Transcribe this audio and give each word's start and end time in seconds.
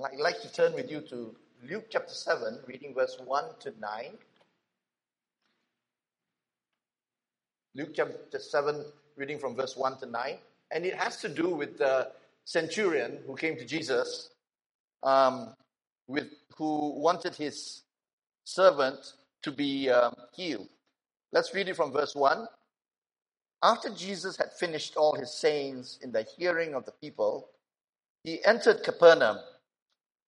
I'd 0.00 0.18
like 0.18 0.40
to 0.40 0.50
turn 0.50 0.72
with 0.72 0.90
you 0.90 1.02
to 1.02 1.36
Luke 1.68 1.84
chapter 1.90 2.14
7, 2.14 2.60
reading 2.66 2.94
verse 2.94 3.18
1 3.22 3.44
to 3.60 3.74
9. 3.78 4.04
Luke 7.74 7.90
chapter 7.94 8.38
7, 8.38 8.86
reading 9.16 9.38
from 9.38 9.54
verse 9.54 9.76
1 9.76 9.98
to 9.98 10.06
9. 10.06 10.38
And 10.70 10.86
it 10.86 10.94
has 10.94 11.18
to 11.18 11.28
do 11.28 11.50
with 11.50 11.76
the 11.76 12.08
centurion 12.46 13.18
who 13.26 13.36
came 13.36 13.56
to 13.56 13.66
Jesus, 13.66 14.30
um, 15.02 15.54
with, 16.08 16.28
who 16.56 16.98
wanted 16.98 17.34
his 17.34 17.82
servant 18.44 19.12
to 19.42 19.52
be 19.52 19.90
um, 19.90 20.14
healed. 20.34 20.68
Let's 21.32 21.54
read 21.54 21.68
it 21.68 21.76
from 21.76 21.92
verse 21.92 22.14
1. 22.14 22.46
After 23.62 23.90
Jesus 23.90 24.38
had 24.38 24.54
finished 24.58 24.96
all 24.96 25.14
his 25.14 25.34
sayings 25.34 25.98
in 26.02 26.12
the 26.12 26.26
hearing 26.38 26.74
of 26.74 26.86
the 26.86 26.92
people, 26.92 27.50
he 28.24 28.42
entered 28.44 28.82
Capernaum. 28.82 29.36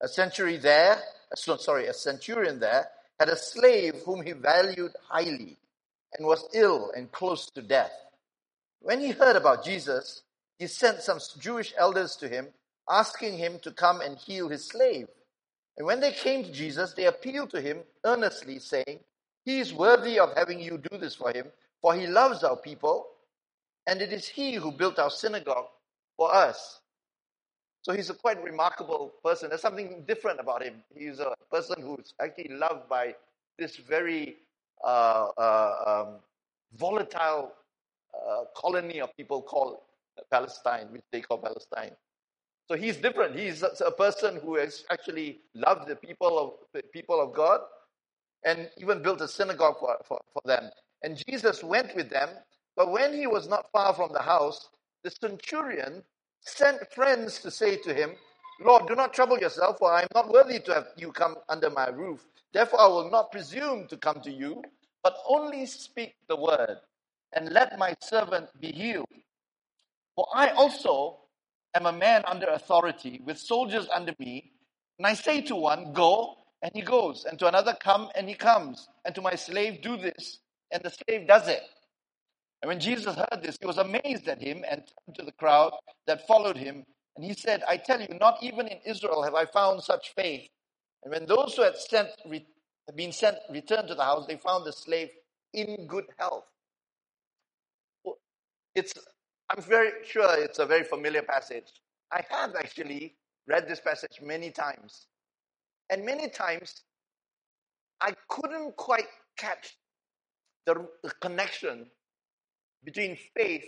A 0.04 0.08
century 0.08 0.58
there, 0.58 1.00
sorry, 1.34 1.86
a 1.86 1.94
centurion 1.94 2.60
there 2.60 2.90
had 3.18 3.30
a 3.30 3.36
slave 3.36 4.02
whom 4.04 4.20
he 4.20 4.32
valued 4.32 4.92
highly 5.08 5.56
and 6.12 6.26
was 6.26 6.46
ill 6.52 6.90
and 6.94 7.10
close 7.10 7.46
to 7.52 7.62
death. 7.62 7.90
When 8.80 9.00
he 9.00 9.12
heard 9.12 9.34
about 9.34 9.64
Jesus, 9.64 10.20
he 10.58 10.66
sent 10.66 11.00
some 11.00 11.20
Jewish 11.40 11.72
elders 11.78 12.16
to 12.16 12.28
him, 12.28 12.48
asking 12.86 13.38
him 13.38 13.58
to 13.60 13.70
come 13.70 14.02
and 14.02 14.18
heal 14.18 14.50
his 14.50 14.68
slave. 14.68 15.08
And 15.78 15.86
when 15.86 16.00
they 16.00 16.12
came 16.12 16.44
to 16.44 16.52
Jesus, 16.52 16.92
they 16.92 17.06
appealed 17.06 17.48
to 17.52 17.62
him 17.62 17.78
earnestly, 18.04 18.58
saying, 18.58 19.00
He 19.46 19.58
is 19.58 19.72
worthy 19.72 20.18
of 20.18 20.36
having 20.36 20.60
you 20.60 20.76
do 20.76 20.98
this 20.98 21.14
for 21.14 21.32
him, 21.32 21.46
for 21.80 21.94
he 21.94 22.06
loves 22.06 22.44
our 22.44 22.58
people, 22.58 23.06
and 23.86 24.02
it 24.02 24.12
is 24.12 24.28
he 24.28 24.52
who 24.52 24.70
built 24.70 24.98
our 24.98 25.10
synagogue 25.10 25.68
for 26.18 26.34
us. 26.34 26.82
So 27.84 27.92
he's 27.92 28.08
a 28.08 28.14
quite 28.14 28.42
remarkable 28.42 29.12
person. 29.22 29.50
There's 29.50 29.60
something 29.60 30.04
different 30.08 30.40
about 30.40 30.62
him. 30.62 30.82
He's 30.96 31.20
a 31.20 31.34
person 31.50 31.82
who's 31.82 32.14
actually 32.20 32.48
loved 32.48 32.88
by 32.88 33.14
this 33.58 33.76
very 33.76 34.36
uh, 34.82 35.28
uh, 35.36 36.04
um, 36.06 36.14
volatile 36.76 37.52
uh, 38.14 38.44
colony 38.56 39.02
of 39.02 39.14
people 39.16 39.42
called 39.42 39.76
Palestine, 40.30 40.88
which 40.92 41.02
they 41.12 41.20
call 41.20 41.38
Palestine. 41.38 41.90
So 42.68 42.74
he's 42.74 42.96
different. 42.96 43.38
He's 43.38 43.62
a 43.62 43.90
person 43.90 44.36
who 44.42 44.56
has 44.56 44.84
actually 44.90 45.40
loved 45.54 45.86
the 45.86 45.96
people 45.96 46.38
of 46.38 46.52
the 46.72 46.82
people 46.90 47.20
of 47.20 47.34
God, 47.34 47.60
and 48.46 48.70
even 48.78 49.02
built 49.02 49.20
a 49.20 49.28
synagogue 49.28 49.76
for, 49.78 49.98
for, 50.06 50.20
for 50.32 50.42
them. 50.46 50.70
And 51.02 51.22
Jesus 51.28 51.62
went 51.62 51.94
with 51.94 52.08
them, 52.08 52.30
but 52.76 52.90
when 52.90 53.12
he 53.12 53.26
was 53.26 53.46
not 53.46 53.70
far 53.72 53.92
from 53.92 54.12
the 54.12 54.22
house, 54.22 54.70
the 55.02 55.10
centurion 55.10 56.02
sent 56.44 56.92
friends 56.92 57.40
to 57.40 57.50
say 57.50 57.76
to 57.78 57.94
him, 57.94 58.12
Lord, 58.60 58.88
do 58.88 58.96
not 58.96 59.14
trouble 59.14 59.38
yourself, 59.38 59.78
for 59.78 59.92
I 59.92 60.02
am 60.02 60.08
not 60.14 60.30
worthy 60.32 60.60
to 60.60 60.74
have 60.74 60.88
you 60.96 61.12
come 61.12 61.36
under 61.48 61.70
my 61.70 61.88
roof. 61.88 62.26
Therefore, 62.54 62.80
I 62.82 62.88
will 62.88 63.10
not 63.10 63.32
presume 63.32 63.88
to 63.88 63.96
come 63.98 64.20
to 64.22 64.32
you, 64.32 64.62
but 65.02 65.16
only 65.28 65.66
speak 65.66 66.14
the 66.28 66.36
word, 66.36 66.78
and 67.34 67.50
let 67.52 67.78
my 67.78 67.94
servant 68.02 68.48
be 68.60 68.72
healed. 68.72 69.06
For 70.16 70.26
I 70.34 70.50
also 70.50 71.18
am 71.74 71.86
a 71.86 71.92
man 71.92 72.22
under 72.26 72.46
authority, 72.48 73.20
with 73.24 73.38
soldiers 73.38 73.88
under 73.94 74.14
me, 74.20 74.52
and 74.98 75.06
I 75.06 75.14
say 75.14 75.42
to 75.42 75.56
one, 75.56 75.92
Go, 75.92 76.36
and 76.62 76.72
he 76.74 76.82
goes, 76.82 77.26
and 77.28 77.38
to 77.40 77.48
another, 77.48 77.76
Come, 77.80 78.10
and 78.16 78.28
he 78.28 78.34
comes, 78.36 78.88
and 79.04 79.14
to 79.16 79.22
my 79.22 79.34
slave, 79.36 79.82
Do 79.82 79.96
this, 79.96 80.40
and 80.72 80.82
the 80.84 80.90
slave 80.90 81.28
does 81.28 81.48
it. 81.48 81.62
And 82.64 82.70
when 82.70 82.80
Jesus 82.80 83.14
heard 83.14 83.42
this, 83.42 83.58
he 83.60 83.66
was 83.66 83.76
amazed 83.76 84.26
at 84.26 84.40
him 84.40 84.64
and 84.66 84.80
turned 84.80 85.16
to 85.16 85.22
the 85.22 85.32
crowd 85.32 85.74
that 86.06 86.26
followed 86.26 86.56
him. 86.56 86.82
And 87.14 87.22
he 87.22 87.34
said, 87.34 87.62
I 87.68 87.76
tell 87.76 88.00
you, 88.00 88.08
not 88.18 88.38
even 88.42 88.68
in 88.68 88.78
Israel 88.86 89.22
have 89.22 89.34
I 89.34 89.44
found 89.44 89.82
such 89.82 90.14
faith. 90.16 90.48
And 91.02 91.12
when 91.12 91.26
those 91.26 91.54
who 91.54 91.62
had 91.62 91.76
sent, 91.76 92.08
re- 92.24 92.46
been 92.96 93.12
sent 93.12 93.36
returned 93.50 93.88
to 93.88 93.94
the 93.94 94.02
house, 94.02 94.24
they 94.26 94.38
found 94.38 94.64
the 94.64 94.72
slave 94.72 95.10
in 95.52 95.86
good 95.86 96.06
health. 96.18 96.44
It's 98.74 98.94
I'm 99.50 99.62
very 99.62 99.90
sure 100.02 100.34
it's 100.38 100.58
a 100.58 100.64
very 100.64 100.84
familiar 100.84 101.20
passage. 101.20 101.70
I 102.12 102.24
have 102.30 102.54
actually 102.56 103.14
read 103.46 103.68
this 103.68 103.80
passage 103.80 104.20
many 104.22 104.50
times. 104.50 105.06
And 105.90 106.02
many 106.02 106.30
times, 106.30 106.80
I 108.00 108.14
couldn't 108.30 108.74
quite 108.78 109.08
catch 109.36 109.76
the, 110.64 110.88
the 111.02 111.10
connection 111.20 111.90
between 112.84 113.16
faith 113.36 113.64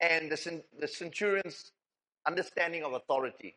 and 0.00 0.30
the, 0.30 0.62
the 0.80 0.88
centurion's 0.88 1.72
understanding 2.26 2.84
of 2.84 2.92
authority. 2.94 3.56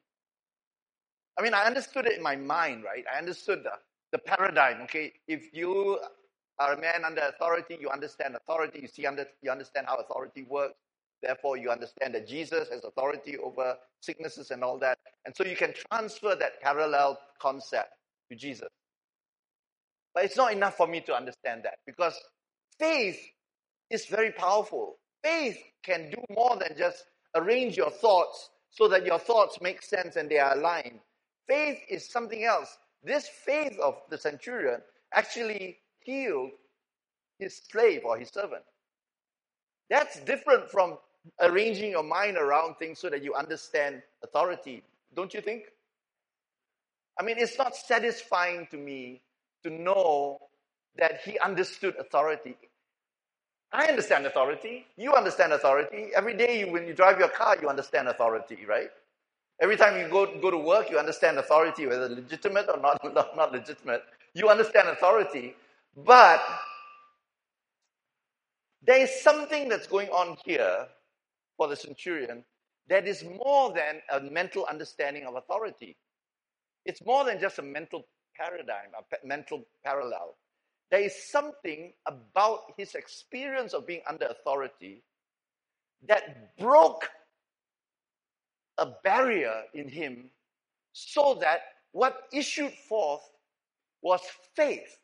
I 1.37 1.43
mean, 1.43 1.53
I 1.53 1.63
understood 1.65 2.05
it 2.05 2.17
in 2.17 2.23
my 2.23 2.35
mind, 2.35 2.83
right? 2.83 3.03
I 3.13 3.17
understood 3.17 3.63
the, 3.63 3.71
the 4.11 4.19
paradigm, 4.19 4.81
okay? 4.83 5.13
If 5.27 5.53
you 5.53 5.99
are 6.59 6.73
a 6.73 6.81
man 6.81 7.03
under 7.05 7.21
authority, 7.21 7.77
you 7.79 7.89
understand 7.89 8.35
authority, 8.35 8.79
you 8.81 8.87
see, 8.87 9.05
under, 9.05 9.25
you 9.41 9.51
understand 9.51 9.87
how 9.87 9.97
authority 9.97 10.45
works. 10.49 10.75
Therefore, 11.21 11.57
you 11.57 11.71
understand 11.71 12.15
that 12.15 12.27
Jesus 12.27 12.69
has 12.69 12.83
authority 12.85 13.37
over 13.37 13.75
sicknesses 14.01 14.51
and 14.51 14.63
all 14.63 14.77
that. 14.79 14.99
And 15.25 15.35
so 15.35 15.43
you 15.43 15.55
can 15.55 15.73
transfer 15.91 16.35
that 16.35 16.61
parallel 16.61 17.19
concept 17.41 17.89
to 18.29 18.37
Jesus. 18.37 18.69
But 20.13 20.25
it's 20.25 20.37
not 20.37 20.53
enough 20.53 20.77
for 20.77 20.87
me 20.87 21.01
to 21.01 21.15
understand 21.15 21.63
that 21.63 21.79
because 21.85 22.17
faith 22.79 23.19
is 23.89 24.05
very 24.05 24.31
powerful. 24.31 24.97
Faith 25.23 25.57
can 25.83 26.09
do 26.11 26.17
more 26.35 26.57
than 26.57 26.77
just 26.77 27.05
arrange 27.35 27.77
your 27.77 27.91
thoughts 27.91 28.49
so 28.69 28.87
that 28.87 29.05
your 29.05 29.19
thoughts 29.19 29.59
make 29.61 29.81
sense 29.81 30.15
and 30.15 30.29
they 30.29 30.39
are 30.39 30.55
aligned. 30.57 30.99
Faith 31.47 31.79
is 31.89 32.09
something 32.09 32.43
else. 32.43 32.77
This 33.03 33.27
faith 33.27 33.77
of 33.79 33.95
the 34.09 34.17
centurion 34.17 34.81
actually 35.13 35.77
healed 35.99 36.51
his 37.39 37.61
slave 37.69 38.01
or 38.03 38.17
his 38.17 38.29
servant. 38.29 38.63
That's 39.89 40.19
different 40.21 40.69
from 40.71 40.97
arranging 41.41 41.91
your 41.91 42.03
mind 42.03 42.37
around 42.37 42.75
things 42.75 42.99
so 42.99 43.09
that 43.09 43.23
you 43.23 43.33
understand 43.33 44.01
authority, 44.23 44.83
don't 45.15 45.33
you 45.33 45.41
think? 45.41 45.63
I 47.19 47.23
mean, 47.23 47.37
it's 47.37 47.57
not 47.57 47.75
satisfying 47.75 48.67
to 48.71 48.77
me 48.77 49.21
to 49.63 49.69
know 49.69 50.39
that 50.97 51.21
he 51.23 51.39
understood 51.39 51.95
authority. 51.99 52.57
I 53.75 53.87
understand 53.87 54.25
authority. 54.25 54.87
You 54.97 55.13
understand 55.13 55.51
authority. 55.53 56.11
Every 56.15 56.33
day 56.35 56.61
you, 56.61 56.71
when 56.71 56.87
you 56.87 56.93
drive 56.93 57.19
your 57.19 57.27
car, 57.27 57.57
you 57.61 57.67
understand 57.69 58.07
authority, 58.07 58.59
right? 58.67 58.89
Every 59.61 59.75
time 59.75 59.99
you 59.99 60.09
go, 60.09 60.39
go 60.41 60.49
to 60.49 60.57
work, 60.57 60.89
you 60.89 60.97
understand 60.97 61.37
authority, 61.39 61.85
whether 61.85 62.07
legitimate 62.09 62.67
or 62.73 62.79
not, 62.79 62.99
not, 63.13 63.35
not 63.35 63.51
legitimate. 63.51 64.03
You 64.33 64.49
understand 64.49 64.87
authority. 64.89 65.55
But 66.05 66.41
there 68.85 69.01
is 69.01 69.21
something 69.21 69.69
that's 69.69 69.87
going 69.87 70.09
on 70.09 70.37
here 70.45 70.87
for 71.57 71.67
the 71.67 71.75
centurion 71.75 72.45
that 72.89 73.07
is 73.07 73.25
more 73.45 73.73
than 73.73 74.01
a 74.11 74.21
mental 74.21 74.65
understanding 74.69 75.25
of 75.25 75.35
authority. 75.35 75.97
It's 76.85 77.05
more 77.05 77.25
than 77.25 77.39
just 77.39 77.59
a 77.59 77.63
mental 77.63 78.05
paradigm, 78.37 78.91
a 78.95 79.27
mental 79.27 79.65
parallel. 79.83 80.35
There 80.91 81.01
is 81.01 81.29
something 81.29 81.93
about 82.05 82.73
his 82.77 82.95
experience 82.95 83.73
of 83.73 83.87
being 83.87 84.01
under 84.07 84.25
authority 84.25 85.03
that 86.07 86.57
broke 86.57 87.09
a 88.77 88.87
barrier 89.03 89.63
in 89.73 89.89
him 89.89 90.29
so 90.93 91.37
that 91.41 91.61
what 91.91 92.23
issued 92.31 92.73
forth 92.87 93.21
was 94.01 94.21
faith. 94.55 94.99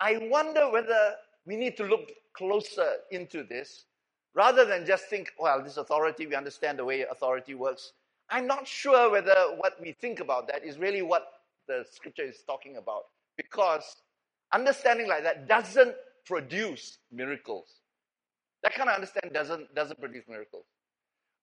I 0.00 0.28
wonder 0.30 0.70
whether 0.70 1.14
we 1.46 1.56
need 1.56 1.76
to 1.78 1.84
look 1.84 2.12
closer 2.34 2.92
into 3.10 3.42
this 3.42 3.86
rather 4.34 4.64
than 4.64 4.86
just 4.86 5.06
think, 5.06 5.32
well, 5.38 5.62
this 5.62 5.76
authority, 5.78 6.26
we 6.26 6.36
understand 6.36 6.78
the 6.78 6.84
way 6.84 7.02
authority 7.02 7.54
works. 7.54 7.92
I'm 8.30 8.46
not 8.46 8.68
sure 8.68 9.10
whether 9.10 9.34
what 9.56 9.80
we 9.80 9.92
think 9.92 10.20
about 10.20 10.46
that 10.48 10.64
is 10.64 10.78
really 10.78 11.02
what 11.02 11.26
the 11.66 11.84
scripture 11.90 12.22
is 12.22 12.42
talking 12.46 12.76
about 12.76 13.04
because 13.38 13.96
understanding 14.52 15.08
like 15.08 15.22
that 15.22 15.48
doesn't 15.48 15.94
produce 16.26 16.98
miracles. 17.10 17.68
That 18.62 18.74
kind 18.74 18.90
of 18.90 18.96
understanding 18.96 19.32
doesn't, 19.32 19.74
doesn't 19.74 19.98
produce 19.98 20.24
miracles. 20.28 20.66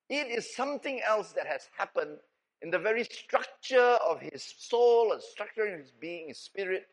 It 0.10 0.28
is 0.28 0.56
something 0.56 1.02
else 1.08 1.32
that 1.32 1.48
has 1.48 1.68
happened 1.76 2.18
in 2.62 2.70
the 2.70 2.78
very 2.78 3.04
structure 3.04 3.80
of 3.80 4.22
his 4.22 4.44
soul, 4.58 5.12
and 5.14 5.22
structure 5.22 5.66
of 5.66 5.80
his 5.80 5.92
being, 6.00 6.28
his 6.28 6.40
spirit, 6.40 6.86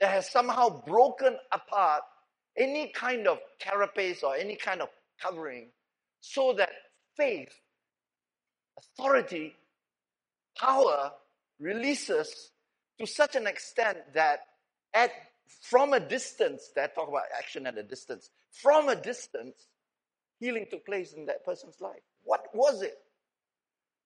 that 0.00 0.10
has 0.10 0.30
somehow 0.30 0.82
broken 0.86 1.36
apart 1.52 2.02
any 2.56 2.88
kind 2.88 3.26
of 3.26 3.38
carapace 3.58 4.22
or 4.22 4.34
any 4.34 4.56
kind 4.56 4.82
of 4.82 4.88
covering 5.20 5.68
so 6.20 6.52
that 6.56 6.70
faith, 7.16 7.52
authority, 8.78 9.54
power 10.58 11.12
releases 11.58 12.50
to 13.00 13.06
such 13.06 13.34
an 13.34 13.46
extent 13.46 13.98
that 14.14 14.40
at 14.92 15.10
from 15.62 15.92
a 15.94 16.00
distance, 16.00 16.70
that 16.76 16.94
talk 16.94 17.08
about 17.08 17.24
action 17.36 17.66
at 17.66 17.76
a 17.76 17.82
distance, 17.82 18.30
from 18.50 18.88
a 18.88 18.94
distance, 18.94 19.68
healing 20.38 20.66
took 20.70 20.86
place 20.86 21.12
in 21.14 21.26
that 21.26 21.44
person's 21.44 21.80
life. 21.80 22.02
What 22.22 22.46
was 22.54 22.82
it? 22.82 22.98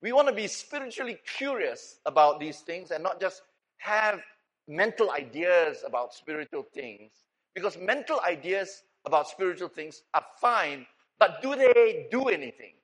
We 0.01 0.13
want 0.13 0.29
to 0.29 0.35
be 0.35 0.47
spiritually 0.47 1.19
curious 1.37 1.99
about 2.07 2.41
these 2.41 2.61
things 2.61 2.91
and 2.91 3.03
not 3.03 3.21
just 3.21 3.43
have 3.79 4.21
mental 4.69 5.11
ideas 5.11 5.85
about 5.87 6.15
spiritual 6.15 6.63
things. 6.75 7.13
Because 7.55 7.77
mental 7.77 8.21
ideas 8.27 8.83
about 9.05 9.29
spiritual 9.29 9.69
things 9.69 10.03
are 10.13 10.25
fine, 10.41 10.87
but 11.19 11.41
do 11.43 11.55
they 11.55 12.07
do 12.11 12.25
anything? 12.25 12.75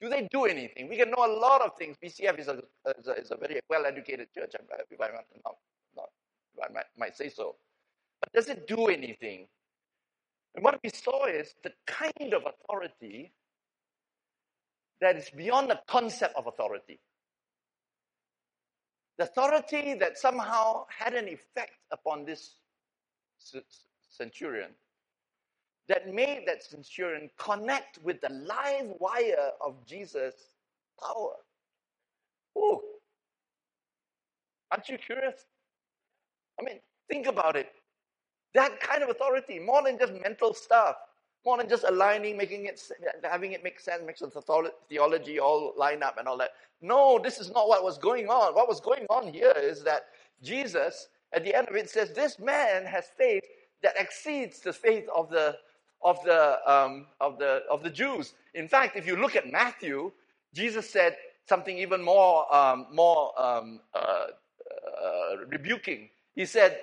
Do 0.00 0.08
they 0.08 0.28
do 0.30 0.44
anything? 0.44 0.88
We 0.88 0.96
can 0.96 1.10
know 1.10 1.24
a 1.24 1.32
lot 1.40 1.62
of 1.62 1.76
things. 1.78 1.96
BCF 2.02 2.38
is 2.38 2.48
a, 2.48 2.62
is 2.98 3.08
a, 3.08 3.12
is 3.14 3.30
a 3.30 3.36
very 3.36 3.60
well 3.70 3.86
educated 3.86 4.28
church, 4.34 4.52
if 4.90 5.00
I, 5.00 5.08
not, 5.08 5.24
not, 5.96 6.08
if 6.56 6.64
I 6.64 6.72
might, 6.72 6.84
might 6.98 7.16
say 7.16 7.28
so. 7.28 7.56
But 8.20 8.32
does 8.32 8.48
it 8.48 8.66
do 8.66 8.86
anything? 8.86 9.46
And 10.54 10.64
what 10.64 10.78
we 10.82 10.90
saw 10.90 11.26
is 11.26 11.54
the 11.62 11.72
kind 11.86 12.34
of 12.34 12.42
authority 12.46 13.32
that 15.00 15.16
is 15.16 15.30
beyond 15.30 15.70
the 15.70 15.80
concept 15.88 16.36
of 16.36 16.46
authority. 16.46 17.00
The 19.18 19.24
authority 19.24 19.94
that 19.94 20.18
somehow 20.18 20.86
had 20.96 21.14
an 21.14 21.28
effect 21.28 21.72
upon 21.92 22.24
this 22.24 22.56
centurion 24.10 24.70
that 25.88 26.12
made 26.12 26.44
that 26.46 26.62
centurion 26.62 27.30
connect 27.38 27.98
with 28.02 28.20
the 28.20 28.30
live 28.30 28.92
wire 28.98 29.50
of 29.60 29.74
Jesus' 29.86 30.48
power. 31.00 31.34
Ooh. 32.56 32.80
Aren't 34.70 34.88
you 34.88 34.98
curious? 34.98 35.46
I 36.58 36.64
mean, 36.64 36.80
think 37.08 37.26
about 37.26 37.56
it. 37.56 37.72
That 38.54 38.80
kind 38.80 39.02
of 39.02 39.10
authority, 39.10 39.58
more 39.58 39.82
than 39.82 39.98
just 39.98 40.12
mental 40.22 40.54
stuff, 40.54 40.96
more 41.44 41.58
than 41.58 41.68
just 41.68 41.84
aligning, 41.84 42.36
making 42.36 42.66
it, 42.66 42.80
having 43.22 43.52
it 43.52 43.62
make 43.62 43.78
sense, 43.78 44.02
make 44.06 44.18
the 44.18 44.72
theology 44.88 45.38
all 45.38 45.74
line 45.76 46.02
up 46.02 46.16
and 46.18 46.26
all 46.26 46.38
that. 46.38 46.52
No, 46.80 47.20
this 47.22 47.38
is 47.38 47.50
not 47.50 47.68
what 47.68 47.84
was 47.84 47.98
going 47.98 48.28
on. 48.28 48.54
What 48.54 48.68
was 48.68 48.80
going 48.80 49.06
on 49.10 49.32
here 49.32 49.52
is 49.56 49.82
that 49.84 50.04
Jesus, 50.42 51.08
at 51.32 51.44
the 51.44 51.54
end 51.54 51.68
of 51.68 51.76
it, 51.76 51.90
says, 51.90 52.12
This 52.12 52.38
man 52.38 52.86
has 52.86 53.06
faith 53.18 53.42
that 53.82 53.94
exceeds 53.98 54.60
the 54.60 54.72
faith 54.72 55.06
of 55.14 55.28
the 55.30 55.56
of 56.04 56.22
the, 56.24 56.58
um, 56.72 57.06
of, 57.20 57.38
the, 57.38 57.62
of 57.70 57.82
the 57.82 57.90
Jews. 57.90 58.34
In 58.54 58.68
fact, 58.68 58.96
if 58.96 59.06
you 59.06 59.16
look 59.16 59.36
at 59.36 59.50
Matthew, 59.50 60.12
Jesus 60.54 60.90
said 60.90 61.16
something 61.48 61.78
even 61.78 62.02
more, 62.02 62.54
um, 62.54 62.86
more 62.92 63.32
um, 63.42 63.80
uh, 63.94 63.98
uh, 63.98 65.36
rebuking. 65.50 66.10
He 66.36 66.46
said, 66.46 66.78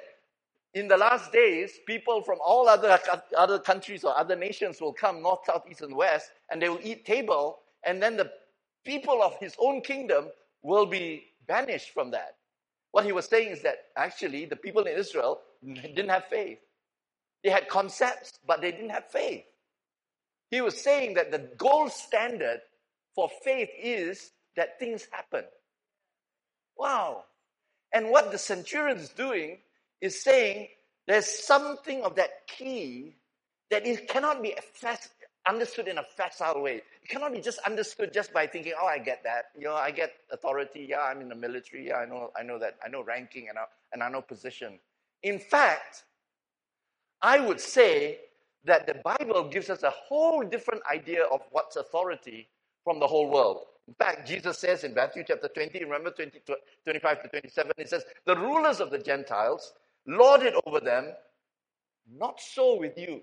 in 0.74 0.88
the 0.88 0.98
last 0.98 1.34
days, 1.34 1.74
people 1.88 2.22
from 2.24 2.40
all 2.46 2.70
other, 2.70 3.00
other 3.38 3.60
countries 3.60 4.04
or 4.06 4.18
other 4.18 4.38
nations 4.38 4.82
will 4.82 4.94
come, 4.94 5.22
north, 5.22 5.42
south, 5.46 5.66
east, 5.70 5.82
and 5.82 5.96
west, 5.96 6.32
and 6.52 6.62
they 6.62 6.70
will 6.70 6.80
eat 6.84 7.06
table, 7.06 7.60
and 7.86 8.02
then 8.02 8.18
the 8.18 8.32
people 8.86 9.22
of 9.24 9.36
his 9.40 9.56
own 9.60 9.82
kingdom 9.82 10.28
will 10.64 10.86
be 10.86 11.26
banished 11.48 11.92
from 11.94 12.12
that. 12.12 12.36
What 12.92 13.06
he 13.06 13.12
was 13.12 13.26
saying 13.26 13.50
is 13.50 13.62
that 13.64 13.78
actually 13.98 14.46
the 14.46 14.56
people 14.58 14.84
in 14.84 14.98
Israel 14.98 15.42
didn't 15.64 16.10
have 16.10 16.26
faith. 16.26 16.60
They 17.44 17.50
had 17.50 17.68
concepts, 17.70 18.34
but 18.46 18.62
they 18.62 18.72
didn't 18.72 18.90
have 18.90 19.10
faith. 19.10 19.46
He 20.52 20.62
was 20.62 20.80
saying 20.80 21.16
that 21.16 21.32
the 21.32 21.40
gold 21.58 21.92
standard 21.92 22.62
for 23.16 23.30
faith 23.44 23.70
is 23.82 24.32
that 24.56 24.80
things 24.80 25.08
happen. 25.12 25.46
Wow. 26.78 27.24
And 27.94 28.10
what 28.10 28.32
the 28.32 28.38
centurion 28.38 28.98
is 28.98 29.10
doing 29.10 29.60
is 30.02 30.22
saying 30.22 30.68
there's 31.08 31.28
something 31.28 32.04
of 32.04 32.16
that 32.16 32.48
key 32.48 33.16
that 33.70 33.86
it 33.86 34.08
cannot 34.08 34.42
be 34.42 34.56
understood 35.48 35.88
in 35.88 35.98
a 35.98 36.04
facile 36.18 36.62
way. 36.62 36.82
It 37.04 37.10
cannot 37.10 37.32
be 37.34 37.40
just 37.42 37.60
understood 37.60 38.14
just 38.14 38.34
by 38.34 38.48
thinking, 38.48 38.74
oh, 38.80 38.86
I 38.86 39.00
get 39.00 39.24
that. 39.24 39.46
You 39.58 39.66
know, 39.66 39.76
I 39.76 39.92
get 39.92 40.12
authority. 40.32 40.86
Yeah, 40.90 41.02
I'm 41.02 41.22
in 41.22 41.30
the 41.30 41.36
military. 41.36 41.88
Yeah, 41.88 41.98
I 41.98 42.06
know, 42.06 42.32
I 42.38 42.44
know 42.44 42.60
that. 42.60 42.76
I 42.86 42.90
know 42.90 43.04
ranking 43.04 43.48
and 43.50 43.58
I, 43.58 43.64
and 43.94 44.04
I 44.04 44.10
know 44.10 44.22
position. 44.22 44.80
In 45.24 45.40
fact, 45.40 46.04
I 47.22 47.40
would 47.40 47.60
say 47.60 48.20
that 48.66 48.88
the 48.88 48.96
Bible 48.96 49.50
gives 49.50 49.70
us 49.70 49.84
a 49.84 49.92
whole 49.92 50.44
different 50.44 50.82
idea 50.92 51.24
of 51.26 51.42
what's 51.52 51.76
authority 51.76 52.48
from 52.84 53.00
the 53.00 53.08
whole 53.08 53.30
world. 53.30 53.66
In 53.88 53.94
fact, 53.96 54.28
Jesus 54.28 54.58
says 54.58 54.84
in 54.84 54.94
Matthew 54.94 55.24
chapter 55.28 55.48
20, 55.48 55.84
remember 55.84 56.12
20, 56.12 56.40
25 56.86 57.24
to 57.24 57.28
27, 57.30 57.72
he 57.78 57.86
says, 57.86 58.04
The 58.26 58.36
rulers 58.36 58.80
of 58.80 58.92
the 58.92 59.00
Gentiles 59.00 59.74
lord 60.08 60.42
it 60.42 60.54
over 60.66 60.80
them, 60.80 61.14
not 62.12 62.40
so 62.40 62.80
with 62.80 62.98
you. 62.98 63.22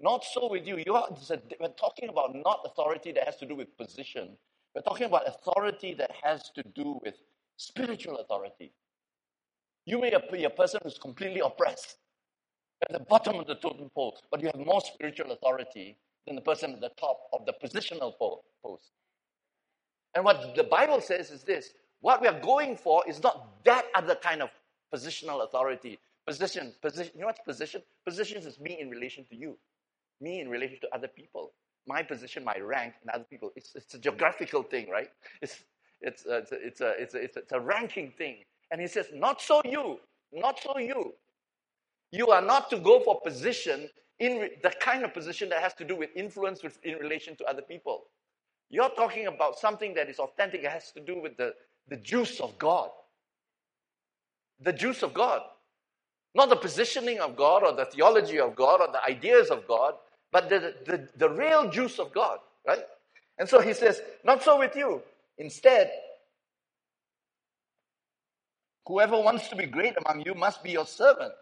Not 0.00 0.24
so 0.24 0.48
with 0.50 0.66
you. 0.66 0.82
you 0.86 0.94
are, 0.94 1.08
we're 1.60 1.68
talking 1.70 2.08
about 2.08 2.34
not 2.34 2.60
authority 2.64 3.12
that 3.12 3.24
has 3.24 3.36
to 3.36 3.46
do 3.46 3.56
with 3.56 3.76
position. 3.76 4.36
We're 4.74 4.82
talking 4.82 5.06
about 5.06 5.26
authority 5.26 5.94
that 5.94 6.12
has 6.22 6.50
to 6.50 6.62
do 6.62 7.00
with 7.04 7.14
spiritual 7.56 8.18
authority. 8.18 8.72
You 9.86 10.00
may 10.00 10.12
be 10.30 10.44
a 10.44 10.50
person 10.50 10.80
who's 10.82 10.98
completely 10.98 11.40
oppressed 11.40 11.96
at 12.82 12.92
the 12.92 13.00
bottom 13.00 13.36
of 13.36 13.46
the 13.46 13.54
totem 13.56 13.90
pole, 13.94 14.16
but 14.30 14.40
you 14.40 14.46
have 14.46 14.64
more 14.64 14.80
spiritual 14.80 15.32
authority 15.32 15.96
than 16.26 16.36
the 16.36 16.42
person 16.42 16.72
at 16.72 16.80
the 16.80 16.90
top 17.00 17.18
of 17.32 17.44
the 17.46 17.52
positional 17.52 18.12
post. 18.62 18.90
And 20.14 20.24
what 20.24 20.54
the 20.54 20.64
Bible 20.64 21.00
says 21.00 21.30
is 21.30 21.42
this 21.42 21.70
what 22.00 22.20
we 22.20 22.28
are 22.28 22.40
going 22.40 22.76
for 22.76 23.02
is 23.08 23.22
not 23.22 23.64
that 23.64 23.86
other 23.94 24.14
kind 24.14 24.42
of 24.42 24.50
positional 24.94 25.44
authority. 25.44 25.98
Position, 26.26 26.72
position, 26.82 27.12
you 27.14 27.20
know 27.22 27.26
what's 27.26 27.40
position? 27.40 27.82
Position 28.06 28.38
is 28.42 28.60
me 28.60 28.78
in 28.80 28.90
relation 28.90 29.24
to 29.30 29.36
you, 29.36 29.56
me 30.20 30.40
in 30.40 30.48
relation 30.48 30.78
to 30.80 30.94
other 30.94 31.08
people. 31.08 31.52
My 31.86 32.02
position, 32.02 32.44
my 32.44 32.58
rank, 32.58 32.94
and 33.00 33.10
other 33.10 33.24
people. 33.24 33.50
It's, 33.56 33.74
it's 33.74 33.94
a 33.94 33.98
geographical 33.98 34.62
thing, 34.62 34.90
right? 34.90 35.10
It's, 35.40 35.64
it's, 36.02 36.26
it's, 36.28 36.52
a, 36.52 36.56
it's, 36.66 36.80
a, 36.80 36.90
it's, 37.00 37.14
a, 37.14 37.18
it's, 37.18 37.36
a, 37.36 37.40
it's 37.40 37.52
a 37.52 37.60
ranking 37.60 38.12
thing. 38.16 38.36
And 38.70 38.80
he 38.80 38.86
says, 38.86 39.06
not 39.14 39.40
so 39.40 39.62
you, 39.64 39.98
not 40.32 40.60
so 40.60 40.78
you. 40.78 41.14
You 42.12 42.28
are 42.28 42.42
not 42.42 42.70
to 42.70 42.78
go 42.78 43.00
for 43.00 43.20
position 43.20 43.88
in 44.18 44.38
re- 44.38 44.50
the 44.62 44.70
kind 44.80 45.04
of 45.04 45.14
position 45.14 45.48
that 45.50 45.60
has 45.62 45.74
to 45.74 45.84
do 45.84 45.96
with 45.96 46.10
influence 46.16 46.62
with, 46.62 46.78
in 46.84 46.96
relation 46.98 47.36
to 47.36 47.44
other 47.44 47.62
people. 47.62 48.04
You're 48.70 48.90
talking 48.90 49.26
about 49.26 49.58
something 49.58 49.94
that 49.94 50.08
is 50.10 50.18
authentic, 50.18 50.62
it 50.64 50.70
has 50.70 50.92
to 50.92 51.00
do 51.00 51.20
with 51.20 51.36
the, 51.36 51.54
the 51.88 51.96
juice 51.96 52.40
of 52.40 52.58
God. 52.58 52.90
The 54.60 54.72
juice 54.72 55.02
of 55.02 55.14
God. 55.14 55.42
Not 56.34 56.50
the 56.50 56.56
positioning 56.56 57.20
of 57.20 57.36
God 57.36 57.64
or 57.64 57.72
the 57.74 57.86
theology 57.86 58.40
of 58.40 58.56
God 58.56 58.80
or 58.80 58.88
the 58.92 59.04
ideas 59.04 59.50
of 59.50 59.66
God, 59.68 59.94
but 60.32 60.48
the, 60.48 60.74
the, 60.86 61.08
the 61.16 61.30
real 61.30 61.70
juice 61.70 61.98
of 61.98 62.12
God, 62.14 62.38
right? 62.66 62.84
And 63.38 63.48
so 63.48 63.60
he 63.60 63.74
says, 63.74 64.02
Not 64.24 64.42
so 64.42 64.58
with 64.58 64.76
you. 64.76 65.02
Instead, 65.38 65.90
whoever 68.86 69.20
wants 69.20 69.48
to 69.48 69.56
be 69.56 69.66
great 69.66 69.94
among 70.06 70.24
you 70.26 70.34
must 70.34 70.62
be 70.62 70.72
your 70.72 70.86
servant. 70.86 71.32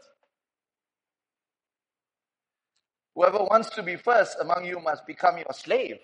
Whoever 3.17 3.39
wants 3.39 3.71
to 3.71 3.83
be 3.83 3.97
first 3.97 4.37
among 4.41 4.67
you 4.67 4.79
must 4.79 5.07
become 5.07 5.39
your 5.39 5.53
slave. 5.53 5.99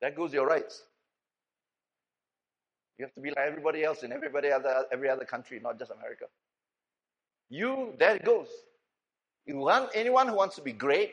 That 0.00 0.16
goes 0.16 0.32
your 0.32 0.46
rights. 0.46 0.82
You 2.98 3.04
have 3.04 3.14
to 3.14 3.20
be 3.20 3.28
like 3.28 3.46
everybody 3.46 3.84
else 3.84 4.02
in 4.02 4.12
everybody 4.12 4.50
other, 4.50 4.86
every 4.90 5.10
other 5.10 5.26
country, 5.26 5.60
not 5.62 5.78
just 5.78 5.90
America. 5.90 6.24
You, 7.50 7.94
there 7.98 8.16
it 8.16 8.24
goes. 8.24 8.48
You 9.46 9.58
want 9.58 9.90
anyone 9.94 10.28
who 10.28 10.34
wants 10.34 10.56
to 10.56 10.62
be 10.62 10.72
great, 10.72 11.12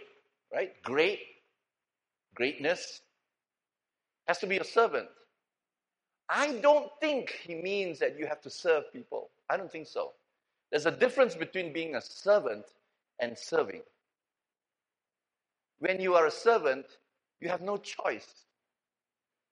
right? 0.53 0.71
Great, 0.83 1.19
greatness, 2.35 3.01
has 4.27 4.37
to 4.39 4.47
be 4.47 4.57
a 4.57 4.63
servant. 4.63 5.07
I 6.29 6.53
don't 6.55 6.89
think 7.01 7.31
he 7.45 7.55
means 7.55 7.99
that 7.99 8.17
you 8.17 8.27
have 8.27 8.41
to 8.41 8.49
serve 8.49 8.91
people. 8.93 9.29
I 9.49 9.57
don't 9.57 9.71
think 9.71 9.87
so. 9.87 10.13
There's 10.71 10.85
a 10.85 10.91
difference 10.91 11.35
between 11.35 11.73
being 11.73 11.95
a 11.95 12.01
servant 12.01 12.65
and 13.19 13.37
serving. 13.37 13.81
When 15.79 16.01
you 16.01 16.15
are 16.15 16.25
a 16.25 16.31
servant, 16.31 16.85
you 17.39 17.49
have 17.49 17.61
no 17.61 17.77
choice. 17.77 18.45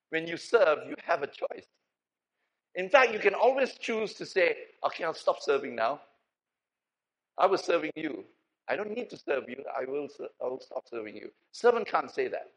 When 0.10 0.28
you 0.28 0.38
serve, 0.38 0.80
you 0.88 0.96
have 1.04 1.24
a 1.24 1.28
choice. 1.28 1.66
In 2.76 2.90
fact, 2.90 3.14
you 3.14 3.20
can 3.20 3.34
always 3.34 3.74
choose 3.74 4.14
to 4.16 4.26
say, 4.26 4.56
okay, 4.86 5.04
I'll 5.04 5.14
stop 5.14 5.42
serving 5.42 5.76
now. 5.76 6.02
I 7.38 7.46
was 7.46 7.62
serving 7.64 7.92
you. 7.96 8.26
I 8.68 8.76
don't 8.76 8.92
need 8.96 9.10
to 9.12 9.18
serve 9.18 9.44
you. 9.48 9.64
I 9.76 9.86
will, 9.86 10.08
I 10.44 10.48
will 10.48 10.60
stop 10.60 10.84
serving 10.90 11.16
you. 11.16 11.30
Servant 11.52 11.88
can't 11.88 12.12
say 12.12 12.28
that. 12.28 12.52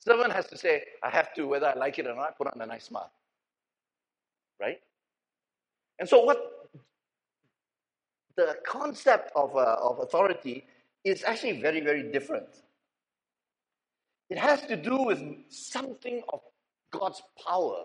Servant 0.00 0.32
has 0.32 0.46
to 0.48 0.58
say, 0.58 0.82
I 1.02 1.10
have 1.10 1.32
to, 1.34 1.46
whether 1.46 1.66
I 1.66 1.74
like 1.74 1.98
it 1.98 2.06
or 2.06 2.14
not, 2.14 2.36
put 2.36 2.48
on 2.48 2.60
a 2.60 2.66
nice 2.66 2.84
smile. 2.84 3.10
Right? 4.60 4.78
And 5.98 6.08
so, 6.08 6.24
what 6.24 6.61
the 8.36 8.56
concept 8.66 9.30
of, 9.36 9.56
uh, 9.56 9.76
of 9.80 10.00
authority 10.00 10.64
is 11.04 11.24
actually 11.24 11.60
very, 11.60 11.80
very 11.80 12.10
different. 12.12 12.48
It 14.30 14.38
has 14.38 14.62
to 14.62 14.76
do 14.76 15.02
with 15.02 15.20
something 15.48 16.22
of 16.32 16.40
God's 16.90 17.22
power. 17.46 17.84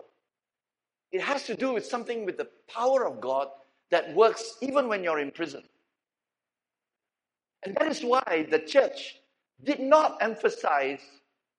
It 1.12 1.20
has 1.20 1.44
to 1.44 1.56
do 1.56 1.72
with 1.72 1.84
something 1.84 2.24
with 2.24 2.36
the 2.36 2.48
power 2.68 3.06
of 3.06 3.20
God 3.20 3.48
that 3.90 4.14
works 4.14 4.56
even 4.60 4.88
when 4.88 5.02
you're 5.02 5.20
in 5.20 5.30
prison. 5.30 5.62
And 7.64 7.74
that 7.76 7.88
is 7.88 8.02
why 8.02 8.46
the 8.50 8.60
church 8.60 9.16
did 9.64 9.80
not 9.80 10.18
emphasize 10.20 11.00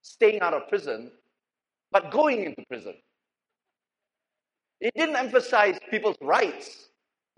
staying 0.02 0.42
out 0.42 0.54
of 0.54 0.68
prison, 0.70 1.12
but 1.92 2.12
going 2.12 2.46
into 2.46 2.64
prison. 2.68 2.94
It 4.80 4.94
didn't 4.96 5.18
emphasize 5.18 5.78
people's 5.92 6.18
rights, 6.22 6.89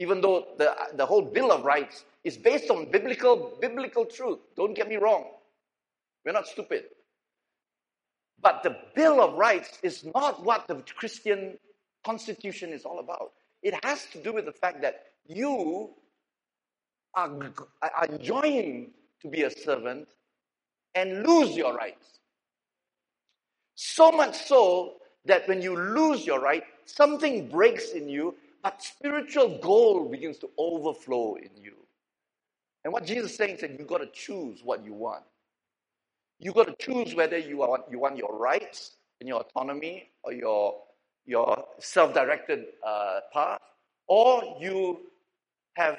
even 0.01 0.20
though 0.20 0.48
the, 0.58 0.75
the 0.96 1.05
whole 1.05 1.22
Bill 1.22 1.51
of 1.51 1.63
Rights 1.63 2.05
is 2.24 2.36
based 2.36 2.72
on 2.72 2.89
biblical, 2.89 3.55
biblical 3.62 4.03
truth. 4.03 4.39
Don't 4.58 4.74
get 4.74 4.89
me 4.89 4.96
wrong. 4.96 5.25
We're 6.25 6.31
not 6.31 6.48
stupid. 6.48 6.86
But 8.41 8.63
the 8.63 8.75
Bill 8.96 9.22
of 9.22 9.36
Rights 9.36 9.77
is 9.84 10.03
not 10.15 10.43
what 10.43 10.67
the 10.67 10.84
Christian 10.96 11.60
Constitution 12.03 12.74
is 12.74 12.84
all 12.84 12.98
about. 12.98 13.34
It 13.62 13.75
has 13.86 14.08
to 14.13 14.24
do 14.24 14.34
with 14.34 14.46
the 14.46 14.51
fact 14.51 14.81
that 14.81 15.03
you 15.27 15.91
are, 17.13 17.29
are 17.84 18.17
joined 18.17 18.88
to 19.22 19.27
be 19.27 19.43
a 19.43 19.51
servant 19.51 20.08
and 20.96 21.27
lose 21.27 21.55
your 21.55 21.75
rights. 21.75 22.08
So 23.75 24.12
much 24.12 24.36
so 24.48 24.93
that 25.25 25.48
when 25.48 25.62
you 25.62 25.77
lose 25.77 26.25
your 26.25 26.39
right, 26.39 26.63
something 26.86 27.50
breaks 27.50 27.91
in 27.91 28.10
you, 28.10 28.34
but 28.63 28.82
spiritual 28.82 29.60
gold 29.62 30.12
begins 30.12 30.38
to 30.39 30.50
overflow 30.58 31.36
in 31.36 31.50
you. 31.62 31.74
And 32.84 32.94
what 32.94 33.06
Jesus 33.06 33.32
is 33.32 33.38
saying 33.38 33.56
is 33.56 33.62
that 33.62 33.77
you've 33.77 33.88
got 33.88 34.00
to 34.00 34.10
choose 34.12 34.62
what 34.63 34.84
you 34.84 34.94
want. 34.94 35.24
You've 36.39 36.56
got 36.56 36.68
to 36.68 36.75
choose 36.80 37.13
whether 37.13 37.38
you 37.38 37.58
want, 37.58 37.84
you 37.91 38.00
want 38.00 38.18
your 38.18 38.38
rights 38.38 38.91
and 39.20 39.30
your 39.30 39.41
autonomy 39.41 40.10
or 40.24 40.34
your, 40.34 40.75
your 41.25 41.65
self 41.80 42.13
directed 42.13 42.65
uh, 42.86 43.20
path, 43.32 43.62
or 44.08 44.58
you 44.60 45.01
have 45.75 45.98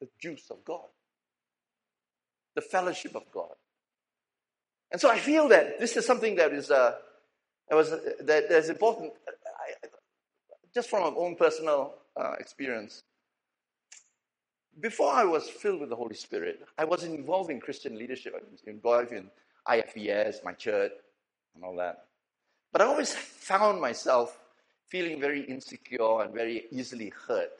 the 0.00 0.08
juice 0.20 0.44
of 0.50 0.64
God, 0.64 0.86
the 2.54 2.60
fellowship 2.62 3.16
of 3.16 3.24
God. 3.32 3.54
And 4.92 5.00
so 5.00 5.10
I 5.10 5.18
feel 5.18 5.48
that 5.48 5.80
this 5.80 5.96
is 5.96 6.06
something 6.06 6.36
that 6.36 6.52
is 6.52 6.70
uh, 6.70 6.94
that 7.68 7.74
was 7.74 7.90
uh, 7.90 7.98
that 8.20 8.44
is 8.52 8.68
important, 8.68 9.12
just 10.76 10.90
from 10.90 11.00
my 11.00 11.18
own 11.18 11.34
personal 11.34 11.94
uh, 12.18 12.34
experience. 12.38 13.02
Before 14.78 15.10
I 15.10 15.24
was 15.24 15.48
filled 15.48 15.80
with 15.80 15.88
the 15.88 15.96
Holy 15.96 16.14
Spirit, 16.14 16.60
I 16.76 16.84
was 16.84 17.02
involved 17.02 17.50
in 17.50 17.60
Christian 17.60 17.96
leadership. 17.96 18.34
I 18.36 18.42
was 18.52 18.60
involved 18.66 19.10
in 19.10 19.30
IFES, 19.66 20.44
my 20.44 20.52
church, 20.52 20.92
and 21.54 21.64
all 21.64 21.76
that. 21.76 22.04
But 22.72 22.82
I 22.82 22.84
always 22.84 23.14
found 23.14 23.80
myself 23.80 24.38
feeling 24.90 25.18
very 25.18 25.44
insecure 25.44 26.20
and 26.20 26.34
very 26.34 26.66
easily 26.70 27.10
hurt 27.26 27.52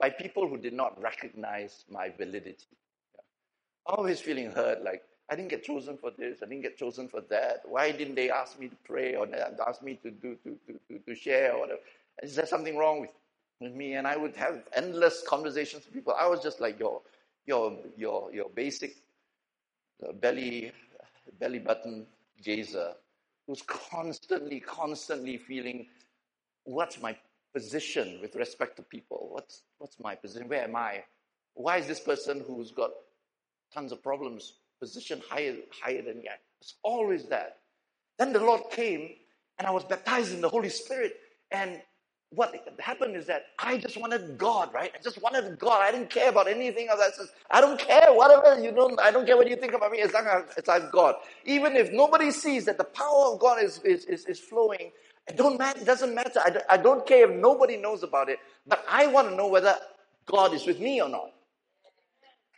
by 0.00 0.10
people 0.10 0.48
who 0.48 0.56
did 0.56 0.72
not 0.72 1.00
recognize 1.00 1.84
my 1.88 2.08
validity. 2.18 2.66
Yeah. 3.14 3.94
Always 3.94 4.20
feeling 4.20 4.50
hurt, 4.50 4.82
like 4.82 5.02
I 5.30 5.36
didn't 5.36 5.50
get 5.50 5.62
chosen 5.62 5.96
for 5.96 6.10
this, 6.18 6.42
I 6.42 6.46
didn't 6.46 6.62
get 6.62 6.76
chosen 6.76 7.06
for 7.06 7.20
that. 7.30 7.60
Why 7.64 7.92
didn't 7.92 8.16
they 8.16 8.28
ask 8.28 8.58
me 8.58 8.66
to 8.66 8.76
pray 8.84 9.14
or 9.14 9.28
ask 9.68 9.84
me 9.84 10.00
to 10.02 10.10
do 10.10 10.36
to, 10.42 10.58
to, 10.66 10.72
to, 10.88 10.98
to 10.98 11.14
share 11.14 11.52
or 11.54 11.60
whatever? 11.60 11.80
Is 12.22 12.34
there 12.34 12.46
something 12.46 12.76
wrong 12.76 13.00
with 13.00 13.10
with 13.60 13.74
me, 13.74 13.94
and 13.94 14.06
I 14.06 14.16
would 14.16 14.36
have 14.36 14.62
endless 14.74 15.22
conversations 15.26 15.84
with 15.84 15.94
people. 15.94 16.14
I 16.18 16.26
was 16.26 16.40
just 16.42 16.60
like 16.60 16.78
your, 16.78 17.00
your, 17.46 17.78
your, 17.96 18.32
your 18.32 18.50
basic 18.50 18.96
uh, 20.06 20.12
belly, 20.12 20.72
belly 21.38 21.58
button 21.58 22.06
gazer, 22.42 22.92
who's 23.46 23.62
constantly, 23.62 24.60
constantly 24.60 25.38
feeling, 25.38 25.86
what's 26.64 27.00
my 27.00 27.16
position 27.54 28.18
with 28.20 28.36
respect 28.36 28.76
to 28.76 28.82
people? 28.82 29.28
What's, 29.30 29.62
what's 29.78 29.98
my 30.00 30.14
position? 30.14 30.48
Where 30.48 30.64
am 30.64 30.76
I? 30.76 31.04
Why 31.54 31.78
is 31.78 31.86
this 31.86 32.00
person 32.00 32.44
who's 32.46 32.72
got 32.72 32.90
tons 33.72 33.92
of 33.92 34.02
problems 34.02 34.54
positioned 34.80 35.22
higher, 35.30 35.56
higher 35.82 36.02
than 36.02 36.18
me? 36.18 36.28
It's 36.60 36.74
always 36.82 37.24
that. 37.26 37.60
Then 38.18 38.34
the 38.34 38.40
Lord 38.40 38.62
came, 38.70 39.10
and 39.58 39.66
I 39.66 39.70
was 39.70 39.84
baptized 39.84 40.34
in 40.34 40.42
the 40.42 40.48
Holy 40.50 40.68
Spirit, 40.68 41.14
and 41.50 41.80
what 42.36 42.54
happened 42.80 43.16
is 43.16 43.26
that 43.26 43.46
I 43.58 43.78
just 43.78 43.98
wanted 43.98 44.38
God, 44.38 44.72
right? 44.74 44.92
I 44.98 45.02
just 45.02 45.22
wanted 45.22 45.58
God. 45.58 45.82
I 45.82 45.92
didn't 45.92 46.10
care 46.10 46.30
about 46.30 46.48
anything 46.48 46.88
of 46.90 46.98
that. 46.98 47.12
I 47.50 47.62
don't 47.62 47.80
care, 47.80 48.08
whatever 48.14 48.62
you 48.62 48.72
know, 48.72 48.96
I 49.02 49.10
don't 49.12 49.26
care 49.26 49.36
what 49.38 49.50
you 49.50 49.56
think 49.56 49.74
about 49.74 49.92
me 49.92 50.00
as 50.02 50.12
long 50.14 50.26
as 50.28 50.68
I'm 50.68 50.90
God. 50.92 51.16
Even 51.46 51.76
if 51.76 51.92
nobody 51.92 52.30
sees 52.32 52.66
that 52.66 52.78
the 52.78 52.84
power 52.84 53.34
of 53.34 53.40
God 53.40 53.62
is, 53.64 53.80
is, 53.84 54.06
is, 54.06 54.26
is 54.26 54.40
flowing, 54.40 54.92
it 55.28 55.36
don't 55.36 55.58
matter, 55.58 55.80
it 55.80 55.86
doesn't 55.86 56.14
matter. 56.14 56.40
I 56.44 56.50
don't, 56.50 56.66
I 56.70 56.78
don't 56.78 57.06
care 57.06 57.30
if 57.30 57.36
nobody 57.36 57.78
knows 57.78 58.04
about 58.04 58.30
it, 58.30 58.38
but 58.66 58.84
I 58.88 59.08
want 59.08 59.30
to 59.30 59.36
know 59.36 59.48
whether 59.48 59.76
God 60.26 60.54
is 60.54 60.66
with 60.66 60.80
me 60.80 61.02
or 61.02 61.10
not. 61.10 61.32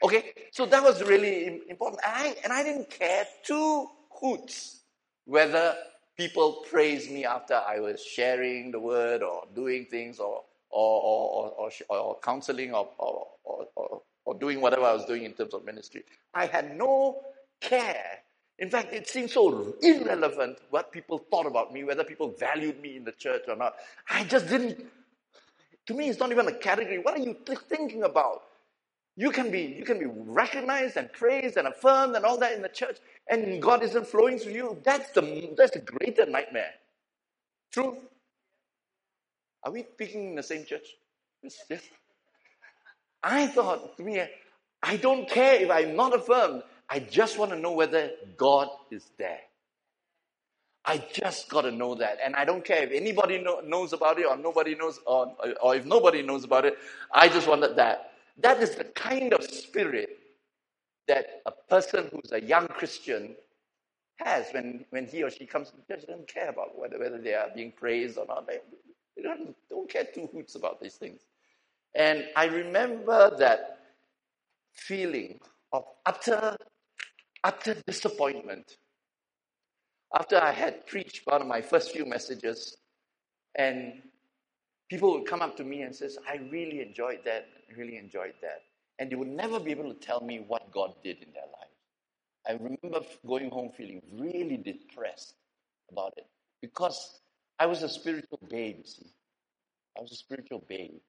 Okay, 0.04 0.32
so 0.52 0.66
that 0.66 0.82
was 0.82 1.02
really 1.04 1.62
important. 1.70 2.02
And 2.06 2.14
I, 2.16 2.36
and 2.44 2.52
I 2.52 2.62
didn't 2.64 2.90
care 2.90 3.26
two 3.44 3.88
hoots 4.20 4.82
whether 5.26 5.76
people 6.18 6.64
praise 6.70 7.10
me 7.10 7.26
after 7.26 7.54
I 7.56 7.80
was 7.80 8.04
sharing 8.04 8.72
the 8.72 8.80
word 8.80 9.22
or 9.22 9.44
doing 9.54 9.86
things 9.86 10.20
or, 10.20 10.44
or, 10.70 11.02
or, 11.02 11.50
or, 11.58 11.72
or, 11.90 11.98
counseling 12.22 12.74
or, 12.74 12.90
or, 12.98 13.28
or, 13.76 14.02
or 14.26 14.34
doing 14.36 14.60
whatever 14.62 14.84
I 14.84 14.94
was 14.94 15.06
doing 15.06 15.24
in 15.24 15.34
terms 15.34 15.54
of 15.54 15.66
ministry. 15.66 16.04
I 16.34 16.46
had 16.46 16.76
no 16.76 17.22
care. 17.60 18.20
In 18.60 18.70
fact, 18.70 18.94
it 18.94 19.08
seemed 19.08 19.30
so 19.30 19.76
irrelevant 19.82 20.58
what 20.70 20.92
people 20.92 21.18
thought 21.30 21.46
about 21.46 21.74
me, 21.74 21.84
whether 21.84 22.04
people 22.04 22.30
valued 22.38 22.80
me 22.82 22.96
in 22.96 23.04
the 23.04 23.12
church 23.12 23.44
or 23.48 23.56
not. 23.56 23.76
I 24.10 24.24
just 24.24 24.48
didn't. 24.48 24.86
To 25.86 25.94
me, 25.94 26.08
it's 26.10 26.20
not 26.20 26.32
even 26.32 26.48
a 26.48 26.54
category. 26.54 26.98
What 27.00 27.16
are 27.18 27.22
you 27.22 27.36
th- 27.46 27.60
thinking 27.68 28.04
about? 28.04 28.42
You 29.18 29.32
can 29.32 29.50
be 29.50 29.62
you 29.62 29.84
can 29.84 29.98
be 29.98 30.06
recognized 30.08 30.96
and 30.96 31.12
praised 31.12 31.58
and 31.58 31.68
affirmed 31.68 32.16
and 32.16 32.24
all 32.24 32.38
that 32.38 32.54
in 32.54 32.62
the 32.62 32.70
church, 32.70 32.98
and 33.28 33.60
God 33.60 33.82
isn't 33.82 34.06
flowing 34.06 34.38
through 34.38 34.52
you. 34.54 34.78
That's 34.84 35.10
the 35.10 35.54
that's 35.58 35.72
the 35.72 35.80
greater 35.80 36.26
nightmare. 36.26 36.70
True? 37.72 37.98
Are 39.64 39.72
we 39.72 39.84
speaking 39.94 40.30
in 40.30 40.36
the 40.36 40.42
same 40.44 40.64
church? 40.66 40.86
Yes, 41.42 41.56
yes. 41.70 41.82
I 43.22 43.48
thought 43.48 43.96
to 43.98 44.04
me, 44.04 44.22
I 44.82 44.96
don't 44.98 45.28
care 45.28 45.56
if 45.62 45.70
I'm 45.70 45.96
not 45.96 46.14
affirmed. 46.14 46.62
I 46.90 47.00
just 47.00 47.38
want 47.38 47.52
to 47.52 47.58
know 47.58 47.72
whether 47.72 48.10
God 48.38 48.68
is 48.92 49.10
there. 49.18 49.40
I 50.84 50.98
just 51.12 51.48
got 51.48 51.62
to 51.62 51.72
know 51.72 51.94
that. 51.96 52.18
And 52.24 52.36
I 52.36 52.44
don't 52.44 52.64
care 52.64 52.82
if 52.84 52.92
anybody 52.92 53.38
know, 53.38 53.60
knows 53.60 53.92
about 53.92 54.18
it 54.18 54.26
or 54.26 54.36
nobody 54.36 54.74
knows, 54.74 55.00
or, 55.06 55.34
or 55.62 55.76
if 55.76 55.86
nobody 55.86 56.22
knows 56.22 56.44
about 56.44 56.64
it. 56.64 56.76
I 57.12 57.28
just 57.28 57.48
wanted 57.48 57.76
that. 57.76 58.12
That 58.38 58.62
is 58.62 58.76
the 58.76 58.84
kind 58.84 59.32
of 59.34 59.44
spirit 59.44 60.10
that 61.08 61.42
a 61.46 61.52
person 61.68 62.10
who's 62.12 62.32
a 62.32 62.42
young 62.42 62.68
Christian 62.68 63.36
has 64.16 64.46
when, 64.52 64.84
when 64.90 65.06
he 65.06 65.22
or 65.22 65.30
she 65.30 65.46
comes 65.46 65.70
to 65.70 65.76
church. 65.88 66.06
They 66.06 66.12
don't 66.12 66.28
care 66.28 66.50
about 66.50 66.78
whether, 66.78 66.98
whether 66.98 67.18
they 67.18 67.34
are 67.34 67.48
being 67.54 67.72
praised 67.72 68.18
or 68.18 68.26
not. 68.26 68.46
They, 68.46 68.58
they 69.16 69.22
don't, 69.22 69.54
don't 69.70 69.90
care 69.90 70.04
two 70.14 70.28
hoots 70.32 70.54
about 70.54 70.80
these 70.80 70.94
things. 70.94 71.20
And 71.94 72.26
I 72.36 72.46
remember 72.46 73.36
that 73.38 73.80
feeling 74.74 75.40
of 75.72 75.84
utter, 76.06 76.56
utter 77.44 77.76
disappointment 77.86 78.76
after 80.14 80.38
I 80.38 80.52
had 80.52 80.86
preached 80.86 81.22
one 81.26 81.42
of 81.42 81.46
my 81.46 81.60
first 81.60 81.92
few 81.92 82.06
messages, 82.06 82.76
and 83.56 84.02
people 84.88 85.12
would 85.12 85.26
come 85.26 85.42
up 85.42 85.56
to 85.56 85.64
me 85.64 85.82
and 85.82 85.94
says, 85.94 86.18
I 86.26 86.36
really 86.50 86.80
enjoyed 86.80 87.20
that, 87.24 87.46
really 87.76 87.96
enjoyed 87.96 88.34
that. 88.42 88.62
And 88.98 89.10
they 89.10 89.16
would 89.16 89.28
never 89.28 89.60
be 89.60 89.70
able 89.70 89.92
to 89.92 90.00
tell 90.00 90.20
me 90.20 90.44
what 90.46 90.72
God 90.72 90.94
did 91.04 91.18
in 91.22 91.32
their 91.32 91.42
life. 91.42 91.68
I 92.48 92.52
remember 92.52 93.06
going 93.26 93.50
home 93.50 93.70
feeling 93.76 94.02
really 94.12 94.56
depressed 94.56 95.34
about 95.90 96.14
it 96.16 96.26
because 96.62 97.20
I 97.58 97.66
was 97.66 97.82
a 97.82 97.88
spiritual 97.88 98.40
babe, 98.48 98.86
see. 98.86 99.12
I 99.96 100.00
was 100.00 100.12
a 100.12 100.16
spiritual 100.16 100.64
babe. 100.68 101.00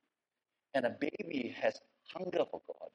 And 0.74 0.86
a 0.86 0.90
baby 0.90 1.56
has 1.60 1.80
hunger 2.14 2.46
for 2.52 2.62
God, 2.68 2.90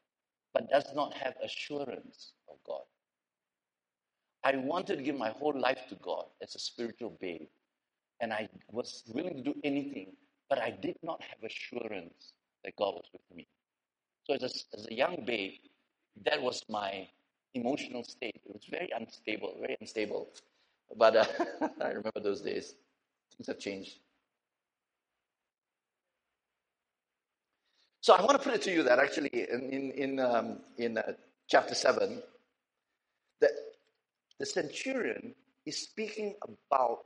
but 0.53 0.71
does 0.71 0.87
not 0.95 1.15
have 1.15 1.35
assurance 1.43 2.33
of 2.49 2.57
God. 2.67 2.83
I 4.45 4.57
wanted 4.57 4.99
to 4.99 5.03
give 5.03 5.17
my 5.17 5.31
whole 5.31 5.59
life 5.59 5.81
to 5.89 5.97
God 5.97 6.27
as 6.43 6.55
a 6.55 6.59
spiritual 6.59 7.17
babe. 7.21 7.49
And 8.21 8.33
I 8.33 8.49
was 8.71 9.03
willing 9.09 9.37
to 9.37 9.43
do 9.43 9.55
anything 9.65 10.13
but 10.49 10.61
I 10.61 10.71
did 10.71 10.97
not 11.03 11.23
have 11.23 11.43
assurance 11.45 12.35
that 12.65 12.77
God 12.77 12.95
was 12.95 13.07
with 13.13 13.37
me. 13.37 13.47
So 14.25 14.35
as 14.35 14.43
a, 14.43 14.79
as 14.79 14.87
a 14.91 14.95
young 14.95 15.25
babe, 15.27 15.55
that 16.25 16.43
was 16.43 16.63
my 16.69 17.09
emotional 17.55 18.05
state. 18.05 18.41
It 18.47 18.53
was 18.55 18.65
very 18.71 18.91
unstable, 18.97 19.57
very 19.61 19.77
unstable. 19.81 20.29
But 20.97 21.17
uh, 21.17 21.27
I 21.83 21.89
remember 21.89 22.21
those 22.23 22.43
days. 22.43 22.75
Things 23.37 23.49
have 23.49 23.59
changed. 23.59 23.99
So 28.03 28.15
I 28.15 28.21
want 28.23 28.33
to 28.33 28.39
put 28.39 28.55
it 28.55 28.63
to 28.63 28.73
you 28.73 28.83
that 28.85 28.99
actually 28.99 29.31
in, 29.33 29.71
in, 29.71 29.91
in, 29.93 30.21
um, 30.21 30.59
in 30.79 30.99
uh, 30.99 31.13
chapter 31.49 31.75
7, 31.75 32.23
that 33.41 33.51
the 34.39 34.47
centurion 34.47 35.35
is 35.67 35.79
speaking 35.79 36.35
about 36.45 37.01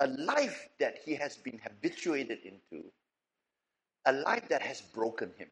a 0.00 0.08
life 0.08 0.68
that 0.80 0.98
he 1.04 1.14
has 1.14 1.36
been 1.36 1.60
habituated 1.62 2.40
into, 2.44 2.84
a 4.06 4.12
life 4.12 4.48
that 4.48 4.62
has 4.62 4.80
broken 4.82 5.32
him. 5.38 5.48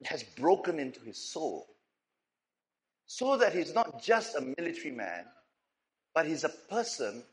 It 0.00 0.08
has 0.08 0.22
broken 0.24 0.78
into 0.80 1.00
his 1.00 1.18
soul. 1.18 1.68
so 3.06 3.36
that 3.38 3.54
he's 3.54 3.74
not 3.74 4.02
just 4.02 4.36
a 4.36 4.42
military 4.58 4.92
man, 4.92 5.24
but 6.14 6.26
he's 6.26 6.44
a 6.44 6.48
person 6.70 7.24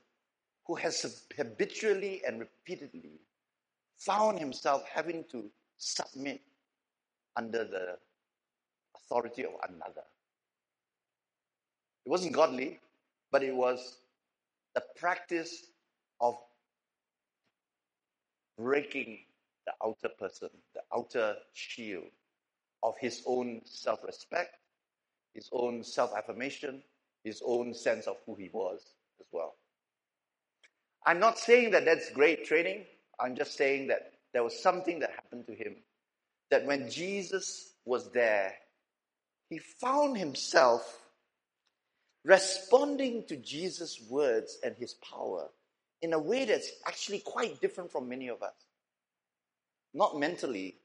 who 0.68 0.76
has 0.76 1.24
habitually 1.38 2.22
and 2.28 2.40
repeatedly 2.40 3.20
found 3.98 4.40
himself 4.40 4.84
having 4.94 5.26
to 5.32 5.52
submit 5.78 6.42
under 7.38 7.64
the 7.66 7.98
authority 8.96 9.46
of 9.46 9.52
another. 9.70 10.04
It 12.06 12.10
wasn't 12.10 12.34
godly, 12.34 12.80
but 13.32 13.44
it 13.44 13.56
was 13.56 13.98
the 14.80 15.00
practice 15.00 15.66
of 16.22 16.36
breaking 18.58 19.20
the 19.66 19.74
outer 19.86 20.10
person, 20.18 20.50
the 20.74 20.82
outer 20.96 21.36
shield 21.54 22.06
of 22.82 22.94
his 22.98 23.22
own 23.26 23.62
self 23.66 24.00
respect, 24.06 24.56
his 25.34 25.50
own 25.52 25.84
self 25.84 26.14
affirmation, 26.16 26.82
his 27.26 27.42
own 27.46 27.74
sense 27.74 28.08
of 28.08 28.16
who 28.26 28.36
he 28.36 28.50
was 28.54 28.80
as 29.20 29.28
well. 29.34 29.56
I'm 31.06 31.20
not 31.20 31.38
saying 31.38 31.72
that 31.72 31.84
that's 31.84 32.10
great 32.12 32.46
training. 32.46 32.86
I'm 33.20 33.36
just 33.36 33.58
saying 33.58 33.88
that 33.88 34.14
there 34.34 34.44
was 34.46 34.62
something 34.64 35.00
that 35.00 35.12
happened 35.12 35.46
to 35.48 35.56
him. 35.56 35.76
That 36.52 36.66
when 36.66 36.90
Jesus 36.90 37.74
was 37.86 38.12
there, 38.12 38.54
he 39.50 39.58
found 39.58 40.18
himself 40.18 41.00
responding 42.24 43.24
to 43.28 43.36
Jesus' 43.38 44.02
words 44.10 44.58
and 44.64 44.76
his 44.78 44.94
power 44.96 45.48
in 46.02 46.14
a 46.14 46.20
way 46.20 46.46
that's 46.46 46.70
actually 46.86 47.20
quite 47.20 47.60
different 47.62 47.92
from 47.92 48.08
many 48.08 48.30
of 48.30 48.42
us. 48.42 48.54
Not 49.94 50.20
mentally, 50.20 50.76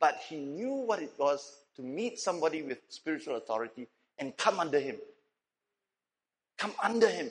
but 0.00 0.20
he 0.28 0.36
knew 0.36 0.74
what 0.74 1.00
it 1.00 1.12
was 1.18 1.58
to 1.76 1.82
meet 1.82 2.18
somebody 2.18 2.62
with 2.62 2.78
spiritual 2.88 3.36
authority 3.36 3.88
and 4.18 4.36
come 4.36 4.58
under 4.58 4.80
him. 4.80 4.96
Come 6.58 6.72
under 6.82 7.08
him. 7.08 7.30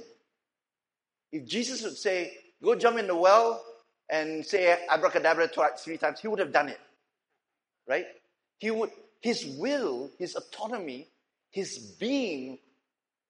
If 1.32 1.46
Jesus 1.46 1.84
would 1.84 1.98
say, 1.98 2.38
Go 2.64 2.76
jump 2.76 2.98
in 2.98 3.08
the 3.08 3.16
well 3.16 3.64
and 4.10 4.46
say 4.46 4.78
abracadabra 4.90 5.50
three 5.78 5.98
times, 5.98 6.20
he 6.20 6.28
would 6.28 6.40
have 6.40 6.52
done 6.52 6.70
it. 6.70 6.80
Right? 7.88 8.06
He 8.58 8.72
would, 8.72 8.90
his 9.22 9.46
will, 9.46 10.10
his 10.18 10.36
autonomy, 10.36 11.08
his 11.52 11.78
being 11.78 12.58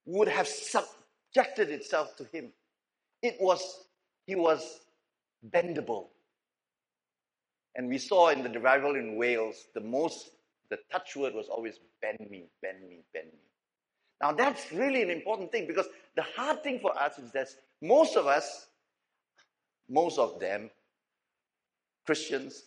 would 0.07 0.29
have 0.29 0.47
subjected 0.47 1.69
itself 1.69 2.15
to 2.15 2.23
him. 2.31 2.49
It 3.21 3.35
was, 3.39 3.85
he 4.25 4.35
was 4.35 4.79
bendable. 5.53 6.07
And 7.75 7.89
we 7.89 7.97
saw 7.97 8.29
in 8.29 8.41
the 8.41 8.49
revival 8.49 8.95
in 8.95 9.17
Wales, 9.17 9.65
the 9.75 9.81
most, 9.81 10.31
the 10.69 10.79
touch 10.91 11.15
word 11.15 11.35
was 11.35 11.47
always 11.49 11.79
bend 12.01 12.19
me, 12.31 12.45
bend 12.61 12.87
me, 12.89 13.01
bend 13.13 13.27
me. 13.27 13.39
Now 14.21 14.31
that's 14.31 14.71
really 14.71 15.03
an 15.03 15.11
important 15.11 15.51
thing 15.51 15.67
because 15.67 15.87
the 16.15 16.23
hard 16.23 16.63
thing 16.63 16.79
for 16.79 16.97
us 16.97 17.19
is 17.19 17.31
that 17.33 17.49
most 17.81 18.15
of 18.15 18.25
us, 18.25 18.67
most 19.89 20.17
of 20.17 20.39
them, 20.39 20.71
Christians, 22.05 22.63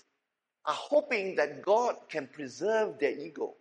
are 0.67 0.75
hoping 0.75 1.35
that 1.37 1.63
God 1.63 1.97
can 2.09 2.29
preserve 2.29 2.99
their 3.01 3.19
ego, 3.19 3.55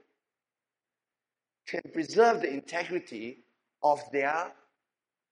can 1.66 1.82
preserve 1.94 2.42
the 2.42 2.54
integrity 2.54 3.40
of 3.84 4.02
their 4.12 4.52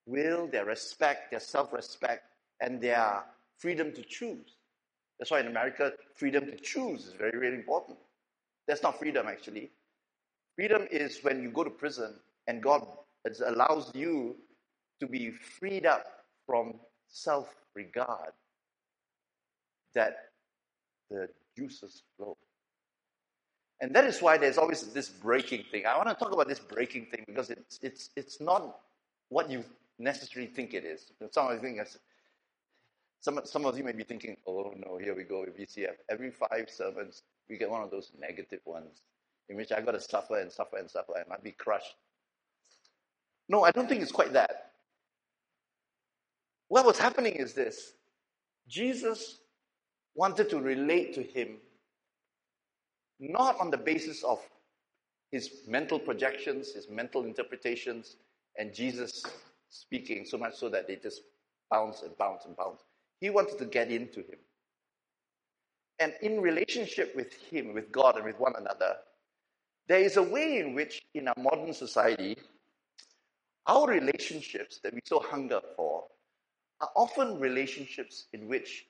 will, 0.05 0.47
their 0.47 0.65
respect, 0.65 1.31
their 1.31 1.39
self 1.39 1.73
respect, 1.73 2.23
and 2.61 2.81
their 2.81 3.23
freedom 3.57 3.91
to 3.93 4.01
choose. 4.03 4.57
That's 5.19 5.31
why 5.31 5.39
in 5.39 5.47
America, 5.47 5.93
freedom 6.15 6.45
to 6.45 6.55
choose 6.57 7.07
is 7.07 7.13
very, 7.13 7.39
very 7.39 7.55
important. 7.55 7.97
That's 8.67 8.83
not 8.83 8.99
freedom, 8.99 9.27
actually. 9.27 9.71
Freedom 10.55 10.87
is 10.91 11.19
when 11.23 11.41
you 11.41 11.51
go 11.51 11.63
to 11.63 11.69
prison 11.69 12.15
and 12.47 12.61
God 12.61 12.85
allows 13.45 13.91
you 13.93 14.35
to 14.99 15.07
be 15.07 15.31
freed 15.31 15.85
up 15.85 16.05
from 16.45 16.75
self 17.07 17.53
regard 17.75 18.31
that 19.93 20.17
the 21.09 21.29
juices 21.57 22.03
flow. 22.15 22.37
And 23.79 23.95
that 23.95 24.05
is 24.05 24.21
why 24.21 24.37
there's 24.37 24.57
always 24.57 24.81
this 24.93 25.09
breaking 25.09 25.65
thing. 25.71 25.85
I 25.85 25.95
want 25.97 26.09
to 26.09 26.15
talk 26.15 26.33
about 26.33 26.47
this 26.47 26.59
breaking 26.59 27.07
thing 27.07 27.23
because 27.27 27.51
it's, 27.51 27.79
it's, 27.81 28.09
it's 28.15 28.41
not 28.41 28.79
what 29.29 29.51
you 29.51 29.63
necessarily 29.99 30.51
think 30.51 30.73
it 30.73 30.83
is. 30.83 31.11
Some 31.31 31.47
of, 31.47 31.63
you 31.63 31.83
some, 33.19 33.39
some 33.45 33.65
of 33.65 33.77
you 33.77 33.83
may 33.83 33.91
be 33.91 34.03
thinking, 34.03 34.37
oh 34.47 34.73
no, 34.75 34.97
here 34.97 35.15
we 35.15 35.23
go 35.23 35.41
with 35.41 35.57
VCF. 35.57 35.93
Every 36.09 36.31
five 36.31 36.69
sermons, 36.69 37.21
we 37.49 37.57
get 37.57 37.69
one 37.69 37.83
of 37.83 37.91
those 37.91 38.11
negative 38.19 38.61
ones 38.65 39.01
in 39.49 39.57
which 39.57 39.71
I've 39.71 39.85
got 39.85 39.91
to 39.91 40.01
suffer 40.01 40.39
and 40.39 40.51
suffer 40.51 40.77
and 40.77 40.89
suffer 40.89 41.13
and 41.15 41.25
I 41.25 41.29
might 41.29 41.43
be 41.43 41.51
crushed. 41.51 41.95
No, 43.47 43.63
I 43.63 43.71
don't 43.71 43.87
think 43.87 44.01
it's 44.01 44.11
quite 44.11 44.33
that. 44.33 44.71
What 46.67 46.85
was 46.85 46.97
happening 46.97 47.33
is 47.33 47.53
this 47.53 47.93
Jesus 48.67 49.39
wanted 50.15 50.49
to 50.49 50.59
relate 50.59 51.13
to 51.13 51.23
him 51.23 51.57
not 53.19 53.59
on 53.59 53.71
the 53.71 53.77
basis 53.77 54.23
of 54.23 54.39
his 55.31 55.61
mental 55.67 55.99
projections, 55.99 56.73
his 56.73 56.89
mental 56.89 57.25
interpretations, 57.25 58.17
and 58.57 58.73
Jesus 58.73 59.23
speaking 59.69 60.25
so 60.25 60.37
much 60.37 60.55
so 60.55 60.69
that 60.69 60.87
they 60.87 60.95
just 60.95 61.21
bounce 61.69 62.01
and 62.01 62.17
bounce 62.17 62.45
and 62.45 62.55
bounce. 62.55 62.81
He 63.19 63.29
wanted 63.29 63.57
to 63.59 63.65
get 63.65 63.91
into 63.91 64.19
him. 64.19 64.39
And 65.99 66.13
in 66.21 66.41
relationship 66.41 67.15
with 67.15 67.33
him, 67.33 67.73
with 67.73 67.91
God, 67.91 68.15
and 68.15 68.25
with 68.25 68.39
one 68.39 68.53
another, 68.57 68.97
there 69.87 69.99
is 69.99 70.17
a 70.17 70.23
way 70.23 70.59
in 70.59 70.75
which, 70.75 71.01
in 71.13 71.27
our 71.27 71.35
modern 71.37 71.73
society, 71.73 72.37
our 73.65 73.87
relationships 73.87 74.79
that 74.83 74.93
we 74.93 75.01
so 75.05 75.19
hunger 75.19 75.59
for 75.75 76.03
are 76.81 76.89
often 76.95 77.39
relationships 77.39 78.27
in 78.33 78.47
which 78.47 78.85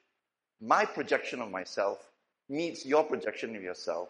my 0.61 0.83
projection 0.85 1.41
of 1.41 1.49
myself 1.49 2.11
meets 2.49 2.85
your 2.85 3.03
projection 3.03 3.55
of 3.55 3.63
yourself, 3.63 4.09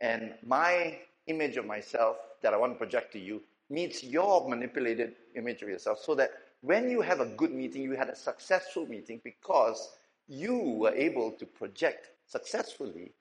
and 0.00 0.34
my 0.46 0.98
image 1.26 1.56
of 1.56 1.66
myself 1.66 2.16
that 2.42 2.54
I 2.54 2.56
want 2.56 2.72
to 2.72 2.78
project 2.78 3.12
to 3.12 3.18
you 3.18 3.42
meets 3.68 4.02
your 4.02 4.48
manipulated 4.48 5.14
image 5.36 5.62
of 5.62 5.68
yourself 5.68 6.00
so 6.02 6.14
that 6.16 6.30
when 6.62 6.90
you 6.90 7.00
have 7.00 7.20
a 7.20 7.26
good 7.26 7.52
meeting, 7.52 7.82
you 7.82 7.92
had 7.92 8.08
a 8.08 8.16
successful 8.16 8.86
meeting 8.86 9.20
because 9.24 9.90
you 10.28 10.56
were 10.56 10.94
able 10.94 11.32
to 11.32 11.46
project 11.46 12.10
successfully 12.26 13.12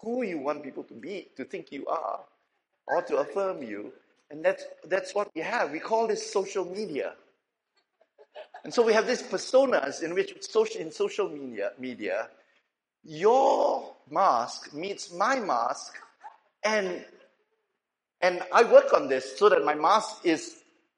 who 0.00 0.22
you 0.22 0.38
want 0.38 0.62
people 0.62 0.84
to 0.84 0.94
be, 0.94 1.28
to 1.36 1.44
think 1.44 1.72
you 1.72 1.86
are, 1.86 2.20
or 2.86 3.02
to 3.02 3.16
affirm 3.16 3.62
you. 3.62 3.92
And 4.30 4.44
that's, 4.44 4.64
that's 4.84 5.14
what 5.14 5.28
we 5.34 5.40
have. 5.40 5.70
We 5.70 5.80
call 5.80 6.06
this 6.06 6.32
social 6.32 6.64
media. 6.64 7.14
And 8.64 8.72
so 8.72 8.82
we 8.82 8.92
have 8.92 9.06
these 9.06 9.22
personas 9.22 10.02
in 10.02 10.14
which 10.14 10.34
social, 10.40 10.80
in 10.80 10.90
social 10.90 11.28
media, 11.28 11.72
media, 11.78 12.28
your 13.04 13.94
mask 14.10 14.72
meets 14.74 15.12
my 15.12 15.40
mask, 15.40 15.96
and 16.64 17.04
and 18.20 18.42
I 18.52 18.64
work 18.64 18.92
on 18.92 19.08
this 19.08 19.38
so 19.38 19.48
that 19.48 19.64
my 19.64 19.74
mask 19.74 20.24
is 20.24 20.56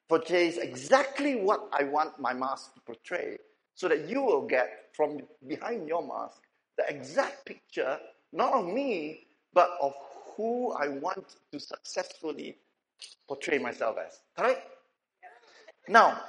portrays 0.09 0.57
exactly 0.57 1.35
what 1.35 1.69
I 1.71 1.83
want 1.83 2.19
my 2.19 2.33
mask 2.33 2.73
to 2.73 2.81
portray, 2.81 3.37
so 3.75 3.87
that 3.87 4.09
you 4.09 4.21
will 4.21 4.47
get 4.47 4.89
from 4.93 5.19
behind 5.47 5.87
your 5.87 6.05
mask 6.05 6.41
the 6.77 6.93
exact 6.93 7.45
picture, 7.45 7.97
not 8.33 8.53
of 8.53 8.65
me, 8.65 9.27
but 9.53 9.69
of 9.81 9.93
who 10.35 10.71
I 10.73 10.87
want 10.87 11.35
to 11.51 11.59
successfully 11.59 12.57
portray 13.27 13.57
myself 13.57 13.97
as. 14.05 14.19
Correct? 14.37 14.67
Now, 15.87 16.21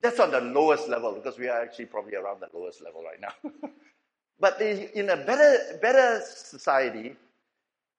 that's 0.00 0.18
on 0.18 0.30
the 0.30 0.40
lowest 0.40 0.88
level 0.88 1.12
because 1.12 1.38
we 1.38 1.48
are 1.48 1.60
actually 1.60 1.86
probably 1.86 2.16
around 2.16 2.40
the 2.40 2.48
lowest 2.58 2.82
level 2.82 3.02
right 3.02 3.20
now. 3.20 3.50
but 4.40 4.60
in 4.60 5.10
a 5.10 5.16
better, 5.16 5.78
better 5.80 6.22
society, 6.26 7.14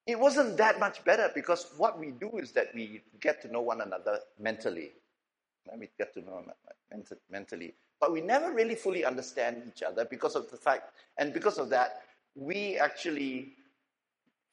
it 0.06 0.20
wasn't 0.20 0.58
that 0.58 0.80
much 0.80 1.04
better 1.06 1.32
because 1.34 1.68
what 1.78 2.00
we 2.00 2.12
do 2.12 2.32
is 2.38 2.52
that 2.54 2.74
we 2.76 3.02
get 3.22 3.42
to 3.44 3.52
know 3.52 3.62
one 3.62 3.82
another 3.82 4.20
mentally. 4.39 4.92
We 5.80 5.89
get 5.98 6.13
to 6.16 6.22
know 6.22 6.44
mentally. 7.32 7.74
But 8.02 8.12
we 8.12 8.22
never 8.22 8.52
really 8.54 8.76
fully 8.76 9.06
understand 9.06 9.63
each 9.68 9.84
other 9.84 10.06
because 10.06 10.36
of 10.36 10.52
the 10.52 10.58
fact, 10.58 10.92
and 11.18 11.34
because 11.34 11.58
of 11.58 11.70
that, 11.70 12.02
we 12.36 12.78
actually 12.78 13.54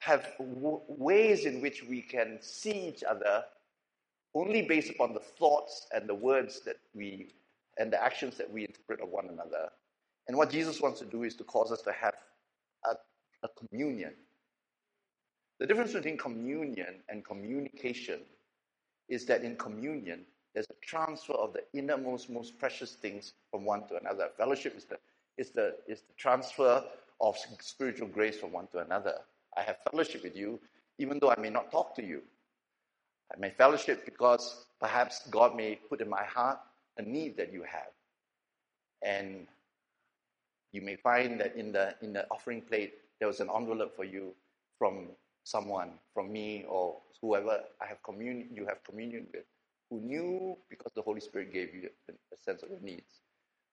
have 0.00 0.26
w- 0.38 0.80
ways 0.88 1.46
in 1.46 1.60
which 1.60 1.82
we 1.84 2.02
can 2.02 2.38
see 2.40 2.88
each 2.88 3.02
other 3.02 3.44
only 4.34 4.62
based 4.62 4.90
upon 4.90 5.14
the 5.14 5.20
thoughts 5.20 5.86
and 5.92 6.08
the 6.08 6.14
words 6.14 6.60
that 6.62 6.76
we 6.94 7.34
and 7.78 7.92
the 7.92 8.02
actions 8.02 8.36
that 8.36 8.50
we 8.50 8.62
interpret 8.62 9.00
of 9.00 9.08
one 9.08 9.28
another. 9.28 9.70
And 10.28 10.36
what 10.36 10.50
Jesus 10.50 10.80
wants 10.80 11.00
to 11.00 11.06
do 11.06 11.24
is 11.24 11.34
to 11.36 11.44
cause 11.44 11.72
us 11.72 11.82
to 11.82 11.92
have 11.92 12.14
a, 12.86 12.94
a 13.44 13.48
communion 13.68 14.14
the 15.60 15.66
difference 15.66 15.92
between 15.92 16.16
communion 16.16 17.02
and 17.10 17.22
communication 17.24 18.20
is 19.10 19.26
that 19.26 19.44
in 19.44 19.56
communion, 19.56 20.22
there's 20.54 20.66
a 20.70 20.86
transfer 20.86 21.34
of 21.34 21.52
the 21.52 21.62
innermost, 21.78 22.30
most 22.30 22.58
precious 22.58 22.92
things 22.92 23.34
from 23.50 23.66
one 23.66 23.86
to 23.88 23.96
another. 23.96 24.30
Fellowship 24.38 24.74
is 24.76 24.84
the, 24.86 24.98
is 25.36 25.50
the, 25.50 25.76
is 25.86 26.00
the 26.00 26.14
transfer 26.16 26.82
of 27.20 27.36
spiritual 27.60 28.08
grace 28.08 28.38
from 28.38 28.52
one 28.52 28.68
to 28.68 28.78
another. 28.78 29.14
I 29.56 29.60
have 29.62 29.76
fellowship 29.90 30.22
with 30.22 30.34
you, 30.34 30.58
even 30.98 31.18
though 31.20 31.30
I 31.30 31.38
may 31.38 31.50
not 31.50 31.70
talk 31.70 31.94
to 31.96 32.04
you. 32.04 32.22
I 33.32 33.38
may 33.38 33.50
fellowship 33.50 34.06
because 34.06 34.64
perhaps 34.80 35.28
God 35.30 35.54
may 35.54 35.78
put 35.88 36.00
in 36.00 36.08
my 36.08 36.24
heart 36.24 36.58
a 36.96 37.02
need 37.02 37.36
that 37.36 37.52
you 37.52 37.62
have. 37.62 37.92
And 39.02 39.46
you 40.72 40.80
may 40.80 40.96
find 40.96 41.38
that 41.40 41.54
in 41.54 41.72
the 41.72 41.94
in 42.02 42.12
the 42.12 42.26
offering 42.30 42.62
plate 42.62 42.94
there 43.18 43.28
was 43.28 43.40
an 43.40 43.48
envelope 43.54 43.94
for 43.96 44.04
you 44.04 44.34
from 44.78 45.08
someone, 45.44 45.92
from 46.14 46.32
me 46.32 46.64
or 46.68 46.96
whoever 47.20 47.60
I 47.80 47.86
have 47.86 48.02
communion 48.02 48.48
you 48.52 48.66
have 48.66 48.82
communion 48.84 49.26
with, 49.32 49.44
who 49.90 50.00
knew 50.00 50.56
because 50.68 50.92
the 50.94 51.02
Holy 51.02 51.20
Spirit 51.20 51.52
gave 51.52 51.74
you 51.74 51.88
a 52.08 52.36
sense 52.36 52.62
of 52.62 52.70
your 52.70 52.80
needs. 52.80 53.20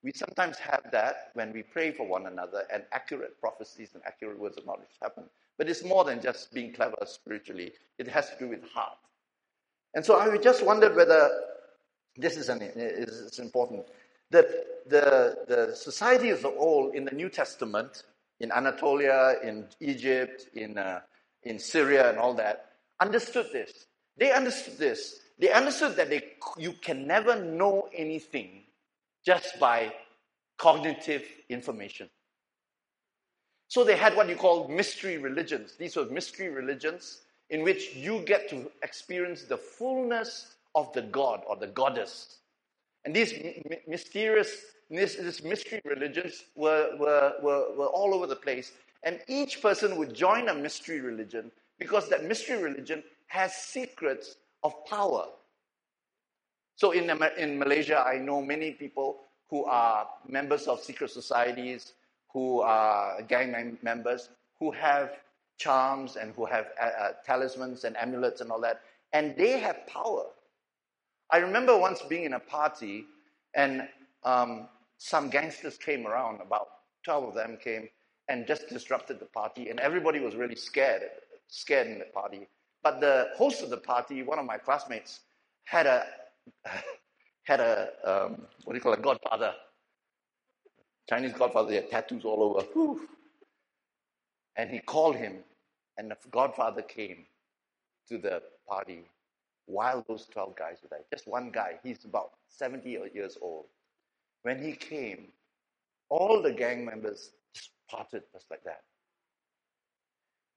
We 0.04 0.12
sometimes 0.16 0.58
have 0.60 0.84
that 0.92 1.32
when 1.34 1.52
we 1.54 1.64
pray 1.64 1.92
for 1.92 2.08
one 2.08 2.28
another 2.28 2.64
and 2.74 2.84
accurate 2.92 3.40
prophecies 3.42 3.90
and 3.94 4.04
accurate 4.06 4.40
words 4.40 4.58
of 4.58 4.66
knowledge 4.66 4.90
happen. 5.02 5.24
But 5.58 5.70
it's 5.70 5.84
more 5.84 6.04
than 6.04 6.22
just 6.22 6.54
being 6.54 6.72
clever 6.74 6.98
spiritually. 7.06 7.74
It 7.98 8.08
has 8.08 8.30
to 8.30 8.36
do 8.38 8.48
with 8.48 8.64
heart. 8.70 8.98
And 9.96 10.06
so 10.06 10.18
I 10.20 10.38
just 10.38 10.64
wondered 10.64 10.96
whether 10.96 11.30
this 12.16 12.38
is, 12.38 12.50
an, 12.50 12.62
is 12.62 13.40
important. 13.40 13.86
That 14.30 14.48
the, 14.88 15.38
the 15.48 15.76
society 15.76 16.30
as 16.30 16.44
a 16.44 16.50
whole 16.50 16.92
in 16.92 17.06
the 17.06 17.12
New 17.12 17.30
Testament, 17.30 18.04
in 18.40 18.52
Anatolia, 18.52 19.38
in 19.44 19.66
Egypt, 19.80 20.48
in, 20.54 20.78
uh, 20.78 21.02
in 21.44 21.60
Syria, 21.60 22.10
and 22.10 22.18
all 22.18 22.34
that, 22.36 22.72
understood 23.00 23.48
this. 23.52 23.86
They 24.18 24.32
understood 24.32 24.78
this. 24.78 25.20
They 25.40 25.52
understood 25.52 25.96
that 25.98 26.10
they, 26.10 26.24
you 26.58 26.74
can 26.74 27.06
never 27.06 27.36
know 27.42 27.88
anything 27.94 28.64
just 29.26 29.60
by 29.60 29.94
cognitive 30.58 31.24
information. 31.50 32.10
So 33.68 33.84
they 33.84 33.98
had 33.98 34.16
what 34.16 34.30
you 34.30 34.36
call 34.36 34.68
mystery 34.68 35.18
religions. 35.18 35.76
These 35.78 35.98
were 35.98 36.06
mystery 36.06 36.50
religions 36.50 37.22
in 37.50 37.64
which 37.64 37.96
you 37.96 38.22
get 38.26 38.50
to 38.50 38.72
experience 38.82 39.44
the 39.44 39.58
fullness 39.58 40.56
of 40.74 40.92
the 40.94 41.02
God 41.02 41.42
or 41.48 41.56
the 41.56 41.68
goddess. 41.68 42.38
And 43.06 43.16
these 43.16 43.34
mysterious, 43.88 44.50
these 44.90 45.44
mystery 45.44 45.82
religions 45.86 46.44
were, 46.56 46.96
were, 46.98 47.34
were, 47.42 47.76
were 47.76 47.88
all 47.88 48.14
over 48.14 48.28
the 48.28 48.36
place. 48.36 48.72
And 49.08 49.22
each 49.30 49.62
person 49.62 49.96
would 49.98 50.14
join 50.14 50.50
a 50.50 50.54
mystery 50.54 51.00
religion 51.00 51.50
because 51.80 52.10
that 52.10 52.26
mystery 52.26 52.62
religion 52.62 53.02
has 53.28 53.56
secrets 53.56 54.36
of 54.64 54.74
power. 54.86 55.28
So 56.76 56.92
in, 56.92 57.10
in 57.38 57.58
Malaysia, 57.58 58.04
I 58.06 58.18
know 58.18 58.42
many 58.42 58.72
people 58.72 59.20
who 59.50 59.64
are 59.64 60.10
members 60.28 60.68
of 60.68 60.82
secret 60.82 61.10
societies, 61.10 61.94
who 62.34 62.60
are 62.60 63.22
gang 63.22 63.78
members, 63.82 64.28
who 64.60 64.72
have 64.72 65.12
charms 65.58 66.18
and 66.18 66.34
who 66.36 66.46
have 66.46 66.66
uh, 66.78 66.86
uh, 66.86 67.12
talismans 67.26 67.86
and 67.86 67.96
amulets 67.96 68.42
and 68.42 68.52
all 68.52 68.60
that, 68.60 68.82
and 69.14 69.38
they 69.38 69.58
have 69.58 69.88
power. 69.88 70.26
I 71.32 71.38
remember 71.38 71.78
once 71.78 72.02
being 72.10 72.26
in 72.26 72.34
a 72.34 72.42
party, 72.42 73.06
and 73.56 73.88
um, 74.26 74.68
some 74.98 75.30
gangsters 75.30 75.78
came 75.78 76.06
around, 76.06 76.42
about 76.42 76.68
12 77.06 77.30
of 77.30 77.36
them 77.36 77.58
came, 77.64 77.88
and 78.30 78.48
just 78.48 78.70
disrupted 78.70 79.20
the 79.20 79.26
party, 79.26 79.70
and 79.70 79.80
everybody 79.80 80.20
was 80.20 80.36
really 80.36 80.56
scared, 80.56 81.04
scared 81.48 81.88
in 81.88 82.00
the 82.00 82.06
party. 82.06 82.48
But 82.84 83.00
the 83.00 83.30
host 83.36 83.64
of 83.64 83.70
the 83.70 83.78
party, 83.78 84.24
one 84.24 84.40
of 84.40 84.46
my 84.46 84.58
classmates, 84.58 85.22
had 85.66 85.86
a 85.88 86.06
had 87.44 87.60
a 87.60 87.90
um, 88.04 88.42
what 88.64 88.74
do 88.74 88.78
you 88.78 88.82
call 88.82 88.94
it, 88.94 89.02
godfather, 89.02 89.54
Chinese 91.10 91.34
godfather. 91.34 91.70
He 91.70 91.76
had 91.76 91.90
tattoos 91.90 92.26
all 92.26 92.44
over. 92.44 92.66
Whew. 92.74 93.08
And 94.58 94.70
he 94.70 94.80
called 94.80 95.16
him, 95.16 95.38
and 95.98 96.10
the 96.12 96.18
godfather 96.32 96.82
came 96.82 97.26
to 98.10 98.18
the 98.18 98.42
party 98.68 99.04
while 99.68 100.04
those 100.08 100.26
12 100.28 100.56
guys 100.56 100.78
were 100.82 100.90
there. 100.90 101.02
Just 101.14 101.28
one 101.28 101.52
guy, 101.52 101.74
he's 101.84 102.06
about 102.06 102.32
70 102.50 102.90
years 103.14 103.38
old. 103.42 103.66
When 104.44 104.64
he 104.64 104.74
came, 104.74 105.28
all 106.10 106.42
the 106.42 106.52
gang 106.54 106.86
members 106.86 107.32
parted 107.90 108.24
just 108.32 108.46
like 108.50 108.64
that. 108.64 108.82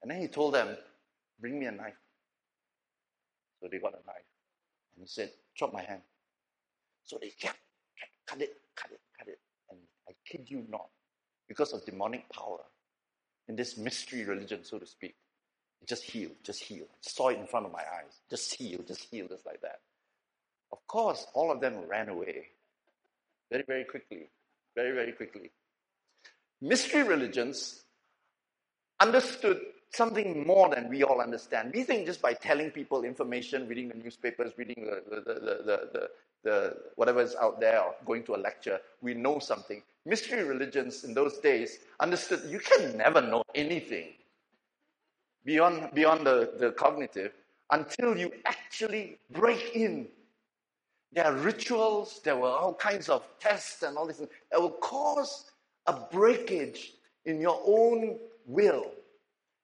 And 0.01 0.11
then 0.11 0.21
he 0.21 0.27
told 0.27 0.53
them, 0.53 0.77
Bring 1.39 1.59
me 1.59 1.65
a 1.65 1.71
knife. 1.71 1.95
So 3.61 3.67
they 3.71 3.79
got 3.79 3.93
a 3.93 4.05
knife. 4.05 4.27
And 4.95 5.03
he 5.03 5.07
said, 5.07 5.31
Chop 5.55 5.73
my 5.73 5.81
hand. 5.81 6.01
So 7.03 7.17
they 7.19 7.29
kept, 7.29 7.57
cut 8.27 8.41
it, 8.41 8.55
cut 8.75 8.91
it, 8.91 8.99
cut 9.17 9.27
it. 9.27 9.39
And 9.69 9.79
I 10.07 10.13
kid 10.25 10.45
you 10.47 10.65
not, 10.69 10.87
because 11.47 11.73
of 11.73 11.85
demonic 11.85 12.29
power 12.29 12.59
in 13.47 13.55
this 13.55 13.77
mystery 13.77 14.23
religion, 14.23 14.63
so 14.63 14.79
to 14.79 14.85
speak, 14.85 15.15
it 15.81 15.87
just 15.87 16.03
healed, 16.03 16.35
just 16.43 16.63
healed. 16.63 16.87
I 16.91 17.09
saw 17.09 17.29
it 17.29 17.39
in 17.39 17.47
front 17.47 17.65
of 17.65 17.71
my 17.71 17.79
eyes. 17.79 18.21
Just 18.29 18.53
healed, 18.53 18.87
just 18.87 19.07
healed, 19.09 19.29
just 19.29 19.45
like 19.45 19.61
that. 19.61 19.79
Of 20.71 20.85
course, 20.87 21.25
all 21.33 21.51
of 21.51 21.59
them 21.59 21.75
ran 21.89 22.07
away 22.09 22.45
very, 23.49 23.63
very 23.67 23.83
quickly. 23.83 24.29
Very, 24.75 24.93
very 24.93 25.11
quickly. 25.11 25.51
Mystery 26.61 27.03
religions 27.03 27.81
understood 28.99 29.59
something 29.93 30.45
more 30.45 30.69
than 30.73 30.89
we 30.89 31.03
all 31.03 31.19
understand. 31.19 31.71
We 31.73 31.83
think 31.83 32.05
just 32.05 32.21
by 32.21 32.33
telling 32.33 32.71
people 32.71 33.03
information, 33.03 33.67
reading 33.67 33.89
the 33.89 33.95
newspapers, 33.95 34.53
reading 34.57 34.85
the, 34.85 35.21
the, 35.21 35.33
the, 35.65 36.09
the, 36.43 36.77
whatever 36.95 37.21
is 37.21 37.35
out 37.35 37.59
there, 37.59 37.81
or 37.81 37.95
going 38.05 38.23
to 38.23 38.35
a 38.35 38.37
lecture, 38.37 38.79
we 39.01 39.13
know 39.13 39.39
something. 39.39 39.81
Mystery 40.05 40.43
religions 40.43 41.03
in 41.03 41.13
those 41.13 41.37
days 41.39 41.79
understood 41.99 42.41
you 42.49 42.59
can 42.59 42.97
never 42.97 43.21
know 43.21 43.43
anything 43.53 44.13
beyond, 45.45 45.89
beyond 45.93 46.25
the, 46.25 46.53
the 46.57 46.71
cognitive 46.71 47.33
until 47.71 48.17
you 48.17 48.31
actually 48.45 49.17
break 49.31 49.75
in. 49.75 50.07
There 51.13 51.25
are 51.25 51.33
rituals, 51.33 52.21
there 52.23 52.37
were 52.37 52.49
all 52.49 52.73
kinds 52.73 53.09
of 53.09 53.23
tests 53.39 53.83
and 53.83 53.97
all 53.97 54.07
this 54.07 54.17
that 54.17 54.61
will 54.61 54.69
cause 54.69 55.50
a 55.87 55.93
breakage 56.11 56.93
in 57.25 57.39
your 57.39 57.59
own 57.65 58.19
will, 58.45 58.91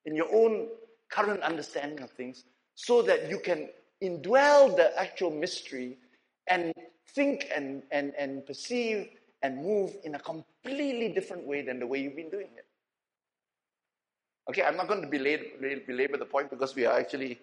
in 0.05 0.15
your 0.15 0.27
own 0.33 0.67
current 1.09 1.41
understanding 1.41 2.01
of 2.01 2.11
things, 2.11 2.43
so 2.75 3.01
that 3.01 3.29
you 3.29 3.39
can 3.39 3.69
indwell 4.01 4.75
the 4.75 4.97
actual 4.99 5.31
mystery 5.31 5.97
and 6.49 6.73
think 7.15 7.47
and, 7.53 7.83
and, 7.91 8.13
and 8.17 8.45
perceive 8.45 9.09
and 9.41 9.57
move 9.57 9.95
in 10.03 10.15
a 10.15 10.19
completely 10.19 11.09
different 11.09 11.45
way 11.45 11.61
than 11.61 11.79
the 11.79 11.87
way 11.87 11.99
you've 11.99 12.15
been 12.15 12.29
doing 12.29 12.49
it. 12.55 12.65
Okay, 14.49 14.63
I'm 14.63 14.77
not 14.77 14.87
going 14.87 15.01
to 15.01 15.07
belabor, 15.07 16.17
the 16.17 16.25
point 16.25 16.49
because 16.49 16.73
we 16.75 16.85
are 16.85 16.97
actually 16.97 17.37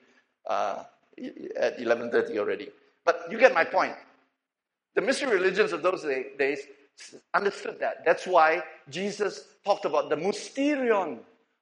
uh, 0.49 0.85
at 1.59 1.79
11.30 1.79 2.39
already. 2.39 2.71
But 3.05 3.27
you 3.31 3.39
get 3.39 3.53
my 3.53 3.65
point. 3.65 3.95
The 4.95 5.03
mystery 5.03 5.35
religions 5.35 5.73
of 5.73 5.83
those 5.83 6.03
days 6.03 6.61
understood 7.35 7.79
that. 7.81 8.05
That's 8.05 8.27
why 8.27 8.63
Jesus 8.91 9.45
talked 9.65 9.85
about 9.85 10.11
the 10.11 10.17
mysterion 10.17 11.19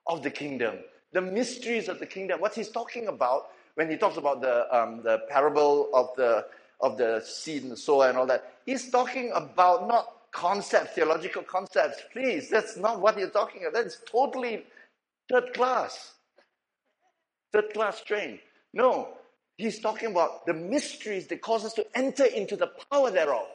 of 0.07 0.23
the 0.23 0.31
kingdom, 0.31 0.77
the 1.13 1.21
mysteries 1.21 1.89
of 1.89 1.99
the 1.99 2.07
kingdom. 2.07 2.41
What 2.41 2.55
he's 2.55 2.69
talking 2.69 3.09
about 3.09 3.49
when 3.75 3.91
he 3.91 3.97
talks 3.97 4.17
about 4.17 4.41
the, 4.41 4.75
um, 4.77 5.03
the 5.03 5.23
parable 5.31 5.89
of 5.95 6.11
the, 6.17 6.47
of 6.81 6.99
the 6.99 7.23
seed 7.25 7.63
and 7.63 7.73
the 7.73 7.77
sower 7.77 8.09
and 8.09 8.19
all 8.19 8.27
that, 8.27 8.53
he's 8.67 8.91
talking 8.91 9.31
about 9.35 9.89
not 9.89 10.09
concepts, 10.33 10.93
theological 10.95 11.43
concepts. 11.43 12.03
Please, 12.13 12.51
that's 12.51 12.77
not 12.77 13.01
what 13.01 13.19
you're 13.19 13.31
talking 13.31 13.63
about. 13.63 13.83
That's 13.85 13.99
totally 14.11 14.65
third 15.31 15.55
class. 15.55 16.13
Third 17.53 17.73
class 17.73 18.03
train. 18.03 18.39
No, 18.73 19.09
he's 19.57 19.79
talking 19.81 20.11
about 20.11 20.47
the 20.47 20.55
mysteries 20.55 21.27
that 21.29 21.43
cause 21.43 21.65
us 21.65 21.75
to 21.75 21.87
enter 21.95 22.25
into 22.25 22.57
the 22.57 22.71
power 22.91 23.11
thereof. 23.11 23.47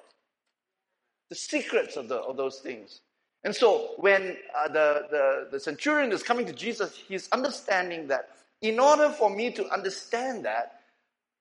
The 1.30 1.36
secrets 1.36 1.98
of, 1.98 2.08
the, 2.08 2.16
of 2.16 2.38
those 2.38 2.60
things. 2.60 3.02
And 3.44 3.56
so 3.56 3.92
when 3.98 4.38
uh, 4.58 4.68
the, 4.68 5.08
the, 5.10 5.48
the 5.52 5.60
centurion 5.60 6.12
is 6.12 6.24
coming 6.24 6.46
to 6.46 6.54
Jesus, 6.54 6.96
he's 7.08 7.30
understanding 7.32 8.08
that 8.08 8.30
in 8.62 8.80
order 8.80 9.10
for 9.10 9.30
me 9.30 9.52
to 9.52 9.68
understand 9.70 10.46
that, 10.46 10.82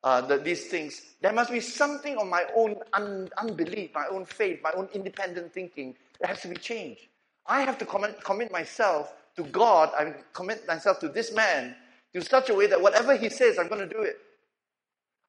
uh, 0.04 0.20
the, 0.20 0.38
these 0.38 0.66
things, 0.68 1.02
there 1.20 1.32
must 1.32 1.50
be 1.50 1.60
something 1.60 2.16
of 2.18 2.28
my 2.28 2.44
own 2.54 2.76
un- 2.92 3.28
unbelief, 3.38 3.90
my 3.94 4.06
own 4.10 4.24
faith, 4.24 4.60
my 4.62 4.72
own 4.72 4.88
independent 4.94 5.52
thinking 5.52 5.94
that 6.20 6.28
has 6.28 6.40
to 6.42 6.48
be 6.48 6.56
changed. 6.56 7.08
I 7.46 7.62
have 7.62 7.78
to 7.78 7.86
commit, 7.86 8.22
commit 8.22 8.52
myself 8.52 9.12
to 9.36 9.42
God, 9.44 9.90
I 9.98 10.14
commit 10.32 10.66
myself 10.66 11.00
to 11.00 11.08
this 11.08 11.32
man 11.32 11.74
to 12.14 12.22
such 12.22 12.50
a 12.50 12.54
way 12.54 12.66
that 12.68 12.80
whatever 12.80 13.16
he 13.16 13.28
says, 13.28 13.58
I'm 13.58 13.68
going 13.68 13.86
to 13.86 13.92
do 13.92 14.02
it. 14.02 14.18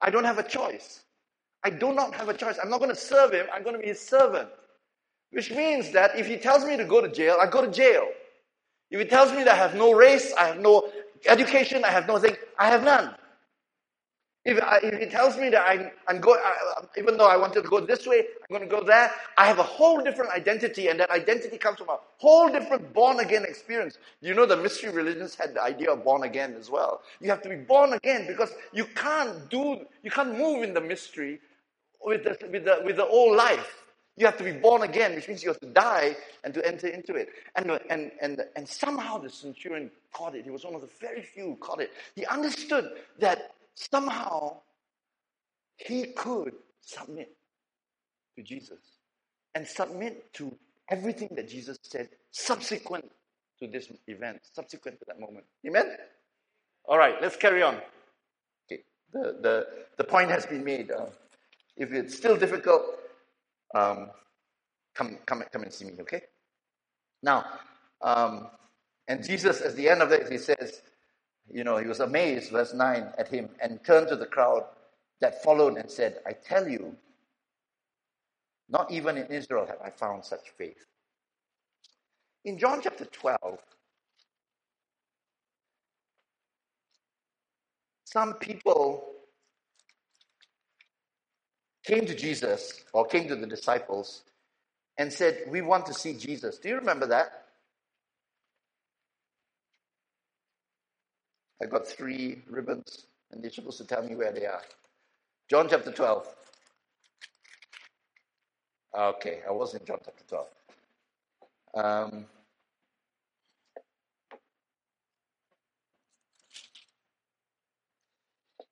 I 0.02 0.10
don't 0.10 0.26
have 0.26 0.38
a 0.38 0.48
choice. 0.48 1.02
I 1.64 1.70
do 1.70 1.94
not 1.94 2.14
have 2.16 2.30
a 2.30 2.34
choice. 2.34 2.58
I'm 2.62 2.70
not 2.70 2.80
going 2.80 2.92
to 2.92 2.96
serve 2.96 3.32
him, 3.32 3.48
I'm 3.54 3.64
going 3.64 3.76
to 3.76 3.82
be 3.82 3.88
his 3.88 4.00
servant. 4.00 4.50
Which 5.32 5.52
means 5.52 5.92
that 5.92 6.18
if 6.18 6.28
he 6.28 6.38
tells 6.38 6.64
me 6.64 6.78
to 6.78 6.86
go 6.86 7.02
to 7.02 7.10
jail, 7.10 7.38
I 7.42 7.48
go 7.48 7.62
to 7.62 7.72
jail. 7.72 8.08
If 8.90 9.00
he 9.00 9.06
tells 9.06 9.32
me 9.32 9.44
that 9.44 9.54
I 9.54 9.56
have 9.56 9.76
no 9.76 9.92
race, 9.92 10.34
I 10.38 10.48
have 10.48 10.60
no 10.60 10.90
education, 11.26 11.84
I 11.84 11.90
have 11.90 12.08
nothing, 12.08 12.36
I 12.58 12.68
have 12.68 12.84
none. 12.84 13.14
If, 14.48 14.64
I, 14.64 14.80
if 14.82 14.98
he 14.98 15.08
tells 15.08 15.38
me 15.38 15.50
that 15.50 15.66
I'm, 15.68 15.92
I'm 16.08 16.22
going, 16.22 16.40
uh, 16.42 16.84
even 16.98 17.18
though 17.18 17.28
I 17.28 17.36
wanted 17.36 17.64
to 17.64 17.70
go 17.70 17.82
this 17.82 18.08
way, 18.08 18.20
I'm 18.20 18.58
going 18.58 18.62
to 18.62 18.74
go 18.74 18.82
there, 18.82 19.12
I 19.38 19.46
have 19.46 19.60
a 19.60 19.64
whole 19.64 20.02
different 20.02 20.32
identity, 20.32 20.88
and 20.88 20.98
that 21.02 21.10
identity 21.10 21.58
comes 21.58 21.80
from 21.80 21.90
a 21.90 21.98
whole 22.18 22.50
different 22.50 22.94
born 22.94 23.20
again 23.20 23.44
experience. 23.44 23.98
You 24.22 24.34
know, 24.36 24.46
the 24.46 24.56
mystery 24.56 24.92
religions 24.92 25.36
had 25.36 25.54
the 25.54 25.62
idea 25.62 25.92
of 25.92 26.06
born 26.06 26.24
again 26.24 26.56
as 26.58 26.70
well. 26.70 27.02
You 27.20 27.30
have 27.30 27.42
to 27.42 27.50
be 27.50 27.58
born 27.58 27.92
again 27.92 28.26
because 28.26 28.54
you 28.72 28.86
can't 28.86 29.50
do, 29.50 29.86
you 30.02 30.12
can't 30.12 30.38
move 30.38 30.64
in 30.64 30.74
the 30.74 30.82
mystery 30.82 31.42
with 32.02 32.24
the, 32.24 32.38
with 32.50 32.64
the, 32.64 32.82
with 32.86 32.96
the 32.96 33.06
old 33.06 33.36
life. 33.36 33.84
You 34.16 34.26
have 34.28 34.38
to 34.38 34.46
be 34.46 34.54
born 34.54 34.84
again, 34.84 35.14
which 35.14 35.28
means 35.28 35.44
you 35.44 35.50
have 35.50 35.60
to 35.60 35.68
die 35.68 36.16
and 36.46 36.54
to 36.54 36.66
enter 36.66 36.88
into 36.88 37.16
it. 37.16 37.30
And, 37.58 37.70
and, 37.90 38.12
and, 38.22 38.42
and 38.56 38.68
somehow 38.68 39.18
the 39.20 39.30
centurion 39.30 39.92
caught 40.14 40.36
it. 40.36 40.46
He 40.46 40.52
was 40.52 40.64
one 40.66 40.74
of 40.74 40.82
the 40.82 40.90
very 41.02 41.22
few 41.22 41.44
who 41.44 41.56
caught 41.58 41.82
it. 41.82 41.92
He 42.16 42.26
understood 42.26 42.86
that 43.20 43.52
somehow 43.78 44.58
he 45.78 46.06
could 46.06 46.54
submit 46.82 47.36
to 48.36 48.44
Jesus 48.44 48.80
and 49.54 49.68
submit 49.68 50.34
to 50.34 50.56
everything 50.90 51.30
that 51.36 51.48
Jesus 51.48 51.78
said 51.84 52.10
subsequent 52.32 53.06
to 53.60 53.68
this 53.68 53.92
event, 54.08 54.40
subsequent 54.52 55.00
to 55.00 55.06
that 55.08 55.20
moment. 55.20 55.46
Amen? 55.68 55.96
All 56.86 56.98
right, 56.98 57.16
let's 57.22 57.36
carry 57.36 57.62
on. 57.62 57.76
Okay, 58.66 58.82
the, 59.14 59.38
the, 59.42 59.68
the 59.98 60.04
point 60.04 60.32
has 60.32 60.46
been 60.46 60.64
made. 60.64 60.92
Uh, 60.92 61.06
if 61.76 61.92
it's 61.92 62.16
still 62.16 62.38
difficult, 62.38 62.82
um, 63.76 64.10
come, 64.96 65.18
come, 65.26 65.44
come 65.52 65.64
and 65.64 65.74
see 65.74 65.86
me, 65.86 65.94
okay? 66.02 66.22
Now, 67.22 67.46
um, 68.02 68.48
and 69.08 69.24
Jesus, 69.24 69.62
at 69.62 69.76
the 69.76 69.88
end 69.88 70.02
of 70.02 70.12
it, 70.12 70.32
he 70.32 70.38
says, 70.38 70.82
you 71.52 71.64
know, 71.64 71.78
he 71.78 71.88
was 71.88 72.00
amazed, 72.00 72.52
verse 72.52 72.74
9, 72.74 73.14
at 73.18 73.28
him 73.28 73.50
and 73.62 73.84
turned 73.86 74.10
to 74.10 74.16
the 74.16 74.26
crowd 74.26 74.64
that 75.22 75.44
followed 75.44 75.78
and 75.78 75.90
said, 75.90 76.20
I 76.28 76.34
tell 76.34 76.68
you, 76.68 76.96
not 78.70 78.92
even 78.92 79.18
in 79.18 79.28
Israel 79.28 79.66
have 79.66 79.80
I 79.84 79.90
found 79.90 80.26
such 80.26 80.50
faith. 80.58 80.86
In 82.46 82.58
John 82.58 82.82
chapter 82.82 83.06
12, 83.06 83.60
some 88.06 88.36
people 88.36 89.06
came 91.86 92.06
to 92.06 92.16
Jesus 92.16 92.84
or 92.94 93.06
came 93.06 93.28
to 93.30 93.36
the 93.36 93.48
disciples 93.48 94.24
and 94.98 95.12
said, 95.12 95.44
We 95.48 95.62
want 95.62 95.86
to 95.88 95.94
see 95.94 96.14
Jesus. 96.16 96.58
Do 96.58 96.70
you 96.70 96.76
remember 96.76 97.08
that? 97.08 97.47
I 101.62 101.68
got 101.68 101.88
three 101.88 102.44
ribbons, 102.50 103.06
and 103.32 103.44
they're 103.44 103.52
supposed 103.52 103.80
to 103.80 103.86
tell 103.86 104.04
me 104.04 104.16
where 104.16 104.32
they 104.32 104.46
are. 104.46 104.62
John 105.50 105.68
chapter 105.70 105.92
12. 105.92 106.28
Okay, 108.98 109.42
I 109.48 109.52
was 109.52 109.74
in 109.76 109.86
John 109.86 110.00
chapter 110.06 110.24
12. 110.30 110.48
Um, 111.76 112.26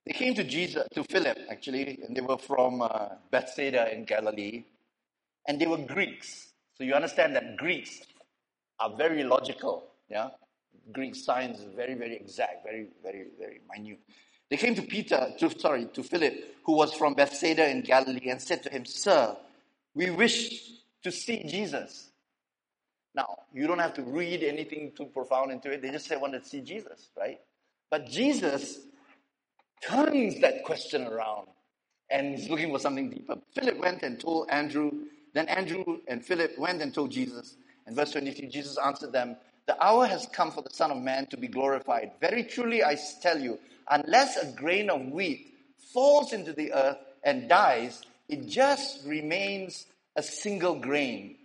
they 0.05 0.13
came 0.13 0.35
to 0.35 0.43
Jesus, 0.43 0.87
to 0.93 1.03
Philip 1.05 1.37
actually, 1.49 1.99
and 2.07 2.15
they 2.15 2.21
were 2.21 2.37
from 2.37 2.81
uh, 2.81 3.09
Bethsaida 3.31 3.93
in 3.93 4.05
Galilee, 4.05 4.65
and 5.47 5.59
they 5.59 5.67
were 5.67 5.77
Greeks. 5.79 6.53
So 6.77 6.83
you 6.83 6.93
understand 6.93 7.35
that 7.35 7.57
Greeks 7.57 8.01
are 8.79 8.95
very 8.97 9.23
logical, 9.23 9.85
yeah. 10.09 10.29
Greek 10.91 11.15
science 11.15 11.59
is 11.59 11.73
very, 11.75 11.95
very 11.95 12.15
exact, 12.15 12.63
very, 12.63 12.87
very, 13.03 13.25
very 13.39 13.61
minute. 13.75 13.99
They 14.49 14.57
came 14.57 14.75
to 14.75 14.81
Peter, 14.83 15.33
to, 15.39 15.59
sorry, 15.59 15.85
to 15.93 16.03
Philip, 16.03 16.33
who 16.63 16.73
was 16.73 16.93
from 16.93 17.13
Bethsaida 17.15 17.69
in 17.69 17.81
Galilee, 17.81 18.29
and 18.29 18.41
said 18.41 18.63
to 18.63 18.69
him, 18.69 18.85
Sir, 18.85 19.35
we 19.95 20.11
wish 20.11 20.69
to 21.03 21.11
see 21.11 21.43
Jesus. 21.43 22.09
Now, 23.15 23.37
you 23.53 23.65
don't 23.65 23.79
have 23.79 23.93
to 23.95 24.03
read 24.03 24.43
anything 24.43 24.91
too 24.95 25.05
profound 25.05 25.51
into 25.51 25.71
it. 25.71 25.81
They 25.81 25.89
just 25.89 26.07
say, 26.07 26.17
wanted 26.17 26.43
to 26.43 26.49
see 26.49 26.61
Jesus, 26.61 27.09
right? 27.17 27.39
But 27.89 28.07
Jesus 28.07 28.79
turns 29.81 30.41
that 30.41 30.63
question 30.65 31.07
around 31.07 31.47
and 32.09 32.35
he's 32.35 32.49
looking 32.49 32.71
for 32.71 32.79
something 32.79 33.09
deeper. 33.09 33.37
Philip 33.53 33.77
went 33.79 34.03
and 34.03 34.19
told 34.19 34.49
Andrew. 34.49 34.91
Then 35.33 35.47
Andrew 35.47 35.83
and 36.07 36.23
Philip 36.23 36.57
went 36.57 36.81
and 36.81 36.93
told 36.93 37.11
Jesus. 37.11 37.55
And 37.87 37.95
verse 37.95 38.11
23, 38.11 38.47
Jesus 38.47 38.77
answered 38.77 39.11
them, 39.11 39.37
the 39.67 39.83
hour 39.83 40.05
has 40.05 40.27
come 40.27 40.51
for 40.51 40.61
the 40.61 40.73
Son 40.73 40.91
of 40.91 40.97
Man 40.97 41.25
to 41.27 41.37
be 41.37 41.47
glorified. 41.47 42.11
Very 42.21 42.43
truly, 42.43 42.83
I 42.83 42.97
tell 43.21 43.39
you, 43.39 43.59
unless 43.89 44.37
a 44.37 44.51
grain 44.51 44.89
of 44.89 45.01
wheat 45.07 45.53
falls 45.93 46.33
into 46.33 46.53
the 46.53 46.73
earth 46.73 46.97
and 47.23 47.49
dies, 47.49 48.01
it 48.29 48.47
just 48.47 49.05
remains 49.05 49.85
a 50.15 50.21
single 50.21 50.75
grain. 50.75 51.37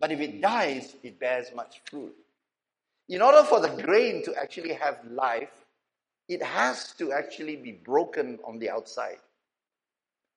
But 0.00 0.12
if 0.12 0.20
it 0.20 0.40
dies, 0.40 0.94
it 1.02 1.18
bears 1.18 1.48
much 1.54 1.80
fruit. 1.90 2.14
In 3.08 3.22
order 3.22 3.42
for 3.42 3.60
the 3.60 3.82
grain 3.82 4.22
to 4.24 4.34
actually 4.40 4.74
have 4.74 4.98
life, 5.10 5.50
it 6.28 6.42
has 6.42 6.92
to 6.98 7.12
actually 7.12 7.56
be 7.56 7.72
broken 7.72 8.38
on 8.44 8.58
the 8.58 8.68
outside. 8.68 9.18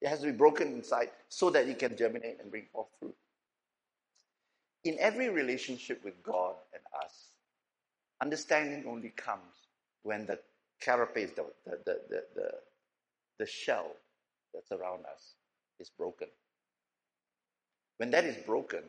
It 0.02 0.08
has 0.08 0.22
to 0.22 0.28
be 0.28 0.32
broken 0.32 0.70
inside 0.70 1.12
so 1.28 1.50
that 1.50 1.68
it 1.68 1.78
can 1.78 1.98
germinate 1.98 2.40
and 2.42 2.50
bring 2.50 2.66
forth 2.72 2.88
fruit 3.00 3.16
in 4.84 4.98
every 5.00 5.30
relationship 5.30 6.04
with 6.04 6.22
God 6.24 6.56
and 6.74 6.82
us, 7.04 7.28
understanding 8.22 8.86
only 8.88 9.10
comes 9.10 9.68
when 10.04 10.26
the 10.26 10.40
carapace, 10.80 11.32
the, 11.36 11.46
the, 11.66 11.78
the, 11.86 12.24
the, 12.36 12.52
the, 13.40 13.46
shell 13.46 13.92
that's 14.54 14.72
around 14.72 15.06
us 15.06 15.36
is 15.80 15.90
broken. 15.90 16.28
When 17.98 18.10
that 18.12 18.26
is 18.26 18.38
broken, 18.46 18.82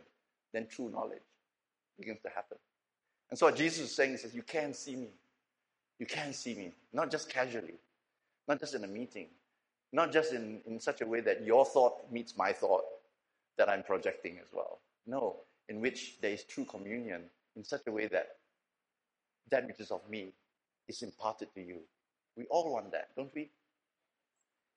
then 0.55 0.67
true 0.69 0.89
knowledge 0.89 1.21
begins 1.99 2.21
to 2.23 2.31
happen. 2.31 2.57
And 3.31 3.39
so 3.39 3.47
what 3.47 3.57
Jesus 3.57 3.91
is 3.91 3.95
saying 3.95 4.15
is, 4.15 4.35
you 4.35 4.43
can't 4.43 4.75
see 4.75 4.97
me. 4.97 5.09
You 5.99 6.07
can't 6.07 6.35
see 6.35 6.55
me. 6.55 6.73
Not 6.93 7.11
just 7.11 7.29
casually, 7.29 7.75
not 8.49 8.59
just 8.59 8.75
in 8.75 8.85
a 8.85 8.89
meeting, 8.89 9.27
not 9.93 10.13
just 10.13 10.33
in, 10.33 10.61
in 10.67 10.81
such 10.81 11.03
a 11.03 11.07
way 11.07 11.21
that 11.21 11.45
your 11.45 11.65
thought 11.65 12.11
meets 12.11 12.37
my 12.37 12.53
thought 12.53 12.85
that 13.59 13.69
I'm 13.69 13.83
projecting 13.83 14.39
as 14.39 14.49
well. 14.53 14.81
No, 15.07 15.37
in 15.69 15.81
which 15.81 16.21
there 16.21 16.33
is 16.33 16.45
true 16.45 16.65
communion 16.65 17.23
in 17.57 17.65
such 17.65 17.83
a 17.87 17.93
way 17.93 18.07
that 18.09 18.29
that 19.51 19.67
which 19.67 19.81
is 19.81 19.91
of 19.91 20.09
me 20.09 20.33
is 20.89 21.03
imparted 21.03 21.49
to 21.55 21.61
you. 21.63 21.79
We 22.37 22.45
all 22.51 22.73
want 22.73 22.93
that, 22.93 23.09
don't 23.17 23.35
we? 23.35 23.51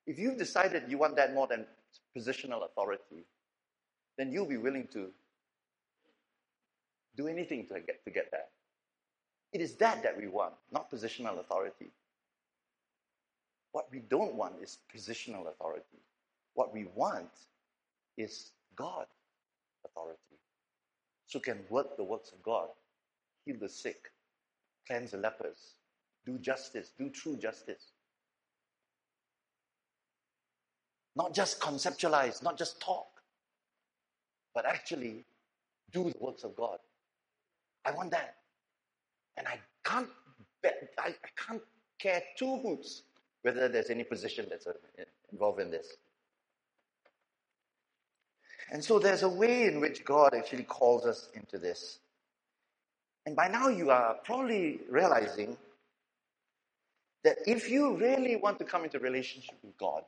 If 0.06 0.20
you've 0.20 0.38
decided 0.38 0.84
you 0.90 0.98
want 0.98 1.16
that 1.16 1.34
more 1.34 1.48
than 1.48 1.66
positional 2.16 2.66
authority, 2.66 3.26
then 4.18 4.32
you'll 4.32 4.48
be 4.48 4.58
willing 4.58 4.88
to 4.94 5.10
do 7.16 7.28
anything 7.28 7.68
to 7.68 7.80
get, 7.80 8.04
to 8.04 8.12
get 8.12 8.30
that. 8.32 8.50
It 9.54 9.62
is 9.62 9.76
that 9.76 10.04
that 10.04 10.18
we 10.18 10.28
want, 10.28 10.54
not 10.72 10.92
positional 10.92 11.40
authority. 11.40 11.88
What 13.72 13.88
we 13.92 14.00
don't 14.00 14.36
want 14.36 14.56
is 14.62 14.78
positional 14.94 15.48
authority. 15.50 16.00
What 16.54 16.74
we 16.74 16.86
want 16.94 17.32
is 18.18 18.52
God 18.76 19.06
authority 19.86 20.35
so 21.28 21.40
can 21.40 21.60
work 21.70 21.98
the 21.98 22.04
works 22.04 22.32
of 22.32 22.42
God, 22.44 22.68
heal 23.46 23.58
the 23.60 23.70
sick, 23.70 24.12
cleanse 24.88 25.12
the 25.12 25.18
lepers, 25.18 25.76
do 26.26 26.38
justice, 26.40 26.92
do 26.98 27.10
true 27.10 27.38
justice. 27.38 27.92
Not 31.16 31.34
just 31.34 31.60
conceptualize, 31.60 32.44
not 32.44 32.58
just 32.58 32.80
talk, 32.82 33.08
but 34.54 34.66
actually 34.66 35.26
do 35.92 36.04
the 36.04 36.18
works 36.20 36.44
of 36.44 36.56
God. 36.56 36.78
I 37.86 37.92
want 37.92 38.12
that. 38.12 38.36
And 39.38 39.48
I 39.48 39.60
can't 39.84 40.10
bet, 40.62 40.90
I, 40.98 41.10
I 41.10 41.30
can't 41.48 41.62
care 42.00 42.22
two 42.38 42.58
hoots 42.60 43.04
whether 43.44 43.68
there's 43.70 43.90
any 43.92 44.04
position 44.04 44.48
that's 44.50 44.66
uh, 44.66 44.74
involved 45.32 45.60
in 45.60 45.70
this. 45.70 45.88
And 48.72 48.84
so 48.84 49.00
there's 49.00 49.24
a 49.24 49.30
way 49.30 49.66
in 49.66 49.80
which 49.80 50.04
God 50.04 50.34
actually 50.34 50.64
calls 50.64 51.06
us 51.06 51.30
into 51.34 51.58
this. 51.58 52.00
And 53.26 53.36
by 53.36 53.48
now 53.48 53.70
you 53.70 53.90
are 53.92 54.16
probably 54.24 54.82
realizing 54.90 55.58
that 57.24 57.38
if 57.48 57.70
you 57.70 57.98
really 57.98 58.36
want 58.36 58.60
to 58.60 58.66
come 58.66 58.84
into 58.84 59.00
relationship 59.00 59.56
with 59.64 59.78
God 59.78 60.04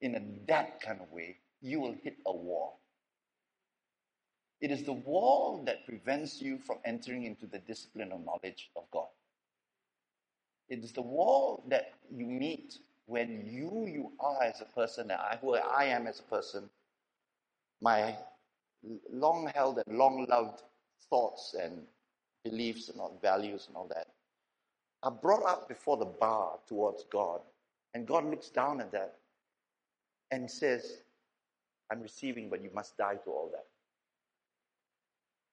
in 0.00 0.14
a, 0.14 0.22
that 0.48 0.80
kind 0.80 1.00
of 1.00 1.10
way, 1.12 1.36
you 1.60 1.80
will 1.80 1.94
hit 2.02 2.16
a 2.26 2.32
wall. 2.32 2.78
It 4.60 4.72
is 4.72 4.82
the 4.82 4.92
wall 4.92 5.62
that 5.66 5.86
prevents 5.86 6.42
you 6.42 6.58
from 6.58 6.78
entering 6.84 7.24
into 7.24 7.46
the 7.46 7.58
discipline 7.58 8.10
of 8.12 8.24
knowledge 8.24 8.70
of 8.76 8.84
God. 8.92 9.06
It 10.68 10.82
is 10.82 10.92
the 10.92 11.02
wall 11.02 11.62
that 11.68 11.92
you 12.10 12.26
meet 12.26 12.78
when 13.06 13.46
you 13.46 13.86
you 13.86 14.12
are 14.20 14.42
as 14.42 14.60
a 14.60 14.64
person, 14.66 15.10
and 15.10 15.20
I, 15.20 15.38
who 15.40 15.54
I 15.54 15.84
am 15.84 16.06
as 16.06 16.18
a 16.18 16.24
person, 16.24 16.68
my 17.82 18.16
long 19.12 19.50
held 19.54 19.80
and 19.86 19.98
long 19.98 20.26
loved 20.28 20.62
thoughts 21.10 21.54
and 21.60 21.82
beliefs 22.44 22.88
and 22.90 23.00
all, 23.00 23.18
values 23.22 23.66
and 23.68 23.76
all 23.76 23.88
that 23.88 24.08
are 25.02 25.10
brought 25.12 25.44
up 25.44 25.68
before 25.68 25.96
the 25.98 26.06
bar 26.06 26.58
towards 26.68 27.04
God 27.12 27.40
And 27.94 28.06
God 28.06 28.24
looks 28.26 28.48
down 28.50 28.80
at 28.80 28.92
that 28.92 29.16
and 30.30 30.50
says, 30.50 30.98
I'm 31.92 32.02
receiving, 32.02 32.50
but 32.50 32.62
you 32.62 32.70
must 32.74 32.96
die 32.98 33.16
to 33.24 33.30
all 33.30 33.50
that. 33.52 33.66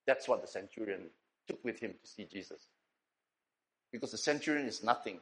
That's 0.08 0.28
what 0.28 0.42
the 0.42 0.48
centurion 0.48 1.04
took 1.48 1.64
with 1.66 1.80
him 1.80 1.92
to 2.02 2.10
see 2.10 2.26
Jesus. 2.32 2.62
Because 3.92 4.12
the 4.12 4.18
centurion 4.20 4.68
is 4.68 4.84
nothing. 4.84 5.20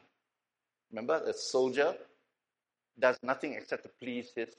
Remember, 0.91 1.21
a 1.25 1.33
soldier 1.33 1.95
does 2.99 3.17
nothing 3.23 3.53
except 3.53 3.83
to 3.83 3.91
please 4.01 4.31
his 4.35 4.49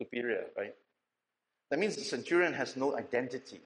superior, 0.00 0.46
right? 0.56 0.74
That 1.72 1.78
means 1.78 1.96
the 1.96 2.02
centurion 2.02 2.52
has 2.52 2.76
no 2.76 2.98
identity, 2.98 3.58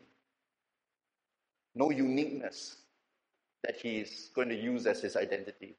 no 1.75 1.90
uniqueness 1.90 2.77
that 3.64 3.75
he 3.75 3.97
is 3.97 4.31
going 4.33 4.49
to 4.49 4.55
use 4.55 4.87
as 4.87 5.03
his 5.03 5.16
identity. 5.16 5.75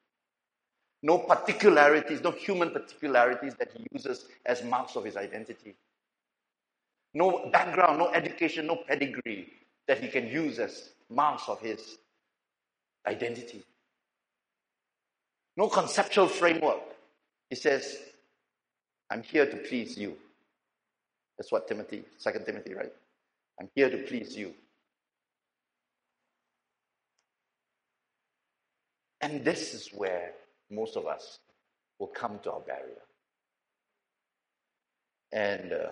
No 1.01 1.19
particularities, 1.19 2.21
no 2.21 2.31
human 2.31 2.71
particularities 2.71 3.53
that 3.59 3.71
he 3.71 3.87
uses 3.93 4.25
as 4.45 4.61
marks 4.61 4.97
of 4.97 5.05
his 5.05 5.15
identity. 5.15 5.73
No 7.13 7.49
background, 7.49 7.97
no 7.97 8.11
education, 8.11 8.67
no 8.67 8.75
pedigree 8.75 9.47
that 9.87 10.01
he 10.01 10.09
can 10.09 10.27
use 10.27 10.59
as 10.59 10.89
marks 11.09 11.47
of 11.47 11.61
his 11.61 11.97
identity. 13.07 13.63
No 15.55 15.69
conceptual 15.69 16.27
framework. 16.27 16.81
He 17.49 17.55
says, 17.55 17.97
I'm 19.09 19.23
here 19.23 19.45
to 19.45 19.55
please 19.55 19.97
you. 19.97 20.17
That's 21.37 21.51
what 21.51 21.67
Timothy, 21.67 22.03
Second 22.17 22.45
Timothy, 22.45 22.73
right? 22.73 22.91
I'm 23.59 23.69
here 23.75 23.89
to 23.89 23.97
please 23.97 24.35
you. 24.35 24.53
And 29.21 29.43
this 29.43 29.73
is 29.73 29.89
where 29.93 30.31
most 30.71 30.95
of 30.95 31.05
us 31.07 31.39
will 31.99 32.07
come 32.07 32.39
to 32.43 32.51
our 32.51 32.59
barrier. 32.59 33.01
And 35.31 35.73
uh, 35.73 35.89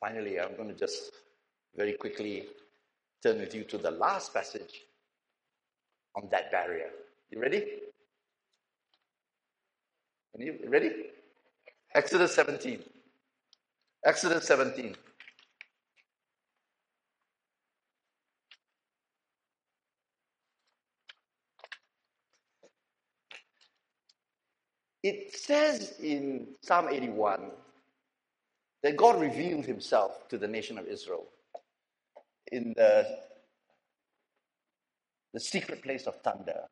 finally, 0.00 0.40
I'm 0.40 0.56
going 0.56 0.68
to 0.68 0.74
just 0.74 1.12
very 1.76 1.92
quickly 1.94 2.46
turn 3.22 3.38
with 3.40 3.54
you 3.54 3.64
to 3.64 3.78
the 3.78 3.90
last 3.90 4.32
passage 4.32 4.82
on 6.16 6.28
that 6.30 6.50
barrier. 6.50 6.90
You 7.30 7.40
ready? 7.40 7.64
You 10.38 10.56
ready? 10.68 10.90
Exodus 11.94 12.34
17. 12.34 12.82
Exodus 14.04 14.46
17. 14.46 14.96
It 25.02 25.34
says 25.36 25.94
in 26.02 26.48
Psalm 26.62 26.88
81 26.90 27.50
that 28.82 28.96
God 28.96 29.20
revealed 29.20 29.64
himself 29.64 30.28
to 30.28 30.38
the 30.38 30.48
nation 30.48 30.78
of 30.78 30.86
Israel 30.86 31.26
in 32.52 32.74
the, 32.76 33.06
the 35.34 35.40
secret 35.40 35.82
place 35.82 36.06
of 36.06 36.20
thunder 36.22 36.62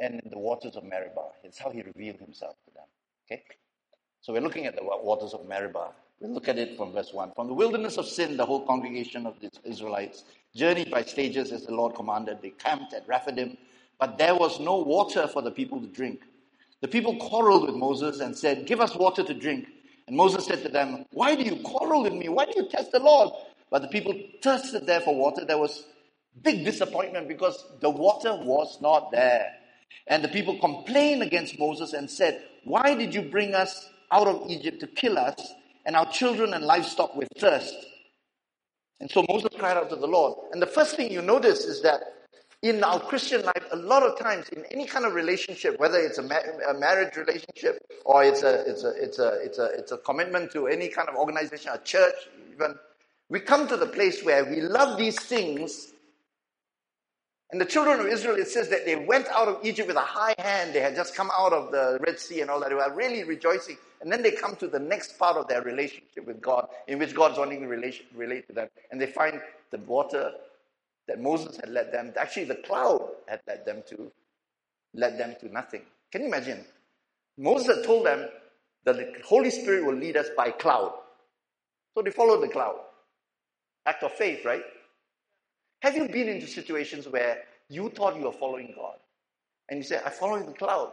and 0.00 0.20
in 0.20 0.30
the 0.30 0.38
waters 0.38 0.76
of 0.76 0.84
Meribah. 0.84 1.30
It's 1.44 1.58
how 1.58 1.70
he 1.70 1.82
revealed 1.82 2.18
himself 2.20 2.56
to 2.64 2.74
them. 2.74 2.86
Okay? 3.30 3.42
So 4.22 4.32
we're 4.34 4.42
looking 4.42 4.66
at 4.66 4.76
the 4.76 4.82
waters 4.84 5.32
of 5.32 5.48
Meribah. 5.48 5.92
We'll 6.20 6.34
look 6.34 6.48
at 6.48 6.58
it 6.58 6.76
from 6.76 6.92
verse 6.92 7.12
1. 7.12 7.32
From 7.34 7.46
the 7.46 7.54
wilderness 7.54 7.96
of 7.96 8.06
sin, 8.06 8.36
the 8.36 8.44
whole 8.44 8.66
congregation 8.66 9.26
of 9.26 9.40
the 9.40 9.50
Israelites 9.64 10.24
journeyed 10.54 10.90
by 10.90 11.02
stages 11.02 11.52
as 11.52 11.64
the 11.64 11.74
Lord 11.74 11.94
commanded. 11.94 12.42
They 12.42 12.50
camped 12.50 12.92
at 12.92 13.08
Rephidim, 13.08 13.56
but 13.98 14.18
there 14.18 14.34
was 14.34 14.60
no 14.60 14.76
water 14.76 15.26
for 15.26 15.40
the 15.40 15.50
people 15.50 15.80
to 15.80 15.86
drink. 15.86 16.20
The 16.82 16.88
people 16.88 17.16
quarreled 17.16 17.66
with 17.66 17.74
Moses 17.74 18.20
and 18.20 18.36
said, 18.36 18.66
Give 18.66 18.80
us 18.80 18.94
water 18.94 19.22
to 19.22 19.32
drink. 19.32 19.68
And 20.06 20.16
Moses 20.16 20.44
said 20.44 20.62
to 20.64 20.68
them, 20.68 21.06
Why 21.12 21.34
do 21.34 21.42
you 21.42 21.56
quarrel 21.62 22.02
with 22.02 22.12
me? 22.12 22.28
Why 22.28 22.44
do 22.44 22.52
you 22.56 22.68
test 22.68 22.92
the 22.92 22.98
Lord? 22.98 23.30
But 23.70 23.82
the 23.82 23.88
people 23.88 24.14
thirsted 24.42 24.86
there 24.86 25.00
for 25.00 25.14
water. 25.14 25.46
There 25.46 25.58
was 25.58 25.86
big 26.42 26.64
disappointment 26.64 27.28
because 27.28 27.64
the 27.80 27.90
water 27.90 28.34
was 28.36 28.78
not 28.82 29.12
there. 29.12 29.52
And 30.06 30.22
the 30.22 30.28
people 30.28 30.58
complained 30.58 31.22
against 31.22 31.58
Moses 31.58 31.94
and 31.94 32.10
said, 32.10 32.42
Why 32.64 32.94
did 32.94 33.14
you 33.14 33.22
bring 33.22 33.54
us 33.54 33.88
out 34.10 34.26
of 34.26 34.50
Egypt 34.50 34.80
to 34.80 34.86
kill 34.86 35.18
us 35.18 35.54
and 35.86 35.96
our 35.96 36.10
children 36.10 36.54
and 36.54 36.64
livestock 36.64 37.14
with 37.16 37.28
thirst? 37.38 37.74
And 39.00 39.10
so 39.10 39.24
Moses 39.28 39.50
cried 39.58 39.76
out 39.76 39.88
to 39.90 39.96
the 39.96 40.06
Lord. 40.06 40.36
And 40.52 40.60
the 40.60 40.66
first 40.66 40.96
thing 40.96 41.10
you 41.10 41.22
notice 41.22 41.64
is 41.64 41.80
that 41.82 42.02
in 42.62 42.84
our 42.84 43.00
Christian 43.00 43.42
life, 43.42 43.64
a 43.72 43.76
lot 43.76 44.02
of 44.02 44.18
times 44.18 44.50
in 44.50 44.64
any 44.70 44.84
kind 44.84 45.06
of 45.06 45.14
relationship, 45.14 45.80
whether 45.80 45.98
it's 45.98 46.18
a, 46.18 46.22
ma- 46.22 46.68
a, 46.68 46.74
marriage 46.74 47.16
relationship 47.16 47.82
or 48.04 48.22
it's 48.22 48.42
a, 48.42 48.68
it's, 48.68 48.84
a, 48.84 48.90
it's, 49.02 49.18
a, 49.18 49.28
it's, 49.42 49.58
a, 49.58 49.64
it's 49.78 49.92
a 49.92 49.98
commitment 49.98 50.52
to 50.52 50.66
any 50.66 50.88
kind 50.88 51.08
of 51.08 51.14
organization, 51.14 51.70
a 51.72 51.78
church, 51.78 52.14
even, 52.52 52.74
we 53.30 53.40
come 53.40 53.66
to 53.68 53.76
the 53.78 53.86
place 53.86 54.22
where 54.22 54.44
we 54.44 54.60
love 54.60 54.98
these 54.98 55.18
things. 55.18 55.89
And 57.52 57.60
the 57.60 57.64
children 57.64 57.98
of 57.98 58.06
Israel, 58.06 58.36
it 58.36 58.48
says 58.48 58.68
that 58.68 58.84
they 58.84 58.94
went 58.94 59.26
out 59.28 59.48
of 59.48 59.64
Egypt 59.64 59.88
with 59.88 59.96
a 59.96 60.00
high 60.00 60.34
hand. 60.38 60.72
They 60.72 60.80
had 60.80 60.94
just 60.94 61.16
come 61.16 61.30
out 61.36 61.52
of 61.52 61.72
the 61.72 61.98
Red 62.00 62.18
Sea 62.20 62.42
and 62.42 62.50
all 62.50 62.60
that. 62.60 62.68
They 62.68 62.76
were 62.76 62.94
really 62.94 63.24
rejoicing. 63.24 63.76
And 64.00 64.10
then 64.10 64.22
they 64.22 64.30
come 64.30 64.54
to 64.56 64.68
the 64.68 64.78
next 64.78 65.18
part 65.18 65.36
of 65.36 65.48
their 65.48 65.62
relationship 65.62 66.26
with 66.26 66.40
God, 66.40 66.68
in 66.86 66.98
which 66.98 67.14
God's 67.14 67.36
to 67.36 67.66
relate, 67.66 68.06
relate 68.14 68.46
to 68.46 68.52
them. 68.52 68.68
And 68.90 69.00
they 69.00 69.06
find 69.06 69.40
the 69.72 69.78
water 69.78 70.32
that 71.08 71.20
Moses 71.20 71.56
had 71.56 71.70
led 71.70 71.92
them, 71.92 72.12
actually 72.16 72.44
the 72.44 72.54
cloud 72.54 73.00
had 73.26 73.40
led 73.48 73.66
them 73.66 73.82
to, 73.88 74.12
led 74.94 75.18
them 75.18 75.34
to 75.40 75.52
nothing. 75.52 75.82
Can 76.12 76.22
you 76.22 76.28
imagine? 76.28 76.64
Moses 77.36 77.76
had 77.76 77.84
told 77.84 78.06
them 78.06 78.28
that 78.84 78.96
the 78.96 79.12
Holy 79.24 79.50
Spirit 79.50 79.84
will 79.84 79.96
lead 79.96 80.16
us 80.16 80.28
by 80.36 80.50
cloud. 80.52 80.92
So 81.94 82.02
they 82.02 82.12
followed 82.12 82.42
the 82.42 82.48
cloud. 82.48 82.76
Act 83.86 84.04
of 84.04 84.12
faith, 84.12 84.44
right? 84.44 84.62
Have 85.80 85.96
you 85.96 86.08
been 86.08 86.28
into 86.28 86.46
situations 86.46 87.08
where 87.08 87.38
you 87.68 87.90
thought 87.90 88.16
you 88.16 88.24
were 88.24 88.32
following 88.32 88.72
God? 88.76 88.96
And 89.68 89.78
you 89.78 89.82
say, 89.82 90.00
I'm 90.04 90.12
following 90.12 90.46
the 90.46 90.52
cloud. 90.52 90.92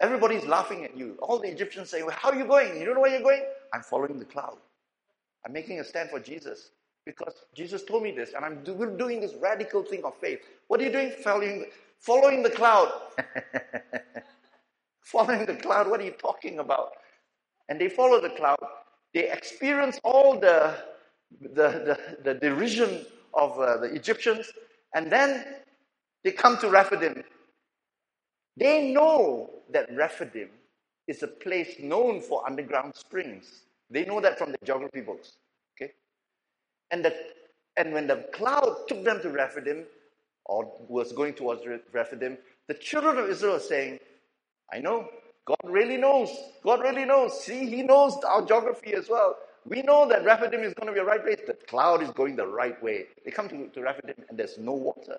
Everybody's 0.00 0.44
laughing 0.46 0.84
at 0.84 0.96
you. 0.96 1.16
All 1.20 1.38
the 1.38 1.48
Egyptians 1.48 1.90
say, 1.90 2.02
well, 2.02 2.16
How 2.18 2.30
are 2.30 2.36
you 2.36 2.46
going? 2.46 2.78
You 2.78 2.86
don't 2.86 2.94
know 2.94 3.00
where 3.02 3.12
you're 3.12 3.22
going? 3.22 3.44
I'm 3.72 3.82
following 3.82 4.18
the 4.18 4.24
cloud. 4.24 4.56
I'm 5.46 5.52
making 5.52 5.80
a 5.80 5.84
stand 5.84 6.10
for 6.10 6.18
Jesus. 6.20 6.70
Because 7.06 7.34
Jesus 7.54 7.82
told 7.84 8.02
me 8.02 8.10
this, 8.10 8.32
and 8.34 8.44
I'm 8.44 8.62
do, 8.62 8.94
doing 8.98 9.20
this 9.20 9.34
radical 9.40 9.82
thing 9.82 10.04
of 10.04 10.14
faith. 10.16 10.40
What 10.68 10.80
are 10.80 10.84
you 10.84 10.92
doing? 10.92 11.12
Following, 11.24 11.66
following 11.98 12.42
the 12.42 12.50
cloud. 12.50 12.92
following 15.02 15.46
the 15.46 15.56
cloud, 15.56 15.88
what 15.88 16.00
are 16.00 16.04
you 16.04 16.12
talking 16.12 16.58
about? 16.58 16.92
And 17.68 17.80
they 17.80 17.88
follow 17.88 18.20
the 18.20 18.30
cloud. 18.30 18.58
They 19.14 19.30
experience 19.30 19.98
all 20.04 20.38
the, 20.38 20.76
the, 21.40 21.48
the, 21.48 21.98
the 22.22 22.34
derision 22.34 23.06
of 23.34 23.58
uh, 23.58 23.78
the 23.78 23.94
Egyptians, 23.94 24.52
and 24.94 25.10
then 25.10 25.44
they 26.24 26.32
come 26.32 26.58
to 26.58 26.68
Rephidim. 26.68 27.22
They 28.56 28.92
know 28.92 29.50
that 29.72 29.88
Rephidim 29.94 30.50
is 31.08 31.22
a 31.22 31.28
place 31.28 31.76
known 31.80 32.20
for 32.20 32.46
underground 32.46 32.94
springs. 32.94 33.62
They 33.90 34.04
know 34.04 34.20
that 34.20 34.38
from 34.38 34.52
the 34.52 34.58
geography 34.64 35.00
books. 35.00 35.32
Okay? 35.76 35.92
And, 36.90 37.04
the, 37.04 37.14
and 37.76 37.92
when 37.92 38.06
the 38.06 38.26
cloud 38.32 38.84
took 38.88 39.04
them 39.04 39.20
to 39.22 39.30
Rephidim, 39.30 39.84
or 40.46 40.72
was 40.88 41.12
going 41.12 41.34
towards 41.34 41.62
Rephidim, 41.92 42.38
the 42.68 42.74
children 42.74 43.18
of 43.18 43.28
Israel 43.30 43.56
are 43.56 43.60
saying, 43.60 43.98
I 44.72 44.78
know, 44.78 45.08
God 45.46 45.58
really 45.64 45.96
knows. 45.96 46.30
God 46.62 46.80
really 46.80 47.04
knows. 47.04 47.42
See, 47.42 47.66
He 47.66 47.82
knows 47.82 48.16
our 48.28 48.44
geography 48.44 48.94
as 48.94 49.08
well. 49.08 49.36
We 49.66 49.82
know 49.82 50.08
that 50.08 50.24
Rephidim 50.24 50.62
is 50.62 50.74
going 50.74 50.86
to 50.86 50.92
be 50.92 51.00
a 51.00 51.04
right 51.04 51.22
place. 51.22 51.40
The 51.46 51.54
cloud 51.54 52.02
is 52.02 52.10
going 52.10 52.36
the 52.36 52.46
right 52.46 52.80
way. 52.82 53.04
They 53.24 53.30
come 53.30 53.48
to, 53.48 53.68
to 53.68 53.80
Rephidim 53.82 54.24
and 54.28 54.38
there's 54.38 54.58
no 54.58 54.72
water. 54.72 55.18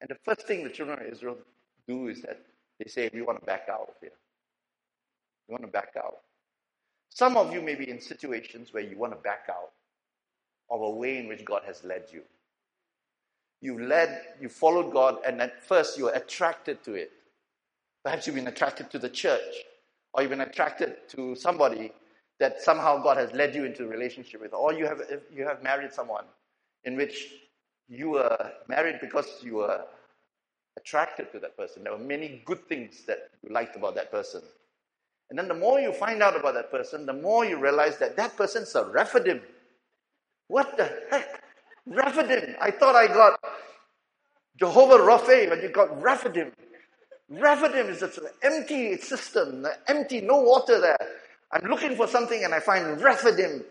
And 0.00 0.08
the 0.08 0.16
first 0.24 0.46
thing 0.46 0.64
the 0.64 0.70
children 0.70 1.00
of 1.00 1.12
Israel 1.12 1.36
do 1.86 2.08
is 2.08 2.22
that 2.22 2.40
they 2.78 2.88
say, 2.88 3.10
We 3.12 3.22
want 3.22 3.40
to 3.40 3.46
back 3.46 3.66
out 3.70 3.88
of 3.88 3.94
here. 4.00 4.12
We 5.48 5.52
want 5.52 5.64
to 5.64 5.70
back 5.70 5.92
out. 5.98 6.18
Some 7.10 7.36
of 7.36 7.52
you 7.52 7.60
may 7.60 7.74
be 7.74 7.90
in 7.90 8.00
situations 8.00 8.72
where 8.72 8.82
you 8.82 8.96
want 8.96 9.12
to 9.12 9.18
back 9.18 9.46
out 9.50 9.72
of 10.70 10.80
a 10.80 10.90
way 10.90 11.18
in 11.18 11.26
which 11.26 11.44
God 11.44 11.62
has 11.66 11.82
led 11.84 12.04
you. 12.12 12.22
You 13.60 13.84
led, 13.84 14.22
you 14.40 14.48
followed 14.48 14.92
God, 14.92 15.18
and 15.26 15.42
at 15.42 15.64
first 15.64 15.98
you 15.98 16.04
were 16.04 16.12
attracted 16.12 16.82
to 16.84 16.94
it. 16.94 17.10
Perhaps 18.04 18.26
you've 18.26 18.36
been 18.36 18.46
attracted 18.46 18.90
to 18.92 18.98
the 18.98 19.10
church, 19.10 19.54
or 20.14 20.22
you've 20.22 20.30
been 20.30 20.40
attracted 20.40 20.96
to 21.10 21.34
somebody 21.34 21.92
that 22.40 22.60
somehow 22.62 23.02
God 23.02 23.18
has 23.18 23.32
led 23.32 23.54
you 23.54 23.64
into 23.64 23.84
a 23.84 23.88
relationship 23.88 24.40
with, 24.40 24.54
or 24.54 24.72
you 24.72 24.86
have 24.86 25.02
you 25.32 25.44
have 25.46 25.62
married 25.62 25.92
someone 25.92 26.24
in 26.84 26.96
which 26.96 27.28
you 27.88 28.10
were 28.10 28.52
married 28.68 28.96
because 29.00 29.26
you 29.42 29.56
were 29.56 29.84
attracted 30.78 31.30
to 31.32 31.38
that 31.40 31.56
person. 31.56 31.84
There 31.84 31.92
were 31.92 31.98
many 31.98 32.42
good 32.46 32.66
things 32.68 33.04
that 33.06 33.30
you 33.42 33.52
liked 33.52 33.76
about 33.76 33.94
that 33.96 34.10
person. 34.10 34.42
And 35.30 35.38
then 35.38 35.48
the 35.48 35.54
more 35.54 35.80
you 35.80 35.92
find 35.92 36.22
out 36.22 36.36
about 36.36 36.54
that 36.54 36.70
person, 36.70 37.06
the 37.06 37.12
more 37.12 37.44
you 37.44 37.58
realize 37.58 37.98
that 37.98 38.16
that 38.16 38.36
person's 38.36 38.74
a 38.74 38.84
Rephidim. 38.84 39.42
What 40.48 40.76
the 40.76 40.90
heck? 41.10 41.42
Rephidim. 41.86 42.56
I 42.60 42.70
thought 42.72 42.96
I 42.96 43.06
got 43.06 43.38
Jehovah 44.58 44.98
Rapha, 44.98 45.48
but 45.48 45.62
you 45.62 45.68
got 45.70 46.02
Rephidim. 46.02 46.52
Rephidim 47.28 47.88
is 47.88 48.02
an 48.02 48.10
empty 48.42 48.96
cistern, 48.98 49.66
empty, 49.86 50.20
no 50.20 50.40
water 50.40 50.80
there. 50.80 50.98
I'm 51.52 51.68
looking 51.68 51.96
for 51.96 52.06
something 52.06 52.44
and 52.44 52.54
I 52.54 52.60
find 52.60 53.00
Rephidim. 53.00 53.64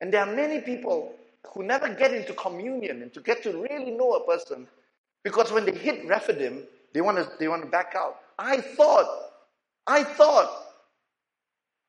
And 0.00 0.12
there 0.12 0.22
are 0.22 0.34
many 0.34 0.60
people 0.60 1.14
who 1.52 1.64
never 1.64 1.88
get 1.92 2.12
into 2.14 2.32
communion 2.34 3.02
and 3.02 3.12
to 3.14 3.20
get 3.20 3.42
to 3.42 3.52
really 3.52 3.90
know 3.90 4.12
a 4.12 4.26
person 4.26 4.68
because 5.24 5.50
when 5.50 5.64
they 5.64 5.72
hit 5.72 6.06
Rephidim, 6.06 6.64
they 6.92 7.00
want 7.00 7.18
to, 7.18 7.28
they 7.38 7.48
want 7.48 7.62
to 7.62 7.68
back 7.68 7.94
out. 7.96 8.20
I 8.38 8.60
thought, 8.60 9.06
I 9.86 10.04
thought. 10.04 10.64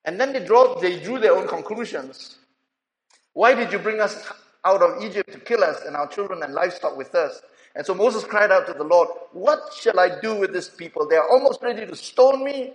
And 0.06 0.20
then 0.20 0.34
they, 0.34 0.44
draw, 0.44 0.80
they 0.80 1.00
drew 1.00 1.20
their 1.20 1.36
own 1.36 1.48
conclusions. 1.48 2.38
Why 3.34 3.54
did 3.54 3.72
you 3.72 3.80
bring 3.80 4.00
us 4.00 4.28
out 4.66 4.82
of 4.82 5.04
Egypt 5.04 5.32
to 5.32 5.40
kill 5.40 5.64
us 5.64 5.82
and 5.86 5.96
our 5.96 6.08
children 6.08 6.42
and 6.44 6.54
livestock 6.54 6.98
with 6.98 7.14
us? 7.14 7.42
And 7.76 7.86
so 7.86 7.94
Moses 7.94 8.24
cried 8.24 8.52
out 8.52 8.66
to 8.68 8.74
the 8.74 8.84
Lord, 8.84 9.10
What 9.32 9.74
shall 9.80 10.00
I 10.00 10.20
do 10.20 10.36
with 10.36 10.52
this 10.52 10.70
people? 10.70 11.08
They 11.08 11.18
are 11.18 11.30
almost 11.30 11.62
ready 11.62 11.86
to 11.86 11.96
stone 11.96 12.44
me. 12.44 12.74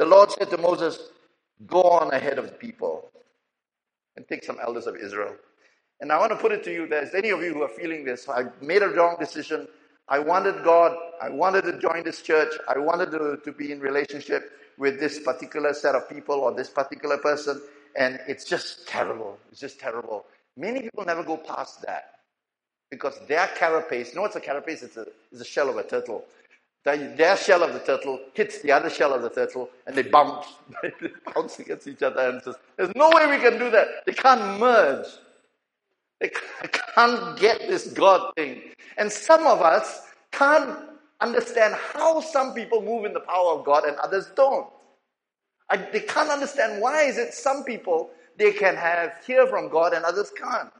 The 0.00 0.06
Lord 0.06 0.30
said 0.32 0.48
to 0.48 0.56
Moses, 0.56 0.98
Go 1.66 1.82
on 1.82 2.10
ahead 2.14 2.38
of 2.38 2.46
the 2.46 2.52
people 2.52 3.10
and 4.16 4.26
take 4.26 4.42
some 4.42 4.56
elders 4.62 4.86
of 4.86 4.96
Israel. 4.96 5.34
And 6.00 6.10
I 6.10 6.18
want 6.18 6.32
to 6.32 6.38
put 6.38 6.52
it 6.52 6.64
to 6.64 6.72
you, 6.72 6.88
there's 6.88 7.14
any 7.14 7.28
of 7.28 7.42
you 7.42 7.52
who 7.52 7.62
are 7.64 7.68
feeling 7.68 8.06
this. 8.06 8.26
I 8.26 8.44
made 8.62 8.80
a 8.82 8.88
wrong 8.88 9.16
decision. 9.20 9.68
I 10.08 10.18
wanted 10.20 10.64
God. 10.64 10.96
I 11.20 11.28
wanted 11.28 11.64
to 11.64 11.78
join 11.78 12.02
this 12.02 12.22
church. 12.22 12.48
I 12.66 12.78
wanted 12.78 13.10
to, 13.10 13.40
to 13.44 13.52
be 13.52 13.72
in 13.72 13.80
relationship 13.80 14.50
with 14.78 14.98
this 14.98 15.18
particular 15.18 15.74
set 15.74 15.94
of 15.94 16.08
people 16.08 16.36
or 16.36 16.54
this 16.54 16.70
particular 16.70 17.18
person. 17.18 17.60
And 17.94 18.20
it's 18.26 18.46
just 18.46 18.88
terrible. 18.88 19.38
It's 19.52 19.60
just 19.60 19.78
terrible. 19.78 20.24
Many 20.56 20.80
people 20.80 21.04
never 21.04 21.22
go 21.22 21.36
past 21.36 21.82
that 21.82 22.20
because 22.90 23.20
their 23.28 23.48
carapace, 23.48 24.08
you 24.08 24.14
know 24.14 24.22
what's 24.22 24.36
a 24.36 24.40
carapace? 24.40 24.82
It's 24.82 24.96
a, 24.96 25.04
it's 25.30 25.42
a 25.42 25.44
shell 25.44 25.68
of 25.68 25.76
a 25.76 25.82
turtle. 25.82 26.24
Their 26.84 27.36
shell 27.36 27.62
of 27.62 27.74
the 27.74 27.80
turtle 27.80 28.18
hits 28.34 28.62
the 28.62 28.72
other 28.72 28.90
shell 28.90 29.12
of 29.12 29.22
the 29.22 29.30
turtle 29.30 29.70
and 29.86 29.94
they 29.94 30.02
bounce, 30.02 30.46
they 30.82 31.10
bounce 31.34 31.58
against 31.58 31.86
each 31.86 32.02
other 32.02 32.30
and 32.30 32.42
says, 32.42 32.56
there's 32.76 32.94
no 32.96 33.10
way 33.10 33.26
we 33.26 33.38
can 33.42 33.58
do 33.58 33.70
that. 33.70 33.86
They 34.06 34.12
can't 34.12 34.58
merge. 34.58 35.06
They 36.20 36.30
can't 36.94 37.38
get 37.38 37.60
this 37.60 37.88
God 37.92 38.32
thing. 38.36 38.62
And 38.98 39.12
some 39.12 39.46
of 39.46 39.60
us 39.62 40.02
can't 40.32 40.78
understand 41.20 41.74
how 41.74 42.20
some 42.20 42.54
people 42.54 42.82
move 42.82 43.04
in 43.04 43.12
the 43.12 43.20
power 43.20 43.58
of 43.58 43.64
God 43.66 43.84
and 43.84 43.96
others 43.98 44.30
don't. 44.34 44.66
I, 45.70 45.76
they 45.78 46.00
can't 46.00 46.30
understand 46.30 46.82
why 46.82 47.04
is 47.04 47.18
it 47.18 47.34
some 47.34 47.64
people 47.64 48.10
they 48.38 48.52
can 48.52 48.76
have 48.76 49.12
hear 49.26 49.46
from 49.46 49.68
God 49.68 49.92
and 49.92 50.04
others 50.04 50.32
can't. 50.36 50.70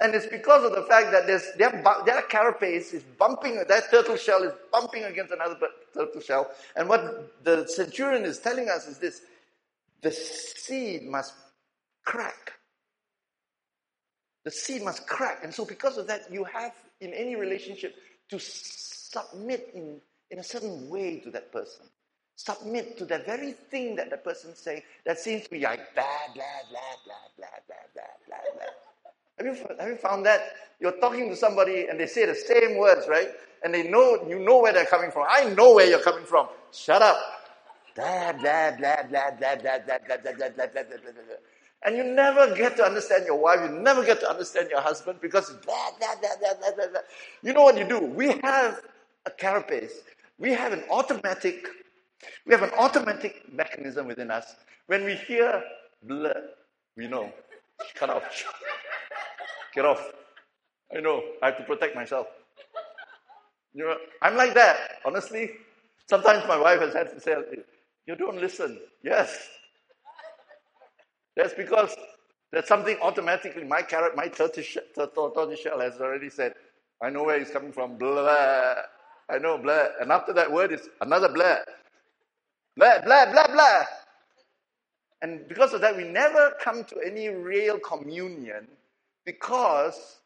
And 0.00 0.14
it's 0.14 0.26
because 0.26 0.64
of 0.64 0.72
the 0.72 0.82
fact 0.82 1.12
that 1.12 1.26
there's, 1.26 1.44
their, 1.58 1.82
their 2.04 2.22
carapace 2.22 2.92
is 2.92 3.04
bumping, 3.18 3.62
that 3.68 3.90
turtle 3.90 4.16
shell 4.16 4.42
is 4.42 4.52
bumping 4.72 5.04
against 5.04 5.32
another 5.32 5.56
turtle 5.94 6.20
shell. 6.20 6.50
And 6.74 6.88
what 6.88 7.44
the 7.44 7.66
centurion 7.68 8.24
is 8.24 8.38
telling 8.38 8.68
us 8.68 8.86
is 8.88 8.98
this 8.98 9.22
the 10.02 10.10
seed 10.10 11.04
must 11.04 11.32
crack. 12.04 12.52
The 14.44 14.50
seed 14.50 14.82
must 14.82 15.06
crack. 15.06 15.44
And 15.44 15.54
so, 15.54 15.64
because 15.64 15.96
of 15.98 16.08
that, 16.08 16.22
you 16.32 16.42
have 16.44 16.72
in 17.00 17.12
any 17.14 17.36
relationship 17.36 17.94
to 18.30 18.38
submit 18.40 19.70
in, 19.74 20.00
in 20.30 20.40
a 20.40 20.42
certain 20.42 20.88
way 20.88 21.20
to 21.20 21.30
that 21.30 21.52
person. 21.52 21.86
Submit 22.34 22.98
to 22.98 23.04
that 23.04 23.24
very 23.24 23.52
thing 23.52 23.94
that 23.96 24.10
the 24.10 24.16
person 24.16 24.56
say 24.56 24.82
that 25.06 25.20
seems 25.20 25.44
to 25.44 25.50
be 25.50 25.60
like 25.60 25.94
blah, 25.94 26.02
blah, 26.34 26.42
blah, 26.70 26.80
blah, 27.04 27.14
blah, 27.36 27.46
blah, 27.68 28.04
blah, 28.26 28.36
blah. 28.54 28.81
Have 29.42 29.58
you, 29.58 29.66
have 29.78 29.88
you 29.88 29.96
found 29.96 30.24
that? 30.26 30.40
You're 30.78 30.98
talking 31.00 31.28
to 31.28 31.36
somebody 31.36 31.86
and 31.88 31.98
they 31.98 32.06
say 32.06 32.26
the 32.26 32.34
same 32.34 32.78
words, 32.78 33.06
right? 33.08 33.28
And 33.64 33.74
they 33.74 33.88
know, 33.88 34.24
you 34.28 34.38
know 34.38 34.58
where 34.60 34.72
they're 34.72 34.86
coming 34.86 35.10
from. 35.10 35.26
I 35.28 35.50
know 35.50 35.74
where 35.74 35.88
you're 35.88 36.02
coming 36.02 36.24
from. 36.24 36.48
Shut 36.72 37.02
up. 37.02 37.18
Blah, 37.94 38.32
blah, 38.32 38.72
blah, 38.72 39.02
blah, 39.08 39.30
blah, 39.38 39.56
blah, 39.56 39.78
blah, 39.78 39.78
blah, 39.78 40.18
blah, 40.18 40.66
blah, 40.66 40.66
blah, 40.66 41.12
blah. 41.12 41.36
And 41.84 41.96
you 41.96 42.04
never 42.04 42.54
get 42.54 42.76
to 42.76 42.84
understand 42.84 43.26
your 43.26 43.36
wife. 43.36 43.60
You 43.62 43.76
never 43.76 44.04
get 44.04 44.20
to 44.20 44.30
understand 44.30 44.70
your 44.70 44.80
husband 44.80 45.18
because 45.20 45.50
blah, 45.64 45.90
blah, 45.98 46.14
blah, 46.20 46.30
blah, 46.40 46.54
blah, 46.60 46.76
blah, 46.76 46.86
blah. 46.92 47.00
You 47.42 47.52
know 47.52 47.62
what 47.62 47.76
you 47.76 47.84
do? 47.84 47.98
We 47.98 48.38
have 48.42 48.80
a 49.26 49.30
carapace. 49.30 49.92
We 50.38 50.50
have 50.52 50.72
an 50.72 50.84
automatic, 50.90 51.66
we 52.46 52.52
have 52.52 52.62
an 52.62 52.70
automatic 52.78 53.42
mechanism 53.52 54.06
within 54.06 54.30
us. 54.30 54.54
When 54.86 55.04
we 55.04 55.14
hear 55.14 55.62
blah, 56.02 56.32
we 56.96 57.08
know. 57.08 57.32
Cut 57.94 58.10
off. 58.10 58.44
Get 59.74 59.84
off. 59.84 60.12
I 60.96 61.00
know. 61.00 61.22
I 61.42 61.46
have 61.48 61.58
to 61.58 61.64
protect 61.64 61.94
myself. 61.96 62.28
You 63.74 63.84
know, 63.86 63.96
I'm 64.22 64.36
like 64.36 64.54
that, 64.54 64.76
honestly. 65.06 65.50
Sometimes 66.08 66.44
my 66.48 66.58
wife 66.58 66.80
has 66.80 66.94
had 66.94 67.10
to 67.12 67.20
say, 67.20 67.34
You 68.06 68.16
don't 68.16 68.38
listen. 68.40 68.80
Yes. 69.02 69.48
That's 71.36 71.54
because 71.54 71.94
there's 72.52 72.68
something 72.68 72.98
automatically, 73.02 73.64
my 73.64 73.82
carrot, 73.82 74.16
my 74.16 74.28
tortoise, 74.28 74.76
tortoise 75.14 75.60
shell 75.60 75.80
has 75.80 76.00
already 76.00 76.30
said, 76.30 76.54
I 77.02 77.10
know 77.10 77.24
where 77.24 77.38
he's 77.38 77.50
coming 77.50 77.72
from. 77.72 77.96
Blah. 77.98 78.74
I 79.30 79.38
know, 79.38 79.58
blah. 79.58 79.86
And 80.00 80.12
after 80.12 80.32
that 80.34 80.52
word 80.52 80.72
is 80.72 80.88
another 81.00 81.28
blah. 81.30 81.58
Blah, 82.76 83.02
blah, 83.02 83.32
blah, 83.32 83.46
blah. 83.48 83.84
And 85.22 85.48
because 85.48 85.72
of 85.74 85.80
that, 85.82 85.96
we 85.96 86.04
never 86.04 86.54
come 86.62 86.84
to 86.84 86.96
any 87.04 87.28
real 87.28 87.78
communion 87.80 88.68
because 89.24 90.20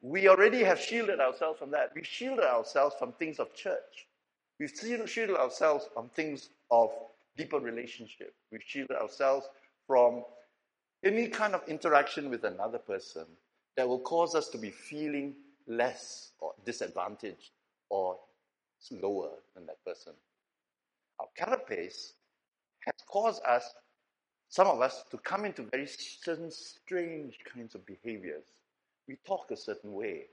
we 0.00 0.28
already 0.28 0.62
have 0.62 0.80
shielded 0.80 1.20
ourselves 1.20 1.58
from 1.58 1.70
that. 1.72 1.90
We 1.94 2.04
shielded 2.04 2.44
ourselves 2.44 2.94
from 2.98 3.12
things 3.12 3.38
of 3.38 3.54
church. 3.54 4.06
We've 4.58 4.70
shielded 4.70 5.36
ourselves 5.36 5.88
from 5.92 6.08
things 6.10 6.48
of 6.70 6.90
deeper 7.36 7.58
relationship. 7.58 8.34
We've 8.50 8.62
shielded 8.64 8.96
ourselves 8.96 9.48
from 9.86 10.24
any 11.04 11.28
kind 11.28 11.54
of 11.54 11.62
interaction 11.68 12.30
with 12.30 12.44
another 12.44 12.78
person 12.78 13.26
that 13.76 13.86
will 13.86 14.00
cause 14.00 14.34
us 14.34 14.48
to 14.48 14.58
be 14.58 14.70
feeling 14.70 15.34
less 15.66 16.32
or 16.40 16.52
disadvantaged 16.64 17.50
or 17.90 18.18
lower 18.90 19.30
than 19.54 19.66
that 19.66 19.84
person. 19.84 20.12
Our 21.20 21.26
carapace 21.36 22.14
has 22.80 22.94
caused 23.08 23.42
us 23.44 23.74
some 24.48 24.68
of 24.68 24.80
us 24.80 25.04
to 25.10 25.18
come 25.18 25.44
into 25.44 25.62
very 25.62 25.86
certain 25.86 26.50
strange 26.50 27.38
kinds 27.52 27.74
of 27.74 27.84
behaviors. 27.86 28.44
We 29.08 29.16
talk 29.26 29.50
a 29.50 29.56
certain 29.56 29.92
way. 29.92 30.26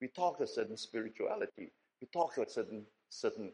We 0.00 0.08
talk 0.08 0.40
a 0.40 0.46
certain 0.46 0.76
spirituality. 0.76 1.70
We 2.00 2.08
talk 2.12 2.36
a 2.38 2.48
certain 2.48 2.84
certain. 3.10 3.52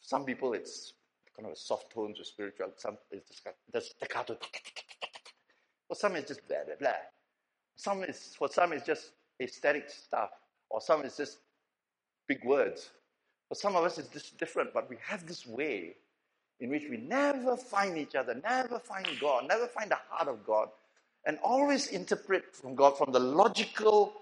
Some 0.00 0.24
people 0.24 0.54
it's 0.54 0.94
kind 1.36 1.46
of 1.46 1.52
a 1.52 1.56
soft 1.56 1.92
tones 1.92 2.20
of 2.20 2.26
spirituality. 2.26 2.76
Some 2.78 2.98
it's 3.10 3.28
just 3.28 3.46
the 3.72 3.80
staccato. 3.80 4.38
For 5.88 5.94
some 5.94 6.16
it's 6.16 6.28
just 6.28 6.46
blah 6.48 6.64
blah 6.66 6.76
blah. 6.78 6.92
Some 7.76 8.04
is 8.04 8.34
for 8.38 8.48
some 8.48 8.72
it's 8.72 8.86
just 8.86 9.12
aesthetic 9.40 9.88
stuff, 9.90 10.30
or 10.70 10.80
some 10.80 11.04
is 11.04 11.16
just 11.16 11.38
big 12.26 12.44
words. 12.44 12.90
For 13.48 13.54
some 13.54 13.76
of 13.76 13.84
us 13.84 13.98
it's 13.98 14.08
just 14.08 14.38
different, 14.38 14.74
but 14.74 14.88
we 14.90 14.96
have 15.02 15.26
this 15.26 15.46
way 15.46 15.96
in 16.60 16.70
which 16.70 16.84
we 16.90 16.96
never 16.96 17.56
find 17.56 17.96
each 17.96 18.14
other, 18.14 18.34
never 18.34 18.78
find 18.78 19.06
God, 19.20 19.46
never 19.48 19.66
find 19.66 19.90
the 19.90 19.98
heart 20.08 20.28
of 20.28 20.44
God, 20.44 20.68
and 21.24 21.38
always 21.42 21.88
interpret 21.88 22.54
from 22.54 22.74
God 22.74 22.96
from 22.98 23.12
the 23.12 23.20
logical 23.20 24.14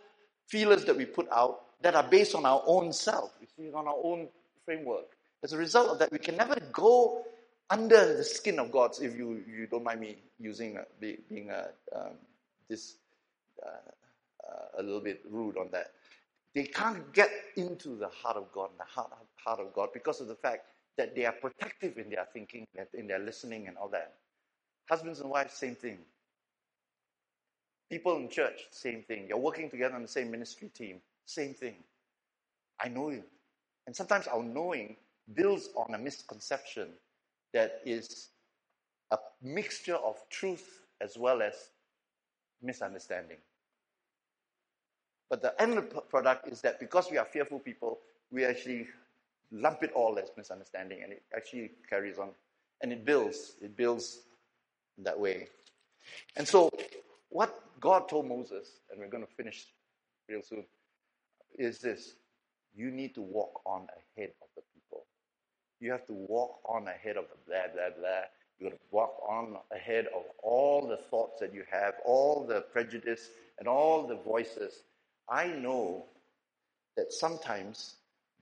feelers 0.48 0.84
that 0.84 0.96
we 0.96 1.04
put 1.04 1.28
out 1.30 1.62
that 1.82 1.94
are 1.94 2.02
based 2.02 2.34
on 2.34 2.44
our 2.44 2.62
own 2.66 2.92
self, 2.92 3.32
you 3.40 3.46
see, 3.56 3.72
on 3.72 3.86
our 3.86 3.96
own 4.02 4.28
framework. 4.64 5.16
As 5.42 5.52
a 5.52 5.56
result 5.56 5.90
of 5.90 5.98
that, 5.98 6.10
we 6.12 6.18
can 6.18 6.36
never 6.36 6.56
go 6.72 7.24
under 7.70 8.16
the 8.16 8.24
skin 8.24 8.58
of 8.58 8.70
God, 8.70 8.92
if 9.00 9.16
you, 9.16 9.42
you 9.48 9.66
don't 9.66 9.84
mind 9.84 10.00
me 10.00 10.16
using, 10.38 10.78
being 11.00 11.50
a, 11.50 11.68
um, 11.94 12.12
this, 12.68 12.96
uh, 13.64 13.68
uh, 14.48 14.80
a 14.80 14.82
little 14.82 15.00
bit 15.00 15.22
rude 15.30 15.56
on 15.56 15.68
that. 15.72 15.92
They 16.54 16.64
can't 16.64 17.12
get 17.12 17.30
into 17.56 17.96
the 17.96 18.08
heart 18.08 18.36
of 18.36 18.50
God 18.52 18.70
the 18.78 18.84
heart, 18.84 19.10
heart 19.36 19.60
of 19.60 19.74
God 19.74 19.90
because 19.92 20.20
of 20.20 20.28
the 20.28 20.34
fact 20.34 20.66
that 20.96 21.14
they 21.14 21.24
are 21.26 21.32
protective 21.32 21.98
in 21.98 22.10
their 22.10 22.26
thinking, 22.32 22.66
in 22.94 23.06
their 23.06 23.18
listening, 23.18 23.68
and 23.68 23.76
all 23.76 23.88
that. 23.88 24.14
Husbands 24.88 25.20
and 25.20 25.30
wives, 25.30 25.54
same 25.54 25.74
thing. 25.74 25.98
People 27.90 28.16
in 28.16 28.28
church, 28.28 28.66
same 28.70 29.02
thing. 29.02 29.26
You're 29.28 29.38
working 29.38 29.70
together 29.70 29.94
on 29.94 30.02
the 30.02 30.08
same 30.08 30.30
ministry 30.30 30.70
team, 30.74 31.00
same 31.24 31.54
thing. 31.54 31.76
I 32.80 32.88
know 32.88 33.10
you. 33.10 33.22
And 33.86 33.94
sometimes 33.94 34.26
our 34.26 34.42
knowing 34.42 34.96
builds 35.34 35.70
on 35.76 35.94
a 35.94 35.98
misconception 35.98 36.88
that 37.52 37.80
is 37.84 38.28
a 39.10 39.18
mixture 39.42 39.96
of 39.96 40.16
truth 40.30 40.80
as 41.00 41.16
well 41.16 41.42
as 41.42 41.54
misunderstanding. 42.62 43.38
But 45.30 45.42
the 45.42 45.60
end 45.60 45.82
product 46.08 46.48
is 46.48 46.60
that 46.62 46.80
because 46.80 47.10
we 47.10 47.18
are 47.18 47.24
fearful 47.24 47.58
people, 47.58 47.98
we 48.30 48.44
actually 48.44 48.88
lump 49.50 49.82
it 49.82 49.92
all 49.92 50.18
as 50.18 50.30
misunderstanding, 50.36 51.02
and 51.02 51.12
it 51.12 51.22
actually 51.34 51.72
carries 51.88 52.18
on. 52.18 52.30
And 52.82 52.92
it 52.92 53.04
builds, 53.04 53.52
it 53.62 53.76
builds 53.76 54.18
that 54.98 55.18
way. 55.18 55.48
And 56.36 56.46
so, 56.46 56.70
what 57.30 57.58
God 57.80 58.08
told 58.08 58.28
Moses, 58.28 58.68
and 58.90 59.00
we're 59.00 59.08
going 59.08 59.26
to 59.26 59.34
finish 59.34 59.66
real 60.28 60.42
soon, 60.42 60.64
is 61.58 61.78
this 61.78 62.14
you 62.74 62.90
need 62.90 63.14
to 63.14 63.22
walk 63.22 63.62
on 63.64 63.86
ahead 64.16 64.30
of 64.42 64.48
the 64.54 64.62
people. 64.74 65.04
You 65.80 65.90
have 65.92 66.06
to 66.06 66.12
walk 66.12 66.58
on 66.66 66.86
ahead 66.88 67.16
of 67.16 67.24
the 67.24 67.36
blah, 67.46 67.72
blah, 67.72 67.98
blah. 67.98 68.22
You've 68.58 68.70
got 68.70 68.76
to 68.76 68.82
walk 68.90 69.22
on 69.28 69.56
ahead 69.74 70.06
of 70.14 70.22
all 70.42 70.86
the 70.86 70.96
thoughts 70.96 71.40
that 71.40 71.54
you 71.54 71.64
have, 71.70 71.94
all 72.04 72.46
the 72.46 72.62
prejudice, 72.72 73.28
and 73.58 73.68
all 73.68 74.06
the 74.06 74.16
voices. 74.16 74.82
I 75.28 75.48
know 75.48 76.06
that 76.96 77.12
sometimes 77.12 77.96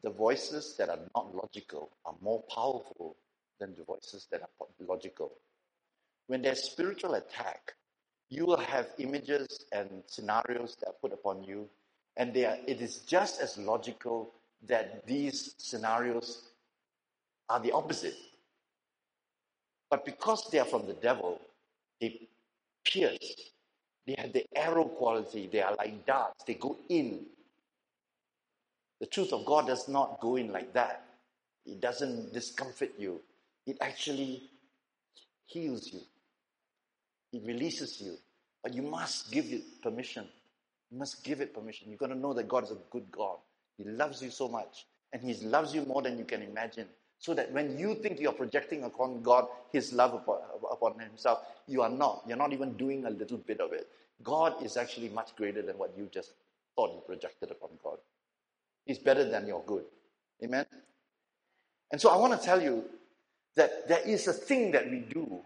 the 0.05 0.11
voices 0.11 0.77
that 0.79 0.91
are 0.91 1.01
not 1.17 1.35
logical 1.35 1.91
are 2.05 2.15
more 2.21 2.43
powerful 2.55 3.17
than 3.59 3.75
the 3.75 3.83
voices 3.85 4.29
that 4.31 4.43
are 4.43 4.67
logical. 4.87 5.33
When 6.27 6.43
there's 6.43 6.63
spiritual 6.63 7.15
attack, 7.15 7.73
you 8.29 8.45
will 8.45 8.59
have 8.59 8.87
images 8.99 9.65
and 9.73 9.89
scenarios 10.07 10.77
that 10.81 10.89
are 10.89 10.97
put 11.01 11.13
upon 11.15 11.43
you, 11.43 11.69
and 12.19 12.35
they 12.35 12.45
are, 12.45 12.59
it 12.67 12.83
is 12.83 12.99
just 12.99 13.41
as 13.41 13.57
logical 13.57 14.33
that 14.69 15.07
these 15.07 15.55
scenarios 15.59 16.43
are 17.49 17.61
the 17.61 17.73
opposite. 17.73 18.17
But 19.91 20.05
because 20.05 20.51
they 20.51 20.59
are 20.59 20.67
from 20.67 20.87
the 20.87 20.95
devil, 20.95 21.41
they 22.01 22.29
pierce. 22.85 23.53
They 24.07 24.17
have 24.19 24.33
the 24.33 24.45
arrow 24.55 24.85
quality. 24.85 25.49
They 25.51 25.63
are 25.63 25.75
like 25.77 26.05
darts. 26.05 26.45
They 26.45 26.55
go 26.55 26.77
in. 26.91 27.27
The 29.01 29.07
truth 29.07 29.33
of 29.33 29.45
God 29.45 29.67
does 29.67 29.89
not 29.89 30.21
go 30.21 30.37
in 30.37 30.53
like 30.53 30.73
that. 30.75 31.05
It 31.67 31.81
doesn't 31.81 32.33
discomfort 32.33 32.93
you. 32.99 33.21
It 33.67 33.79
actually 33.81 34.51
heals 35.47 35.93
you. 35.93 36.01
It 37.33 37.43
releases 37.47 38.01
you. 38.01 38.17
But 38.63 38.75
you 38.75 38.83
must 38.83 39.33
give 39.33 39.47
it 39.47 39.83
permission. 39.83 40.27
You 40.91 40.99
must 40.99 41.25
give 41.25 41.41
it 41.41 41.55
permission. 41.55 41.91
You've 41.91 41.99
got 41.99 42.09
to 42.09 42.15
know 42.15 42.33
that 42.35 42.49
God 42.49 42.65
is 42.65 42.71
a 42.71 42.79
good 42.91 43.11
God. 43.11 43.37
He 43.77 43.85
loves 43.85 44.23
you 44.23 44.31
so 44.31 44.49
much. 44.49 44.87
And 45.13 45.23
He 45.23 45.35
loves 45.47 45.75
you 45.75 45.85
more 45.85 46.03
than 46.03 46.19
you 46.19 46.25
can 46.25 46.43
imagine. 46.43 46.87
So 47.19 47.35
that 47.35 47.53
when 47.53 47.79
you 47.79 47.95
think 47.95 48.21
you're 48.21 48.33
projecting 48.33 48.85
upon 48.85 49.23
God 49.23 49.47
His 49.73 49.93
love 49.93 50.15
upon, 50.15 50.99
Himself, 50.99 51.41
you 51.67 51.83
are 51.83 51.89
not. 51.89 52.25
You're 52.27 52.37
not 52.37 52.53
even 52.53 52.75
doing 52.75 53.07
a 53.07 53.11
little 53.11 53.39
bit 53.39 53.61
of 53.61 53.73
it. 53.73 53.89
God 54.23 54.63
is 54.63 54.77
actually 54.77 55.09
much 55.09 55.35
greater 55.37 55.63
than 55.63 55.79
what 55.79 55.93
you 55.97 56.09
just 56.13 56.33
thought 56.77 56.95
you 56.95 57.03
projected 57.07 57.51
upon 57.51 57.71
God. 57.83 57.99
He's 58.87 58.99
better 58.99 59.25
than 59.29 59.47
your 59.47 59.63
good. 59.67 59.85
Amen? 60.43 60.67
And 61.91 62.01
so 62.01 62.11
I 62.11 62.17
want 62.17 62.39
to 62.39 62.45
tell 62.45 62.61
you 62.61 62.85
that 63.57 63.89
there 63.89 64.01
is 64.07 64.27
a 64.27 64.33
thing 64.33 64.73
that 64.73 64.91
we 64.91 64.99
do 65.01 65.41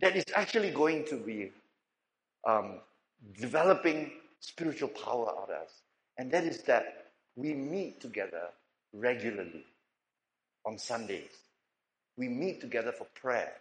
that 0.00 0.16
is 0.16 0.24
actually 0.34 0.70
going 0.70 1.04
to 1.06 1.16
be 1.16 1.50
um, 2.46 2.80
developing 3.40 4.12
spiritual 4.40 4.88
power 4.88 5.28
out 5.30 5.50
of 5.50 5.50
us. 5.50 5.82
And 6.18 6.30
that 6.32 6.44
is 6.44 6.62
that 6.62 7.06
we 7.36 7.54
meet 7.54 8.00
together 8.00 8.48
regularly 8.92 9.64
on 10.66 10.78
Sundays. 10.78 11.30
We 12.16 12.28
meet 12.28 12.60
together 12.60 12.92
for 12.92 13.06
prayer. 13.14 13.52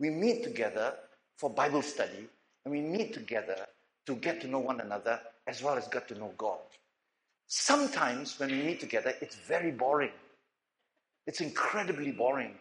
We 0.00 0.10
meet 0.10 0.42
together 0.42 0.94
for 1.36 1.50
Bible 1.50 1.82
study. 1.82 2.28
And 2.64 2.72
we 2.72 2.80
meet 2.80 3.12
together 3.12 3.66
to 4.06 4.14
get 4.16 4.40
to 4.40 4.48
know 4.48 4.58
one 4.58 4.80
another 4.80 5.20
as 5.46 5.62
well 5.62 5.76
as 5.76 5.86
get 5.88 6.08
to 6.08 6.18
know 6.18 6.32
God. 6.38 6.58
Sometimes 7.46 8.38
when 8.38 8.50
we 8.50 8.62
meet 8.62 8.80
together, 8.80 9.14
it's 9.20 9.36
very 9.36 9.70
boring. 9.70 10.10
It's 11.26 11.40
incredibly 11.40 12.12
boring. 12.12 12.54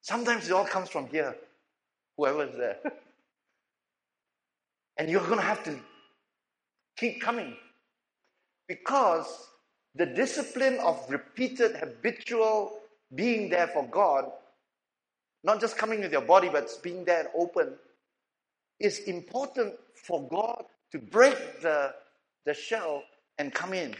Sometimes 0.00 0.48
it 0.48 0.52
all 0.52 0.64
comes 0.64 0.88
from 0.88 1.06
here, 1.08 1.36
whoever's 2.16 2.56
there. 2.56 2.78
and 4.96 5.10
you're 5.10 5.26
going 5.26 5.38
to 5.38 5.44
have 5.44 5.62
to 5.64 5.78
keep 6.96 7.20
coming 7.20 7.54
because 8.68 9.48
the 9.94 10.06
discipline 10.06 10.78
of 10.78 11.04
repeated, 11.08 11.76
habitual 11.76 12.78
being 13.14 13.50
there 13.50 13.68
for 13.68 13.86
God, 13.88 14.30
not 15.44 15.60
just 15.60 15.76
coming 15.76 16.00
with 16.00 16.12
your 16.12 16.22
body, 16.22 16.48
but 16.48 16.70
being 16.82 17.04
there 17.04 17.20
and 17.20 17.28
open, 17.36 17.74
is 18.80 19.00
important 19.00 19.74
for 19.94 20.26
God 20.28 20.64
to 20.92 20.98
break 20.98 21.60
the, 21.60 21.94
the 22.46 22.54
shell 22.54 23.02
and 23.42 23.52
come 23.52 23.74
in. 23.74 23.92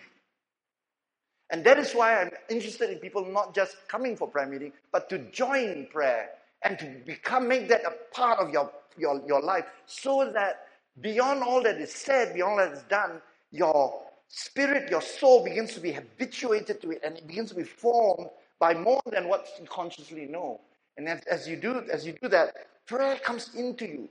And 1.50 1.64
that 1.64 1.76
is 1.76 1.92
why 1.94 2.20
I'm 2.20 2.30
interested 2.48 2.90
in 2.90 2.98
people 2.98 3.26
not 3.26 3.54
just 3.54 3.76
coming 3.88 4.16
for 4.16 4.28
prayer 4.28 4.46
meeting, 4.46 4.72
but 4.92 5.10
to 5.10 5.18
join 5.32 5.88
prayer 5.92 6.30
and 6.62 6.78
to 6.78 6.86
become, 7.04 7.48
make 7.48 7.68
that 7.68 7.82
a 7.84 8.14
part 8.14 8.38
of 8.38 8.50
your, 8.50 8.70
your, 8.96 9.20
your 9.26 9.42
life 9.42 9.64
so 9.84 10.30
that 10.32 10.68
beyond 11.00 11.42
all 11.42 11.60
that 11.64 11.76
is 11.78 11.92
said, 11.92 12.32
beyond 12.34 12.52
all 12.60 12.66
that 12.68 12.72
is 12.72 12.84
done, 12.84 13.20
your 13.50 14.00
spirit, 14.28 14.88
your 14.88 15.02
soul 15.02 15.42
begins 15.44 15.74
to 15.74 15.80
be 15.80 15.90
habituated 15.90 16.80
to 16.80 16.92
it 16.92 17.00
and 17.04 17.18
it 17.18 17.26
begins 17.26 17.50
to 17.50 17.56
be 17.56 17.64
formed 17.64 18.28
by 18.60 18.72
more 18.74 19.02
than 19.10 19.28
what 19.28 19.48
you 19.60 19.66
consciously 19.66 20.26
know. 20.26 20.60
And 20.96 21.08
as, 21.08 21.20
as 21.28 21.48
you 21.48 21.56
do 21.56 21.82
as 21.92 22.06
you 22.06 22.14
do 22.22 22.28
that, 22.28 22.54
prayer 22.86 23.16
comes 23.16 23.50
into 23.56 23.86
you. 23.86 24.08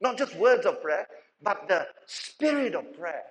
Not 0.00 0.16
just 0.16 0.34
words 0.36 0.64
of 0.64 0.80
prayer, 0.80 1.06
but 1.42 1.68
the 1.68 1.86
spirit 2.06 2.74
of 2.74 2.98
prayer. 2.98 3.24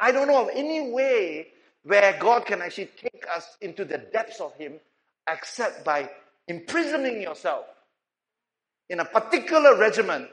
I 0.00 0.12
don't 0.12 0.28
know 0.28 0.42
of 0.42 0.50
any 0.54 0.90
way 0.90 1.48
where 1.82 2.16
God 2.18 2.46
can 2.46 2.62
actually 2.62 2.90
take 2.96 3.24
us 3.34 3.56
into 3.60 3.84
the 3.84 3.98
depths 3.98 4.40
of 4.40 4.54
Him 4.56 4.80
except 5.28 5.84
by 5.84 6.10
imprisoning 6.48 7.22
yourself 7.22 7.66
in 8.88 9.00
a 9.00 9.04
particular 9.04 9.76
regimen 9.76 10.28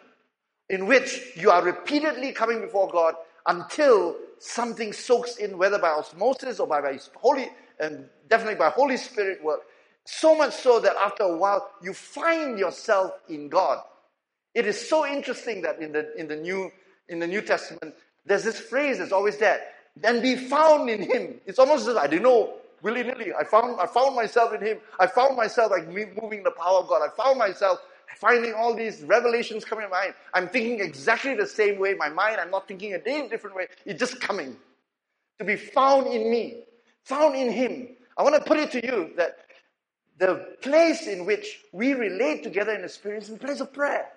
in 0.69 0.87
which 0.87 1.21
you 1.35 1.51
are 1.51 1.63
repeatedly 1.63 2.31
coming 2.31 2.61
before 2.61 2.89
God 2.89 3.15
until 3.45 4.15
something 4.39 4.91
soaks 4.93 5.37
in, 5.37 5.57
whether 5.57 5.79
by 5.79 5.89
osmosis 5.89 6.59
or 6.59 6.67
by, 6.67 6.81
by 6.81 6.99
Holy, 7.15 7.47
and 7.79 8.09
definitely 8.29 8.55
by 8.55 8.69
Holy 8.69 8.97
Spirit 8.97 9.43
work. 9.43 9.61
So 10.05 10.37
much 10.37 10.53
so 10.53 10.79
that 10.79 10.95
after 10.97 11.23
a 11.23 11.37
while 11.37 11.69
you 11.81 11.93
find 11.93 12.57
yourself 12.57 13.11
in 13.29 13.49
God. 13.49 13.83
It 14.53 14.65
is 14.65 14.89
so 14.89 15.05
interesting 15.05 15.61
that 15.61 15.81
in 15.81 15.91
the 15.91 16.17
in 16.17 16.27
the 16.27 16.35
new 16.35 16.71
in 17.09 17.19
the 17.19 17.27
New 17.27 17.41
Testament, 17.41 17.93
there's 18.27 18.43
this 18.43 18.59
phrase 18.59 18.99
that's 18.99 19.11
always 19.11 19.37
there. 19.37 19.61
Then 19.95 20.21
be 20.21 20.35
found 20.35 20.89
in 20.89 21.01
Him. 21.01 21.35
It's 21.45 21.59
almost 21.59 21.87
as 21.87 21.95
I 21.95 22.07
didn't 22.07 22.23
know 22.23 22.53
willy 22.83 23.03
nilly. 23.03 23.33
I 23.33 23.43
found 23.43 23.79
I 23.79 23.87
found 23.87 24.15
myself 24.15 24.53
in 24.53 24.61
Him. 24.61 24.77
I 24.99 25.07
found 25.07 25.35
myself 25.35 25.71
like 25.71 25.87
moving 25.87 26.43
the 26.43 26.51
power 26.51 26.79
of 26.79 26.87
God. 26.87 27.01
I 27.01 27.09
found 27.15 27.39
myself 27.39 27.79
finding 28.19 28.53
all 28.53 28.75
these 28.75 29.01
revelations 29.03 29.65
coming 29.65 29.85
to 29.85 29.89
mind. 29.89 30.13
I'm 30.33 30.47
thinking 30.49 30.79
exactly 30.79 31.35
the 31.35 31.47
same 31.47 31.79
way. 31.79 31.93
My 31.93 32.09
mind, 32.09 32.39
I'm 32.39 32.51
not 32.51 32.67
thinking 32.67 32.93
a 32.93 32.99
different 32.99 33.55
way. 33.55 33.67
It's 33.85 33.99
just 33.99 34.19
coming. 34.19 34.57
To 35.39 35.45
be 35.45 35.55
found 35.55 36.07
in 36.07 36.29
me, 36.31 36.63
found 37.03 37.35
in 37.35 37.51
Him. 37.51 37.89
I 38.17 38.23
want 38.23 38.35
to 38.35 38.41
put 38.41 38.57
it 38.57 38.71
to 38.71 38.85
you 38.85 39.11
that 39.17 39.37
the 40.17 40.55
place 40.61 41.05
in 41.05 41.25
which 41.25 41.59
we 41.71 41.93
relate 41.93 42.43
together 42.43 42.73
in 42.73 42.81
the 42.81 42.89
Spirit 42.89 43.23
is 43.23 43.29
in 43.29 43.35
the 43.35 43.45
place 43.45 43.59
of 43.59 43.71
prayer. 43.71 44.07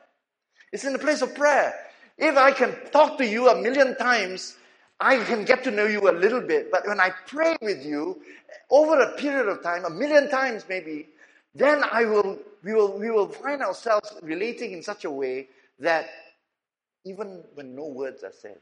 It's 0.73 0.85
in 0.85 0.95
the 0.95 0.99
place 0.99 1.21
of 1.21 1.35
prayer. 1.35 1.75
If 2.21 2.37
I 2.37 2.53
can 2.53 2.77
talk 2.93 3.17
to 3.19 3.27
you 3.27 3.49
a 3.49 3.61
million 3.61 3.97
times, 3.97 4.57
I 5.01 5.17
can 5.25 5.47
get 5.47 5.65
to 5.65 5.71
know 5.71 5.87
you 5.87 6.11
a 6.11 6.13
little 6.13 6.43
bit. 6.43 6.71
But 6.71 6.87
when 6.87 7.01
I 7.01 7.13
pray 7.27 7.57
with 7.63 7.85
you 7.85 8.21
over 8.71 9.01
a 9.01 9.17
period 9.17 9.49
of 9.49 9.63
time, 9.63 9.87
a 9.87 9.91
million 9.91 10.29
times 10.29 10.67
maybe, 10.69 11.09
then 11.55 11.83
I 11.91 12.05
will, 12.05 12.39
we, 12.63 12.75
will, 12.75 12.99
we 12.99 13.11
will 13.11 13.29
find 13.29 13.63
ourselves 13.63 14.13
relating 14.23 14.73
in 14.73 14.83
such 14.83 15.07
a 15.07 15.11
way 15.11 15.49
that 15.79 16.11
even 17.07 17.43
when 17.55 17.75
no 17.75 17.87
words 17.87 18.23
are 18.23 18.33
said, 18.39 18.59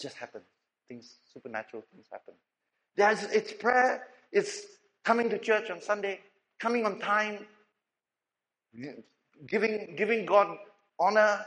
just 0.00 0.16
happen. 0.16 0.42
Things, 0.88 1.16
supernatural 1.34 1.82
things 1.92 2.06
happen. 2.12 2.34
There's, 2.96 3.24
it's 3.24 3.52
prayer, 3.52 4.06
it's 4.30 4.62
coming 5.04 5.28
to 5.30 5.38
church 5.38 5.68
on 5.68 5.82
Sunday, 5.82 6.20
coming 6.60 6.86
on 6.86 7.00
time, 7.00 7.44
giving, 9.48 9.94
giving 9.96 10.24
God 10.24 10.56
honor, 11.00 11.44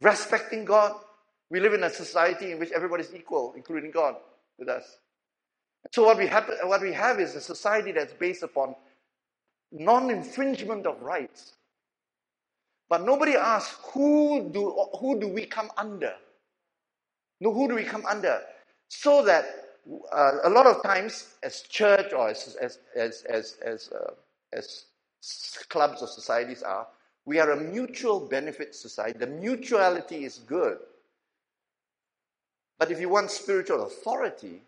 respecting 0.00 0.64
God. 0.64 0.94
We 1.50 1.60
live 1.60 1.74
in 1.74 1.84
a 1.84 1.90
society 1.90 2.52
in 2.52 2.58
which 2.58 2.72
everybody 2.72 3.04
is 3.04 3.14
equal, 3.14 3.54
including 3.56 3.90
God 3.92 4.16
with 4.58 4.68
us. 4.68 4.84
So 5.92 6.04
what 6.04 6.18
we 6.18 6.26
have, 6.26 6.50
what 6.64 6.82
we 6.82 6.92
have 6.92 7.20
is 7.20 7.34
a 7.34 7.40
society 7.40 7.92
that's 7.92 8.12
based 8.14 8.42
upon 8.42 8.74
non-infringement 9.72 10.86
of 10.86 11.00
rights. 11.02 11.54
But 12.88 13.04
nobody 13.04 13.34
asks 13.34 13.78
who 13.92 14.50
do 14.52 14.86
who 15.00 15.18
do 15.18 15.28
we 15.28 15.46
come 15.46 15.70
under? 15.78 16.14
No, 17.40 17.52
who 17.52 17.68
do 17.68 17.74
we 17.74 17.84
come 17.84 18.04
under? 18.06 18.42
So 18.88 19.24
that 19.24 19.46
uh, 20.12 20.32
a 20.44 20.50
lot 20.50 20.66
of 20.66 20.82
times, 20.82 21.34
as 21.42 21.62
church 21.62 22.12
or 22.12 22.28
as 22.28 22.56
as 22.60 22.78
as 22.94 23.24
as 23.28 23.56
as, 23.64 23.90
uh, 23.90 24.12
as 24.52 24.84
clubs 25.68 26.02
or 26.02 26.06
societies 26.08 26.62
are, 26.62 26.86
we 27.24 27.38
are 27.38 27.52
a 27.52 27.60
mutual 27.60 28.20
benefit 28.20 28.74
society. 28.74 29.18
The 29.18 29.26
mutuality 29.26 30.24
is 30.24 30.38
good. 30.38 30.78
But 32.78 32.90
if 32.90 33.00
you 33.00 33.08
want 33.08 33.30
spiritual 33.30 33.86
authority, 33.86 34.62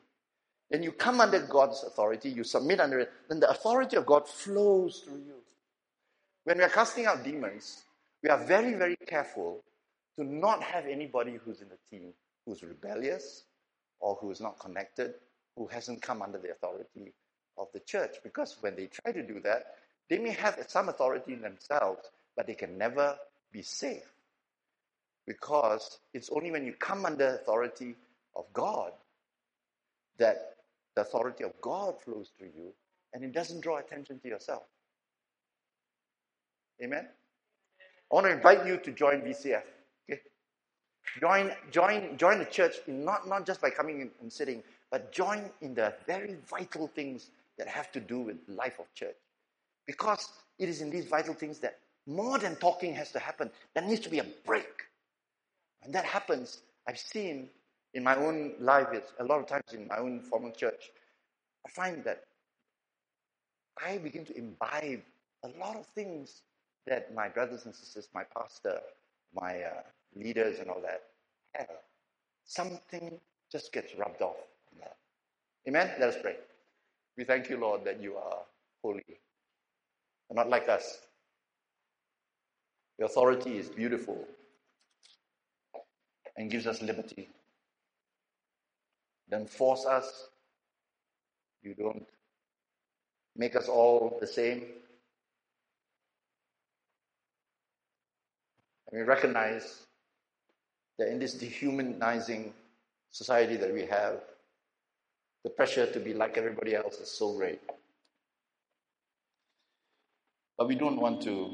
then 0.71 0.83
you 0.83 0.93
come 0.93 1.21
under 1.21 1.41
God's 1.41 1.85
authority, 1.85 2.31
you 2.31 2.45
submit 2.45 2.81
under 2.81 3.01
it, 3.01 3.13
then 3.29 3.41
the 3.41 3.51
authority 3.51 3.97
of 3.97 4.07
God 4.07 4.29
flows 4.29 5.03
through 5.05 5.23
you. 5.27 5.35
When 6.45 6.59
we 6.59 6.65
are 6.65 6.69
casting 6.69 7.07
out 7.07 7.25
demons, 7.25 7.85
we 8.23 8.31
are 8.31 8.39
very, 8.39 8.75
very 8.75 8.97
careful 9.07 9.63
to 10.17 10.25
not 10.25 10.63
have 10.63 10.87
anybody 10.87 11.39
who's 11.45 11.61
in 11.61 11.69
the 11.69 11.79
team 11.91 12.13
who's 12.47 12.63
rebellious 12.63 13.45
or 14.01 14.17
who 14.21 14.31
is 14.31 14.41
not 14.41 14.59
connected, 14.59 15.15
who 15.57 15.67
hasn't 15.67 16.03
come 16.03 16.23
under 16.23 16.39
the 16.39 16.51
authority 16.51 17.13
of 17.57 17.69
the 17.73 17.81
church. 17.81 18.17
Because 18.23 18.57
when 18.61 18.77
they 18.77 18.87
try 18.87 19.13
to 19.13 19.23
do 19.23 19.41
that, 19.41 19.77
they 20.11 20.19
may 20.19 20.31
have 20.33 20.63
some 20.69 20.89
authority 20.89 21.33
in 21.33 21.41
themselves, 21.41 22.11
but 22.37 22.47
they 22.47 22.55
can 22.55 22.77
never 22.77 23.17
be 23.53 23.63
safe. 23.63 24.03
Because 25.27 25.99
it's 26.13 26.31
only 26.31 26.51
when 26.51 26.67
you 26.67 26.75
come 26.75 27.07
under 27.07 27.37
authority 27.37 27.95
of 28.37 28.45
God 28.53 28.93
that 30.19 30.57
the 30.95 31.03
authority 31.03 31.45
of 31.45 31.53
God 31.61 31.95
flows 32.01 32.31
through 32.37 32.51
you 32.57 32.73
and 33.13 33.25
it 33.25 33.33
doesn't 33.33 33.61
draw 33.61 33.79
attention 33.79 34.19
to 34.21 34.29
yourself. 34.29 34.65
Amen? 36.83 37.09
I 38.11 38.15
want 38.15 38.27
to 38.27 38.33
invite 38.33 38.67
you 38.67 38.77
to 38.79 38.93
join 38.93 39.23
VCF. 39.23 39.63
Okay? 40.11 40.21
Join, 41.21 41.53
join, 41.71 42.17
join 42.17 42.39
the 42.39 42.45
church 42.45 42.77
not, 42.87 43.29
not 43.29 43.47
just 43.47 43.61
by 43.61 43.71
coming 43.71 44.01
in 44.01 44.11
and 44.21 44.33
sitting, 44.33 44.63
but 44.91 45.13
join 45.13 45.51
in 45.61 45.75
the 45.75 45.95
very 46.07 46.37
vital 46.49 46.89
things 46.89 47.31
that 47.59 47.69
have 47.69 47.91
to 47.93 48.01
do 48.01 48.19
with 48.21 48.37
life 48.49 48.79
of 48.79 48.93
church. 48.95 49.17
Because 49.87 50.29
it 50.59 50.69
is 50.69 50.81
in 50.81 50.91
these 50.91 51.07
vital 51.07 51.35
things 51.35 51.59
that 51.61 51.79
more 52.07 52.39
than 52.39 52.57
talking 52.57 52.95
has 52.95 53.13
to 53.13 53.19
happen. 53.19 53.51
There 53.75 53.85
needs 53.85 54.01
to 54.01 54.11
be 54.11 54.19
a 54.19 54.27
break. 54.45 54.83
And 55.83 55.95
that 55.95 56.05
happens, 56.05 56.59
I've 56.89 56.99
seen 56.99 57.49
in 57.95 58.03
my 58.03 58.17
own 58.17 58.53
life, 58.59 58.89
a 59.21 59.25
lot 59.25 59.41
of 59.41 59.47
times 59.47 59.73
in 59.73 59.87
my 59.87 59.99
own 59.99 60.21
former 60.21 60.51
church, 60.51 60.91
I 61.67 61.71
find 61.71 62.05
that 62.05 62.25
I 63.85 63.99
begin 63.99 64.25
to 64.27 64.37
imbibe 64.37 65.03
a 65.45 65.49
lot 65.59 65.77
of 65.77 65.87
things 65.87 66.43
that 66.87 67.15
my 67.15 67.29
brothers 67.29 67.65
and 67.65 67.75
sisters, 67.75 68.09
my 68.15 68.25
pastor, 68.37 68.81
my 69.35 69.63
uh, 69.63 69.83
leaders, 70.15 70.59
and 70.59 70.69
all 70.69 70.81
that 70.83 71.03
have. 71.55 71.69
Something 72.45 73.19
just 73.51 73.73
gets 73.73 73.95
rubbed 73.97 74.21
off. 74.21 74.37
Amen? 75.67 75.91
Let 75.99 76.11
us 76.11 76.17
pray. 76.21 76.37
We 77.17 77.25
thank 77.25 77.49
you, 77.49 77.57
Lord, 77.57 77.85
that 77.85 78.01
you 78.01 78.17
are 78.17 78.41
holy 78.83 79.03
and 80.29 80.37
not 80.37 80.51
like 80.51 80.69
us. 80.69 80.99
Your 82.99 83.07
authority 83.07 83.59
is 83.59 83.69
beautiful 83.69 84.25
and 86.37 86.51
gives 86.51 86.67
us 86.67 86.83
liberty. 86.83 87.29
Don't 89.31 89.49
force 89.49 89.85
us. 89.85 90.29
You 91.63 91.75
don't 91.75 92.07
make 93.37 93.57
us 93.57 93.69
all 93.69 94.19
the 94.21 94.27
same. 94.27 94.65
And 98.91 99.01
we 99.01 99.03
recognize 99.03 99.87
that 100.99 101.09
in 101.09 101.19
this 101.19 101.35
dehumanizing 101.35 102.53
society 103.11 103.57
that 103.57 103.73
we 103.73 103.87
have, 103.87 104.21
the 105.43 105.51
pressure 105.51 105.91
to 105.91 106.01
be 106.01 106.15
like 106.15 106.37
everybody 106.37 106.75
else 106.75 106.97
is 106.97 107.11
so 107.11 107.33
great. 107.33 107.61
But 110.57 110.69
we 110.69 110.77
don't 110.77 111.01
want 111.01 111.23
to 111.23 111.51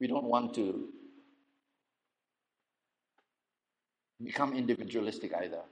we 0.00 0.06
don't 0.06 0.24
want 0.24 0.54
to 0.54 0.88
become 4.22 4.54
individualistic 4.54 5.32
either. 5.34 5.62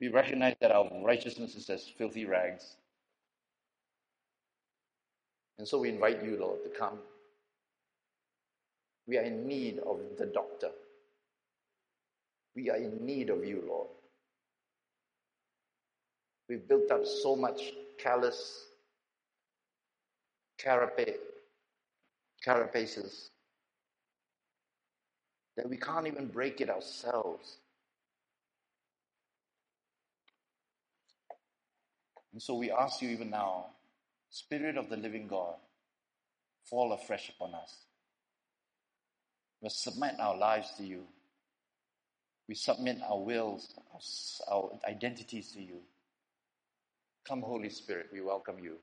We 0.00 0.08
recognize 0.08 0.54
that 0.60 0.70
our 0.70 0.88
righteousness 1.04 1.56
is 1.56 1.68
as 1.70 1.84
filthy 1.98 2.24
rags. 2.24 2.76
And 5.58 5.66
so 5.66 5.78
we 5.78 5.88
invite 5.88 6.22
you, 6.24 6.38
Lord, 6.38 6.60
to 6.64 6.70
come. 6.78 6.98
We 9.08 9.18
are 9.18 9.22
in 9.22 9.46
need 9.46 9.80
of 9.80 10.00
the 10.18 10.26
doctor. 10.26 10.70
We 12.54 12.70
are 12.70 12.76
in 12.76 13.04
need 13.04 13.30
of 13.30 13.44
you, 13.44 13.64
Lord. 13.66 13.88
We've 16.48 16.66
built 16.66 16.90
up 16.90 17.04
so 17.06 17.36
much 17.36 17.60
callous 17.98 18.64
carapace, 20.58 21.16
carapaces 22.46 23.28
that 25.56 25.68
we 25.68 25.76
can't 25.76 26.06
even 26.06 26.28
break 26.28 26.60
it 26.60 26.70
ourselves. 26.70 27.58
And 32.32 32.40
so 32.40 32.54
we 32.54 32.70
ask 32.70 33.02
you 33.02 33.10
even 33.10 33.30
now, 33.30 33.66
Spirit 34.30 34.76
of 34.76 34.88
the 34.88 34.96
living 34.96 35.26
God, 35.26 35.54
fall 36.64 36.92
afresh 36.92 37.30
upon 37.30 37.54
us. 37.54 37.74
We 39.60 39.68
submit 39.70 40.14
our 40.20 40.36
lives 40.36 40.70
to 40.76 40.84
you. 40.84 41.02
We 42.48 42.54
submit 42.54 42.98
our 43.08 43.18
wills, 43.18 43.74
our, 44.48 44.54
our 44.54 44.70
identities 44.86 45.52
to 45.52 45.60
you. 45.60 45.80
Come, 47.28 47.42
Holy 47.42 47.68
Spirit, 47.68 48.06
we 48.10 48.22
welcome 48.22 48.58
you. 48.58 48.76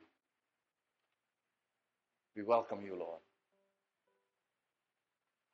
We 2.36 2.44
welcome 2.44 2.80
you, 2.86 2.96
Lord. 2.96 3.20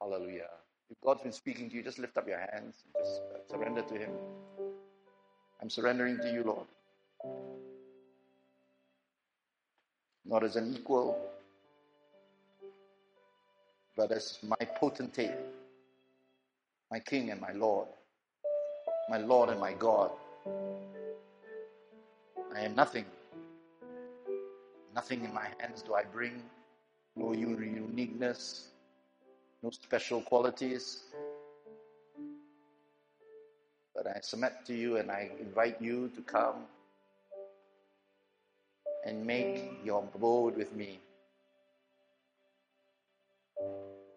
Hallelujah. 0.01 0.49
If 0.89 0.97
God's 1.01 1.21
been 1.21 1.31
speaking 1.31 1.69
to 1.69 1.75
you, 1.77 1.83
just 1.83 1.99
lift 1.99 2.17
up 2.17 2.27
your 2.27 2.39
hands. 2.39 2.83
And 2.83 3.05
just 3.05 3.21
uh, 3.33 3.39
surrender 3.49 3.81
to 3.83 3.93
Him. 3.93 4.11
I'm 5.61 5.69
surrendering 5.69 6.17
to 6.17 6.33
you, 6.33 6.43
Lord. 6.43 6.67
Not 10.25 10.43
as 10.43 10.57
an 10.57 10.75
equal, 10.75 11.17
but 13.95 14.11
as 14.11 14.39
my 14.43 14.65
potentate, 14.75 15.31
my 16.91 16.99
King 16.99 17.31
and 17.31 17.39
my 17.39 17.53
Lord, 17.53 17.87
my 19.09 19.17
Lord 19.17 19.49
and 19.49 19.61
my 19.61 19.73
God. 19.73 20.11
I 22.55 22.61
am 22.61 22.75
nothing. 22.75 23.05
Nothing 24.93 25.23
in 25.23 25.33
my 25.33 25.47
hands 25.59 25.81
do 25.81 25.93
I 25.93 26.03
bring. 26.03 26.43
No 27.15 27.33
uniqueness, 27.33 28.67
no 29.63 29.69
special 29.69 30.21
qualities. 30.21 31.03
But 33.95 34.07
I 34.07 34.19
submit 34.21 34.53
to 34.65 34.73
you 34.73 34.97
and 34.97 35.11
I 35.11 35.29
invite 35.39 35.81
you 35.81 36.09
to 36.15 36.21
come 36.21 36.65
and 39.05 39.25
make 39.25 39.63
your 39.83 40.03
abode 40.15 40.55
with 40.57 40.73
me. 40.73 40.99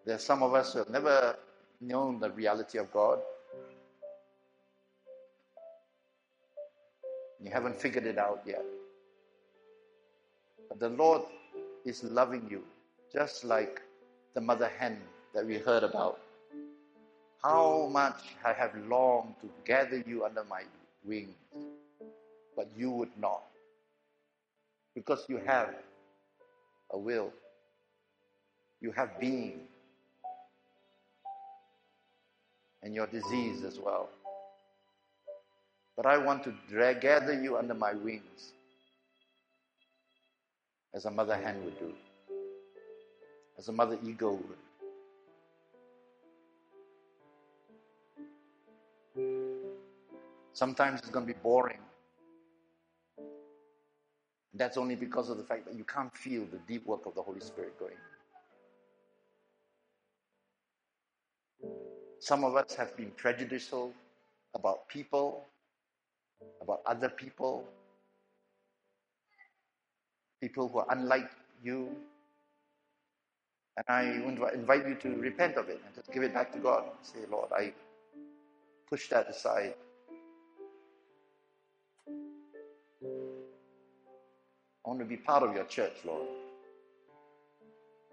There 0.04 0.16
are 0.16 0.20
some 0.20 0.42
of 0.42 0.54
us 0.54 0.72
who 0.72 0.80
have 0.80 0.90
never 0.90 1.36
known 1.80 2.20
the 2.20 2.30
reality 2.30 2.78
of 2.78 2.92
God. 2.92 3.20
You 7.44 7.50
haven't 7.50 7.78
figured 7.78 8.06
it 8.06 8.16
out 8.16 8.40
yet. 8.46 8.64
But 10.70 10.80
the 10.80 10.88
Lord 10.88 11.22
is 11.84 12.02
loving 12.02 12.48
you, 12.50 12.62
just 13.12 13.44
like 13.44 13.82
the 14.34 14.40
mother 14.40 14.70
hen 14.78 14.98
that 15.34 15.44
we 15.44 15.58
heard 15.58 15.82
about. 15.82 16.20
How 17.42 17.86
much 17.92 18.34
I 18.42 18.54
have 18.54 18.74
longed 18.88 19.34
to 19.42 19.50
gather 19.66 20.02
you 20.06 20.24
under 20.24 20.42
my 20.44 20.62
wings, 21.04 21.36
but 22.56 22.66
you 22.74 22.90
would 22.90 23.10
not. 23.20 23.42
Because 24.94 25.26
you 25.28 25.38
have 25.44 25.68
a 26.92 26.98
will, 26.98 27.30
you 28.80 28.90
have 28.92 29.20
being, 29.20 29.60
and 32.82 32.94
your 32.94 33.06
disease 33.06 33.64
as 33.64 33.78
well. 33.78 34.08
But 35.96 36.06
I 36.06 36.18
want 36.18 36.42
to 36.44 36.54
drag, 36.68 37.00
gather 37.00 37.40
you 37.40 37.56
under 37.56 37.74
my 37.74 37.92
wings 37.94 38.52
as 40.92 41.04
a 41.04 41.10
mother 41.10 41.36
hen 41.36 41.64
would 41.64 41.78
do, 41.78 41.92
as 43.58 43.68
a 43.68 43.72
mother 43.72 43.98
eagle 44.04 44.36
would. 44.36 44.58
Sometimes 50.52 51.00
it's 51.00 51.10
going 51.10 51.26
to 51.26 51.32
be 51.32 51.38
boring. 51.42 51.78
That's 54.54 54.76
only 54.76 54.94
because 54.94 55.28
of 55.30 55.36
the 55.36 55.42
fact 55.42 55.66
that 55.66 55.74
you 55.74 55.82
can't 55.84 56.16
feel 56.16 56.46
the 56.46 56.58
deep 56.68 56.86
work 56.86 57.06
of 57.06 57.14
the 57.16 57.22
Holy 57.22 57.40
Spirit 57.40 57.76
going. 57.78 57.96
Some 62.20 62.44
of 62.44 62.54
us 62.54 62.74
have 62.74 62.96
been 62.96 63.10
prejudicial 63.16 63.92
about 64.54 64.88
people, 64.88 65.44
about 66.60 66.82
other 66.86 67.08
people, 67.08 67.66
people 70.40 70.68
who 70.68 70.78
are 70.78 70.86
unlike 70.90 71.30
you. 71.62 71.90
And 73.76 73.86
I 73.88 74.02
invite 74.54 74.86
you 74.88 74.94
to 74.96 75.16
repent 75.16 75.56
of 75.56 75.68
it 75.68 75.80
and 75.84 75.94
just 75.94 76.12
give 76.12 76.22
it 76.22 76.34
back 76.34 76.52
to 76.52 76.58
God. 76.58 76.84
Say, 77.02 77.20
Lord, 77.30 77.50
I 77.52 77.72
push 78.88 79.08
that 79.08 79.28
aside. 79.28 79.74
I 84.84 84.88
want 84.88 85.00
to 85.00 85.06
be 85.06 85.16
part 85.16 85.42
of 85.42 85.54
your 85.54 85.64
church, 85.64 85.94
Lord. 86.04 86.28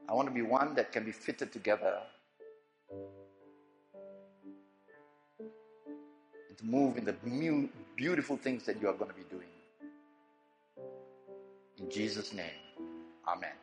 I 0.10 0.14
want 0.14 0.28
to 0.28 0.34
be 0.34 0.42
one 0.42 0.76
that 0.76 0.92
can 0.92 1.06
be 1.06 1.12
fitted 1.12 1.54
together 1.54 2.00
to 6.58 6.66
move 6.66 6.98
in 6.98 7.06
the 7.06 7.14
beautiful 8.02 8.36
things 8.36 8.64
that 8.66 8.82
you 8.82 8.90
are 8.90 8.94
going 8.94 9.12
to 9.12 9.16
be 9.16 9.28
doing. 9.30 9.52
In 11.78 11.88
Jesus' 11.92 12.34
name, 12.34 12.58
Amen. 13.28 13.54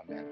Amen. 0.00 0.26